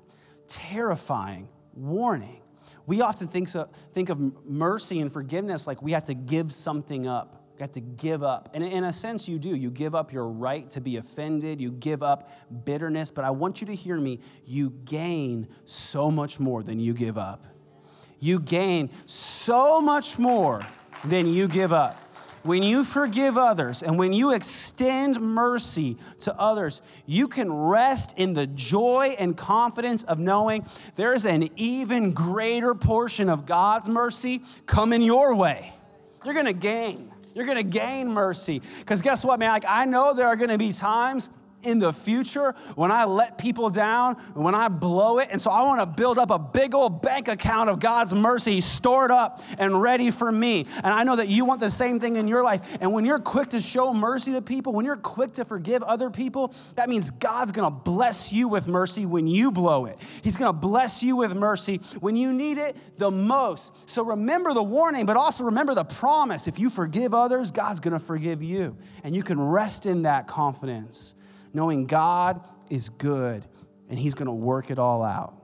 terrifying 0.47 1.49
warning. 1.75 2.43
We 2.87 3.01
often 3.01 3.29
think, 3.29 3.49
so, 3.49 3.69
think 3.93 4.09
of 4.09 4.45
mercy 4.45 5.01
and 5.01 5.13
forgiveness 5.13 5.67
like 5.67 5.83
we 5.83 5.93
have 5.93 6.05
to 6.05 6.15
give 6.15 6.53
something 6.53 7.07
up. 7.07 7.39
Have 7.61 7.73
to 7.73 7.81
give 7.81 8.25
up. 8.25 8.49
And 8.55 8.65
in 8.65 8.83
a 8.83 8.93
sense, 8.93 9.29
you 9.29 9.39
do. 9.39 9.51
You 9.55 9.71
give 9.71 9.95
up 9.95 10.13
your 10.13 10.27
right 10.27 10.69
to 10.73 10.81
be 10.81 10.97
offended, 10.97 11.61
you 11.61 11.71
give 11.71 12.03
up 12.03 12.29
bitterness. 12.65 13.13
But 13.13 13.25
I 13.25 13.31
want 13.31 13.61
you 13.61 13.69
to 13.69 13.75
hear 13.75 14.01
me. 14.01 14.19
You 14.45 14.71
gain 14.85 15.47
so 15.65 16.11
much 16.11 16.41
more 16.41 16.65
than 16.65 16.81
you 16.81 16.93
give 16.93 17.17
up. 17.17 17.45
You 18.19 18.41
gain 18.41 18.91
so 19.07 19.81
much 19.81 20.19
more 20.19 20.67
then 21.05 21.27
you 21.27 21.49
give 21.49 21.73
up. 21.73 21.99
When 22.43 22.65
you 22.65 22.83
forgive 22.83 23.39
others 23.39 23.83
and 23.83 23.99
when 23.99 24.13
you 24.13 24.33
extend 24.33 25.21
mercy 25.21 25.97
to 26.21 26.35
others, 26.37 26.83
you 27.07 27.29
can 27.29 27.53
rest 27.53 28.15
in 28.17 28.33
the 28.33 28.49
joy 28.49 29.15
and 29.17 29.37
confidence 29.37 30.03
of 30.03 30.19
knowing 30.19 30.67
there's 30.97 31.25
an 31.25 31.51
even 31.55 32.13
greater 32.13 32.75
portion 32.75 33.29
of 33.29 33.47
God's 33.47 33.89
mercy 33.89 34.43
coming 34.67 35.03
your 35.03 35.37
way. 35.37 35.73
You're 36.25 36.35
gonna 36.35 36.53
gain. 36.53 37.13
You're 37.33 37.47
gonna 37.47 37.63
gain 37.63 38.11
mercy. 38.11 38.61
Because 38.81 39.03
guess 39.03 39.25
what, 39.25 39.39
man? 39.39 39.51
Like, 39.51 39.65
I 39.69 39.85
know 39.85 40.13
there 40.13 40.27
are 40.27 40.37
gonna 40.37 40.59
be 40.59 40.73
times 40.73 41.31
in 41.65 41.79
the 41.79 41.93
future 41.93 42.53
when 42.75 42.91
I 42.91 43.05
let 43.05 43.39
people 43.39 43.71
down, 43.71 44.15
when 44.35 44.55
I 44.55 44.69
blow 44.69 45.19
it. 45.19 45.29
And 45.31 45.41
so 45.41 45.51
I 45.51 45.63
want 45.65 45.81
to 45.81 45.87
build 45.87 46.19
up 46.19 46.31
a 46.31 46.39
big 46.39 46.75
old 46.75 47.03
bank 47.03 47.29
account 47.29 47.71
of 47.71 47.81
God's 47.81 48.15
mercy 48.15 48.61
stored 48.61 49.11
up 49.11 49.41
and 49.59 49.81
ready 49.81 50.11
for 50.11 50.31
me. 50.31 50.67
And 50.77 50.87
I 50.87 51.05
know 51.05 51.17
that 51.17 51.29
you 51.29 51.45
want 51.45 51.61
the 51.61 51.71
same 51.71 52.01
thing 52.01 52.17
in 52.17 52.29
your 52.29 52.43
life. 52.43 52.79
And 52.81 52.93
when 52.93 53.05
you're 53.05 53.19
quick 53.19 53.51
to 53.51 53.61
show 53.61 53.93
mercy 53.95 54.33
to 54.33 54.43
people, 54.43 54.73
when 54.73 54.85
you're 54.85 54.97
quick 54.97 55.33
to 55.33 55.45
forgive 55.45 55.83
other 55.83 56.11
people, 56.11 56.55
that 56.77 56.89
means 56.89 57.11
God's 57.11 57.53
going 57.53 57.71
to 57.71 57.77
bless 57.77 58.33
you 58.33 58.49
with 58.49 58.69
mercy 58.69 59.07
when 59.07 59.27
you 59.27 59.51
blow 59.51 59.87
it. 59.87 59.99
He's 60.23 60.37
going 60.37 60.49
to 60.49 60.59
bless 60.59 61.03
you 61.03 61.17
with 61.17 61.35
mercy 61.35 61.79
when 62.01 62.17
you 62.17 62.33
need 62.33 62.59
it 62.59 62.77
the 62.99 63.11
most. 63.11 63.91
So 63.91 64.05
remember 64.05 64.55
the 64.55 64.63
warning, 64.63 65.07
but 65.07 65.17
also 65.17 65.45
remember 65.45 65.75
the 65.75 65.85
promise. 65.85 66.47
If 66.47 66.59
you 66.59 66.71
forgive 66.71 67.15
others, 67.15 67.51
God's 67.51 67.81
going 67.81 67.99
to 67.99 68.05
forgive 68.05 68.43
you. 68.43 68.77
And 69.05 69.15
you 69.15 69.23
can 69.23 69.41
rest 69.41 69.87
in 69.87 70.03
that 70.03 70.27
confidence 70.27 71.15
knowing 71.53 71.87
God 71.87 72.47
is 72.71 72.89
good 72.89 73.45
and 73.89 73.99
He's 73.99 74.15
going 74.15 74.27
to 74.27 74.33
work 74.33 74.71
it 74.71 74.79
all 74.79 75.03
out. 75.03 75.35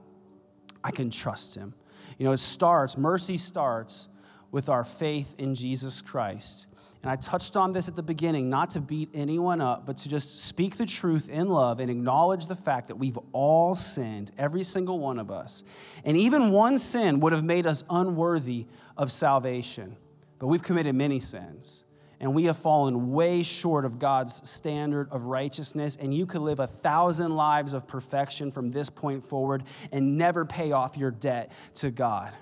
I 0.83 0.91
can 0.91 1.09
trust 1.09 1.55
Him. 1.55 1.73
You 2.17 2.25
know, 2.25 2.31
it 2.31 2.37
starts, 2.37 2.97
mercy 2.97 3.37
starts 3.37 4.09
with 4.51 4.69
our 4.69 4.83
faith 4.83 5.35
in 5.37 5.55
Jesus 5.55 6.01
Christ. 6.01 6.67
And 7.01 7.09
I 7.09 7.15
touched 7.15 7.55
on 7.55 7.71
this 7.71 7.87
at 7.87 7.95
the 7.95 8.03
beginning, 8.03 8.49
not 8.49 8.71
to 8.71 8.81
beat 8.81 9.09
anyone 9.13 9.61
up, 9.61 9.85
but 9.85 9.95
to 9.97 10.09
just 10.09 10.43
speak 10.43 10.75
the 10.75 10.85
truth 10.85 11.29
in 11.29 11.47
love 11.47 11.79
and 11.79 11.89
acknowledge 11.89 12.47
the 12.47 12.55
fact 12.55 12.89
that 12.89 12.97
we've 12.97 13.17
all 13.31 13.73
sinned, 13.73 14.31
every 14.37 14.63
single 14.63 14.99
one 14.99 15.17
of 15.17 15.31
us. 15.31 15.63
And 16.03 16.17
even 16.17 16.51
one 16.51 16.77
sin 16.77 17.21
would 17.21 17.31
have 17.31 17.43
made 17.43 17.65
us 17.65 17.85
unworthy 17.89 18.65
of 18.97 19.13
salvation. 19.13 19.95
But 20.39 20.47
we've 20.47 20.63
committed 20.63 20.93
many 20.93 21.21
sins 21.21 21.85
and 22.19 22.33
we 22.33 22.45
have 22.45 22.57
fallen 22.57 23.11
way 23.11 23.43
short 23.43 23.85
of 23.85 23.99
God's 23.99 24.47
standard 24.49 25.09
of 25.11 25.25
righteousness. 25.25 25.95
And 25.95 26.13
you 26.13 26.25
could 26.25 26.41
live 26.41 26.59
a 26.59 26.67
thousand 26.67 27.35
lives 27.35 27.73
of 27.73 27.87
perfection 27.87 28.51
from 28.51 28.69
this 28.69 28.89
point 28.89 29.23
forward 29.23 29.63
and 29.91 30.17
never 30.17 30.45
pay 30.45 30.71
off 30.71 30.97
your 30.97 31.11
debt 31.11 31.51
to 31.75 31.91
God. 31.91 32.33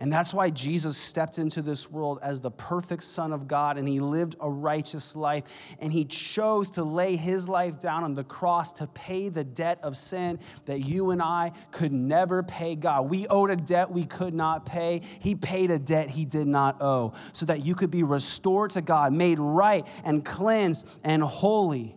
And 0.00 0.10
that's 0.10 0.32
why 0.32 0.48
Jesus 0.48 0.96
stepped 0.96 1.38
into 1.38 1.60
this 1.60 1.90
world 1.90 2.20
as 2.22 2.40
the 2.40 2.50
perfect 2.50 3.02
Son 3.02 3.34
of 3.34 3.46
God 3.46 3.76
and 3.76 3.86
he 3.86 4.00
lived 4.00 4.34
a 4.40 4.48
righteous 4.48 5.14
life. 5.14 5.76
And 5.78 5.92
he 5.92 6.06
chose 6.06 6.70
to 6.72 6.84
lay 6.84 7.16
his 7.16 7.46
life 7.46 7.78
down 7.78 8.02
on 8.02 8.14
the 8.14 8.24
cross 8.24 8.72
to 8.74 8.86
pay 8.86 9.28
the 9.28 9.44
debt 9.44 9.78
of 9.82 9.98
sin 9.98 10.38
that 10.64 10.78
you 10.80 11.10
and 11.10 11.20
I 11.20 11.52
could 11.70 11.92
never 11.92 12.42
pay 12.42 12.76
God. 12.76 13.10
We 13.10 13.26
owed 13.26 13.50
a 13.50 13.56
debt 13.56 13.90
we 13.90 14.06
could 14.06 14.32
not 14.32 14.64
pay. 14.64 15.02
He 15.20 15.34
paid 15.34 15.70
a 15.70 15.78
debt 15.78 16.08
he 16.08 16.24
did 16.24 16.46
not 16.46 16.80
owe 16.80 17.12
so 17.34 17.44
that 17.46 17.66
you 17.66 17.74
could 17.74 17.90
be 17.90 18.02
restored 18.02 18.70
to 18.70 18.80
God, 18.80 19.12
made 19.12 19.38
right 19.38 19.86
and 20.02 20.24
cleansed 20.24 20.88
and 21.04 21.22
holy. 21.22 21.94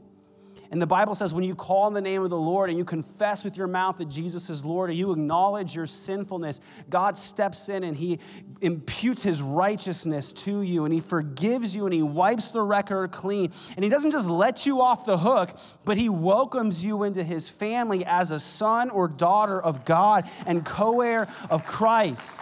And 0.74 0.82
the 0.82 0.88
Bible 0.88 1.14
says 1.14 1.36
when 1.36 1.44
you 1.44 1.54
call 1.54 1.84
on 1.84 1.94
the 1.94 2.02
name 2.02 2.24
of 2.24 2.32
the 2.32 2.36
Lord 2.36 2.72
and 2.72 2.80
you 2.80 2.84
confess 2.84 3.44
with 3.44 3.56
your 3.56 3.68
mouth 3.68 4.00
that 4.00 4.10
Jesus 4.10 4.50
is 4.50 4.66
Lord 4.66 4.90
and 4.90 4.98
you 4.98 5.12
acknowledge 5.12 5.76
your 5.76 5.86
sinfulness, 5.86 6.60
God 6.90 7.16
steps 7.16 7.70
in 7.70 7.84
and 7.84 7.96
he 7.96 8.18
imputes 8.60 9.22
his 9.22 9.40
righteousness 9.44 10.34
to 10.34 10.64
you 10.64 10.86
and 10.86 10.92
he 10.92 11.00
forgives 11.00 11.76
you 11.76 11.86
and 11.86 11.94
he 11.94 12.02
wipes 12.02 12.50
the 12.50 12.64
record 12.64 13.12
clean. 13.12 13.52
And 13.76 13.84
he 13.84 13.90
doesn't 13.90 14.10
just 14.10 14.28
let 14.28 14.66
you 14.66 14.82
off 14.82 15.06
the 15.06 15.20
hook, 15.20 15.52
but 15.86 15.96
he 15.96 16.10
welcomes 16.10 16.84
you 16.84 17.04
into 17.04 17.24
his 17.24 17.48
family 17.48 18.04
as 18.04 18.32
a 18.32 18.40
son 18.40 18.90
or 18.90 19.08
daughter 19.08 19.62
of 19.62 19.86
God 19.86 20.28
and 20.48 20.66
co 20.66 21.02
heir 21.02 21.28
of 21.52 21.66
Christ. 21.66 22.40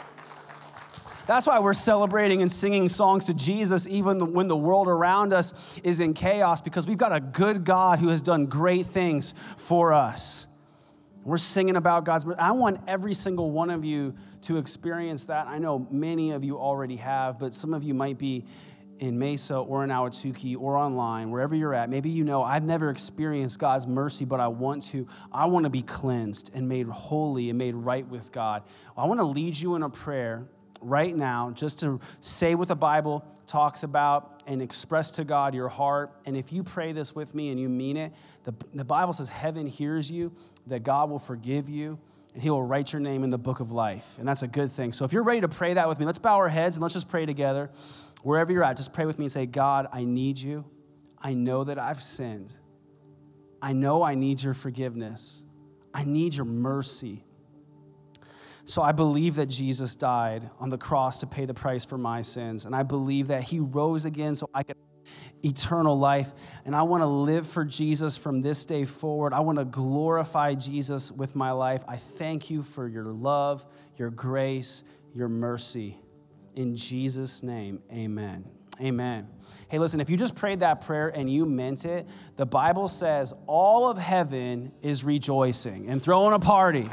That's 1.27 1.47
why 1.47 1.59
we're 1.59 1.73
celebrating 1.73 2.41
and 2.41 2.51
singing 2.51 2.89
songs 2.89 3.25
to 3.25 3.33
Jesus 3.33 3.87
even 3.87 4.33
when 4.33 4.47
the 4.47 4.57
world 4.57 4.87
around 4.87 5.33
us 5.33 5.79
is 5.83 5.99
in 5.99 6.13
chaos, 6.13 6.61
because 6.61 6.87
we've 6.87 6.97
got 6.97 7.13
a 7.13 7.19
good 7.19 7.63
God 7.63 7.99
who 7.99 8.09
has 8.09 8.21
done 8.21 8.47
great 8.47 8.85
things 8.85 9.33
for 9.57 9.93
us. 9.93 10.47
We're 11.23 11.37
singing 11.37 11.75
about 11.75 12.03
God's. 12.03 12.25
I 12.39 12.51
want 12.51 12.79
every 12.87 13.13
single 13.13 13.51
one 13.51 13.69
of 13.69 13.85
you 13.85 14.15
to 14.43 14.57
experience 14.57 15.27
that. 15.27 15.47
I 15.47 15.59
know 15.59 15.87
many 15.91 16.31
of 16.31 16.43
you 16.43 16.57
already 16.57 16.95
have, 16.95 17.37
but 17.37 17.53
some 17.53 17.73
of 17.75 17.83
you 17.83 17.93
might 17.93 18.17
be 18.17 18.45
in 18.97 19.17
Mesa 19.17 19.57
or 19.57 19.83
in 19.83 19.89
Ahwatukee 19.89 20.55
or 20.59 20.77
online, 20.77 21.31
wherever 21.31 21.55
you're 21.55 21.73
at. 21.73 21.89
Maybe 21.89 22.09
you 22.09 22.23
know 22.23 22.43
I've 22.43 22.63
never 22.63 22.89
experienced 22.89 23.59
God's 23.59 23.87
mercy, 23.87 24.25
but 24.25 24.39
I 24.39 24.47
want 24.47 24.83
to. 24.87 25.07
I 25.31 25.45
want 25.45 25.65
to 25.65 25.69
be 25.69 25.83
cleansed 25.83 26.51
and 26.53 26.67
made 26.67 26.87
holy 26.87 27.49
and 27.49 27.57
made 27.57 27.75
right 27.75 28.07
with 28.07 28.31
God. 28.31 28.63
I 28.97 29.05
want 29.05 29.19
to 29.19 29.25
lead 29.25 29.57
you 29.57 29.75
in 29.75 29.83
a 29.83 29.89
prayer 29.89 30.47
right 30.81 31.15
now 31.15 31.51
just 31.51 31.79
to 31.81 31.99
say 32.19 32.55
what 32.55 32.67
the 32.67 32.75
Bible 32.75 33.25
talks 33.47 33.83
about 33.83 34.43
and 34.47 34.61
express 34.61 35.11
to 35.11 35.23
God 35.23 35.53
your 35.53 35.69
heart. 35.69 36.11
And 36.25 36.35
if 36.35 36.51
you 36.51 36.63
pray 36.63 36.91
this 36.91 37.15
with 37.15 37.35
me 37.35 37.49
and 37.49 37.59
you 37.59 37.69
mean 37.69 37.97
it, 37.97 38.13
the, 38.43 38.53
the 38.73 38.85
Bible 38.85 39.13
says 39.13 39.29
heaven 39.29 39.67
hears 39.67 40.11
you, 40.11 40.33
that 40.67 40.83
God 40.83 41.09
will 41.09 41.19
forgive 41.19 41.69
you, 41.69 41.99
and 42.33 42.41
He 42.41 42.49
will 42.49 42.63
write 42.63 42.93
your 42.93 43.01
name 43.01 43.23
in 43.23 43.29
the 43.29 43.37
book 43.37 43.59
of 43.59 43.71
life. 43.71 44.17
And 44.17 44.27
that's 44.27 44.43
a 44.43 44.47
good 44.47 44.71
thing. 44.71 44.93
So 44.93 45.05
if 45.05 45.13
you're 45.13 45.23
ready 45.23 45.41
to 45.41 45.49
pray 45.49 45.73
that 45.73 45.87
with 45.87 45.99
me, 45.99 46.05
let's 46.05 46.19
bow 46.19 46.37
our 46.37 46.49
heads 46.49 46.75
and 46.75 46.81
let's 46.81 46.93
just 46.93 47.09
pray 47.09 47.25
together. 47.25 47.69
Wherever 48.23 48.51
you're 48.51 48.63
at, 48.63 48.77
just 48.77 48.93
pray 48.93 49.05
with 49.05 49.19
me 49.19 49.25
and 49.25 49.31
say, 49.31 49.45
God, 49.45 49.87
I 49.91 50.03
need 50.03 50.39
you. 50.39 50.65
I 51.19 51.33
know 51.33 51.63
that 51.63 51.77
I've 51.77 52.01
sinned. 52.01 52.55
I 53.61 53.73
know 53.73 54.01
I 54.01 54.15
need 54.15 54.41
your 54.41 54.53
forgiveness. 54.53 55.43
I 55.93 56.03
need 56.03 56.35
your 56.35 56.45
mercy. 56.45 57.25
So 58.71 58.81
I 58.81 58.93
believe 58.93 59.35
that 59.35 59.47
Jesus 59.47 59.95
died 59.95 60.49
on 60.57 60.69
the 60.69 60.77
cross 60.77 61.19
to 61.19 61.27
pay 61.27 61.43
the 61.43 61.53
price 61.53 61.83
for 61.83 61.97
my 61.97 62.21
sins. 62.21 62.63
And 62.65 62.73
I 62.73 62.83
believe 62.83 63.27
that 63.27 63.43
he 63.43 63.59
rose 63.59 64.05
again 64.05 64.33
so 64.33 64.49
I 64.53 64.63
could 64.63 64.77
eternal 65.43 65.99
life. 65.99 66.31
And 66.63 66.73
I 66.73 66.83
want 66.83 67.01
to 67.01 67.07
live 67.07 67.45
for 67.45 67.65
Jesus 67.65 68.15
from 68.15 68.39
this 68.39 68.63
day 68.63 68.85
forward. 68.85 69.33
I 69.33 69.41
want 69.41 69.57
to 69.57 69.65
glorify 69.65 70.53
Jesus 70.53 71.11
with 71.11 71.35
my 71.35 71.51
life. 71.51 71.83
I 71.85 71.97
thank 71.97 72.49
you 72.49 72.63
for 72.63 72.87
your 72.87 73.07
love, 73.07 73.65
your 73.97 74.09
grace, 74.09 74.85
your 75.13 75.27
mercy. 75.27 75.97
In 76.55 76.77
Jesus' 76.77 77.43
name, 77.43 77.83
amen. 77.91 78.45
Amen. 78.79 79.27
Hey, 79.67 79.79
listen, 79.79 79.99
if 79.99 80.09
you 80.09 80.15
just 80.15 80.35
prayed 80.35 80.61
that 80.61 80.79
prayer 80.79 81.09
and 81.09 81.29
you 81.29 81.45
meant 81.45 81.83
it, 81.83 82.07
the 82.37 82.45
Bible 82.45 82.87
says 82.87 83.33
all 83.47 83.89
of 83.89 83.97
heaven 83.97 84.71
is 84.81 85.03
rejoicing 85.03 85.89
and 85.89 86.01
throwing 86.01 86.33
a 86.33 86.39
party. 86.39 86.87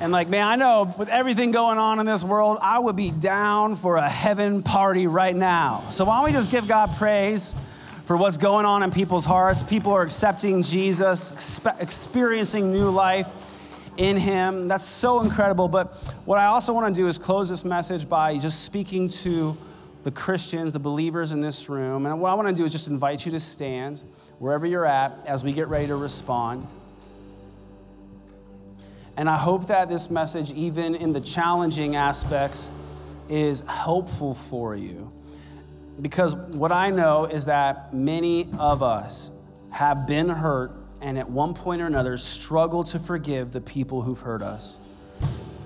And 0.00 0.12
like, 0.12 0.30
man, 0.30 0.46
I 0.46 0.56
know 0.56 0.94
with 0.98 1.10
everything 1.10 1.50
going 1.50 1.76
on 1.76 2.00
in 2.00 2.06
this 2.06 2.24
world, 2.24 2.58
I 2.62 2.78
would 2.78 2.96
be 2.96 3.10
down 3.10 3.74
for 3.74 3.96
a 3.96 4.08
heaven 4.08 4.62
party 4.62 5.06
right 5.06 5.36
now. 5.36 5.84
So 5.90 6.06
why 6.06 6.16
don't 6.16 6.24
we 6.24 6.32
just 6.32 6.50
give 6.50 6.66
God 6.66 6.94
praise 6.96 7.54
for 8.04 8.16
what's 8.16 8.38
going 8.38 8.64
on 8.64 8.82
in 8.82 8.90
people's 8.90 9.26
hearts? 9.26 9.62
People 9.62 9.92
are 9.92 10.02
accepting 10.02 10.62
Jesus, 10.62 11.30
expe- 11.32 11.82
experiencing 11.82 12.72
new 12.72 12.88
life 12.88 13.28
in 13.98 14.16
Him. 14.16 14.68
That's 14.68 14.84
so 14.84 15.20
incredible. 15.20 15.68
But 15.68 15.94
what 16.24 16.38
I 16.38 16.46
also 16.46 16.72
want 16.72 16.94
to 16.94 16.98
do 16.98 17.06
is 17.06 17.18
close 17.18 17.50
this 17.50 17.66
message 17.66 18.08
by 18.08 18.38
just 18.38 18.64
speaking 18.64 19.10
to 19.10 19.54
the 20.02 20.10
Christians, 20.10 20.72
the 20.72 20.78
believers 20.78 21.32
in 21.32 21.42
this 21.42 21.68
room. 21.68 22.06
And 22.06 22.22
what 22.22 22.30
I 22.30 22.34
want 22.34 22.48
to 22.48 22.54
do 22.54 22.64
is 22.64 22.72
just 22.72 22.88
invite 22.88 23.26
you 23.26 23.32
to 23.32 23.40
stand 23.40 24.02
wherever 24.38 24.64
you're 24.64 24.86
at 24.86 25.12
as 25.26 25.44
we 25.44 25.52
get 25.52 25.68
ready 25.68 25.88
to 25.88 25.96
respond. 25.96 26.66
And 29.20 29.28
I 29.28 29.36
hope 29.36 29.66
that 29.66 29.90
this 29.90 30.08
message, 30.08 30.50
even 30.52 30.94
in 30.94 31.12
the 31.12 31.20
challenging 31.20 31.94
aspects, 31.94 32.70
is 33.28 33.60
helpful 33.68 34.32
for 34.32 34.74
you. 34.74 35.12
Because 36.00 36.34
what 36.34 36.72
I 36.72 36.88
know 36.88 37.26
is 37.26 37.44
that 37.44 37.92
many 37.92 38.48
of 38.58 38.82
us 38.82 39.30
have 39.72 40.06
been 40.06 40.30
hurt 40.30 40.74
and 41.02 41.18
at 41.18 41.28
one 41.28 41.52
point 41.52 41.82
or 41.82 41.86
another 41.86 42.16
struggle 42.16 42.82
to 42.84 42.98
forgive 42.98 43.52
the 43.52 43.60
people 43.60 44.00
who've 44.00 44.18
hurt 44.18 44.40
us. 44.40 44.80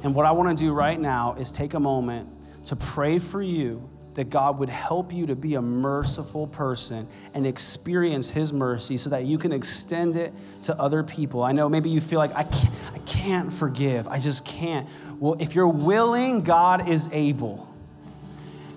And 0.03 0.17
what 0.17 0.27
I 0.27 0.33
want 0.33 0.59
to 0.59 0.65
do 0.65 0.73
right 0.73 0.99
now 0.99 1.35
is 1.35 1.53
take 1.53 1.75
a 1.75 1.81
moment 1.81 2.29
to 2.67 2.75
pray 2.75 3.21
for 3.21 3.41
you 3.41 3.89
that 4.15 4.31
God 4.31 4.59
would 4.59 4.69
help 4.69 5.13
you 5.13 5.27
to 5.27 5.37
be 5.37 5.55
a 5.55 5.63
merciful 5.63 6.47
person 6.47 7.09
and 7.35 7.47
experience 7.47 8.31
His 8.31 8.53
mercy 8.53 8.97
so 8.97 9.11
that 9.11 9.25
you 9.25 9.39
can 9.39 9.53
extend 9.53 10.17
it 10.17 10.33
to 10.63 10.79
other 10.81 11.03
people. 11.03 11.43
I 11.43 11.53
know 11.53 11.69
maybe 11.69 11.91
you 11.91 12.01
feel 12.01 12.19
like, 12.19 12.35
I 12.35 12.45
can't, 12.45 12.75
I 12.95 12.99
can't 12.99 13.53
forgive, 13.53 14.09
I 14.09 14.19
just 14.19 14.47
can't. 14.47 14.89
Well, 15.19 15.37
if 15.41 15.55
you're 15.55 15.69
willing, 15.69 16.43
God 16.43 16.89
is 16.89 17.09
able. 17.13 17.69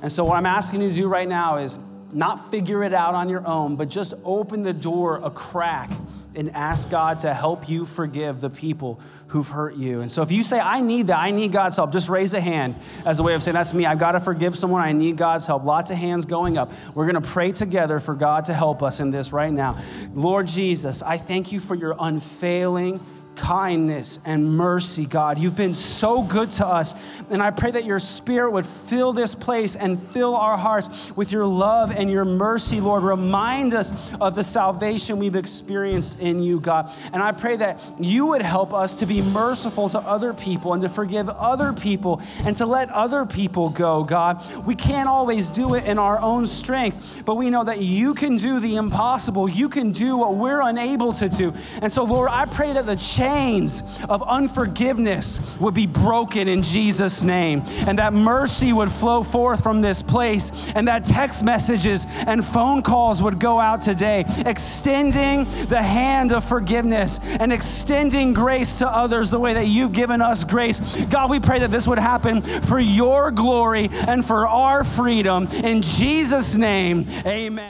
And 0.01 0.11
so, 0.11 0.25
what 0.25 0.35
I'm 0.35 0.45
asking 0.45 0.81
you 0.81 0.89
to 0.89 0.95
do 0.95 1.07
right 1.07 1.27
now 1.27 1.57
is 1.57 1.77
not 2.13 2.51
figure 2.51 2.83
it 2.83 2.93
out 2.93 3.15
on 3.15 3.29
your 3.29 3.45
own, 3.47 3.75
but 3.75 3.89
just 3.89 4.13
open 4.23 4.61
the 4.61 4.73
door 4.73 5.19
a 5.23 5.29
crack 5.29 5.89
and 6.37 6.51
ask 6.51 6.89
God 6.89 7.19
to 7.19 7.33
help 7.33 7.67
you 7.67 7.85
forgive 7.85 8.39
the 8.39 8.49
people 8.49 9.01
who've 9.27 9.47
hurt 9.47 9.75
you. 9.75 9.99
And 9.99 10.11
so 10.11 10.21
if 10.21 10.31
you 10.31 10.43
say, 10.43 10.59
I 10.59 10.81
need 10.81 11.07
that, 11.07 11.19
I 11.19 11.31
need 11.31 11.51
God's 11.51 11.75
help, 11.75 11.91
just 11.91 12.07
raise 12.07 12.33
a 12.33 12.39
hand 12.39 12.77
as 13.05 13.19
a 13.19 13.23
way 13.23 13.33
of 13.33 13.43
saying, 13.43 13.55
That's 13.55 13.73
me. 13.73 13.85
I've 13.85 13.99
got 13.99 14.13
to 14.13 14.19
forgive 14.19 14.55
someone. 14.55 14.81
I 14.81 14.93
need 14.93 15.17
God's 15.17 15.45
help. 15.45 15.63
Lots 15.63 15.89
of 15.89 15.97
hands 15.97 16.25
going 16.25 16.57
up. 16.57 16.71
We're 16.93 17.11
going 17.11 17.21
to 17.21 17.29
pray 17.29 17.51
together 17.51 17.99
for 17.99 18.15
God 18.15 18.45
to 18.45 18.53
help 18.53 18.83
us 18.83 18.99
in 18.99 19.11
this 19.11 19.33
right 19.33 19.51
now. 19.51 19.77
Lord 20.13 20.47
Jesus, 20.47 21.01
I 21.01 21.17
thank 21.17 21.51
you 21.51 21.59
for 21.59 21.75
your 21.75 21.95
unfailing 21.99 22.99
kindness 23.37 24.19
and 24.25 24.57
mercy, 24.57 25.05
God. 25.05 25.39
You've 25.39 25.55
been 25.55 25.73
so 25.73 26.23
good 26.23 26.49
to 26.51 26.67
us. 26.67 26.95
And 27.29 27.41
I 27.41 27.51
pray 27.51 27.71
that 27.71 27.85
your 27.85 27.99
spirit 27.99 28.51
would 28.51 28.65
fill 28.65 29.13
this 29.13 29.35
place 29.35 29.75
and 29.75 29.99
fill 29.99 30.35
our 30.35 30.57
hearts 30.57 31.15
with 31.15 31.31
your 31.31 31.45
love 31.45 31.95
and 31.95 32.11
your 32.11 32.25
mercy, 32.25 32.81
Lord. 32.81 33.03
Remind 33.03 33.73
us 33.73 34.13
of 34.15 34.35
the 34.35 34.43
salvation 34.43 35.19
we've 35.19 35.35
experienced 35.35 36.19
in 36.19 36.41
you, 36.41 36.59
God. 36.59 36.91
And 37.13 37.21
I 37.21 37.31
pray 37.31 37.55
that 37.57 37.79
you 37.99 38.27
would 38.27 38.41
help 38.41 38.73
us 38.73 38.95
to 38.95 39.05
be 39.05 39.21
merciful 39.21 39.89
to 39.89 39.99
other 39.99 40.33
people 40.33 40.73
and 40.73 40.81
to 40.81 40.89
forgive 40.89 41.29
other 41.29 41.73
people 41.73 42.21
and 42.43 42.55
to 42.57 42.65
let 42.65 42.89
other 42.89 43.25
people 43.25 43.69
go, 43.69 44.03
God. 44.03 44.43
We 44.65 44.75
can't 44.75 45.07
always 45.07 45.51
do 45.51 45.75
it 45.75 45.85
in 45.85 45.99
our 45.99 46.19
own 46.19 46.45
strength, 46.45 47.23
but 47.25 47.35
we 47.35 47.49
know 47.49 47.63
that 47.63 47.81
you 47.81 48.13
can 48.13 48.35
do 48.35 48.59
the 48.59 48.75
impossible. 48.75 49.47
You 49.47 49.69
can 49.69 49.91
do 49.91 50.17
what 50.17 50.35
we're 50.35 50.61
unable 50.61 51.13
to 51.13 51.29
do. 51.29 51.53
And 51.81 51.93
so, 51.93 52.03
Lord, 52.03 52.29
I 52.31 52.45
pray 52.45 52.73
that 52.73 52.85
the 52.85 52.95
chains 53.27 53.83
of 54.07 54.23
unforgiveness 54.23 55.39
would 55.59 55.73
be 55.73 55.85
broken 55.85 56.47
in 56.47 56.61
Jesus' 56.61 57.23
name 57.23 57.61
and 57.87 57.99
that 57.99 58.13
mercy 58.13 58.71
would 58.71 58.89
flow 58.89 59.21
forth 59.21 59.61
from 59.61 59.81
this 59.81 60.01
place 60.01 60.51
and 60.75 60.87
that 60.87 61.03
text 61.03 61.43
messages 61.43 62.05
and 62.25 62.43
phone 62.43 62.81
calls 62.81 63.21
would 63.21 63.37
go 63.37 63.59
out 63.59 63.81
today, 63.81 64.23
extending 64.45 65.43
the 65.67 65.81
hand 65.81 66.31
of 66.31 66.43
forgiveness 66.45 67.19
and 67.39 67.51
extending 67.51 68.33
grace 68.33 68.79
to 68.79 68.87
others 68.87 69.29
the 69.29 69.39
way 69.39 69.53
that 69.53 69.67
you've 69.67 69.91
given 69.91 70.21
us 70.21 70.45
grace. 70.45 70.79
God, 71.07 71.29
we 71.29 71.41
pray 71.41 71.59
that 71.59 71.71
this 71.71 71.85
would 71.85 71.99
happen 71.99 72.41
for 72.41 72.79
your 72.79 73.31
glory 73.31 73.89
and 74.07 74.25
for 74.25 74.47
our 74.47 74.85
freedom. 74.85 75.47
In 75.63 75.81
Jesus' 75.81 76.55
name, 76.55 77.05
amen. 77.25 77.65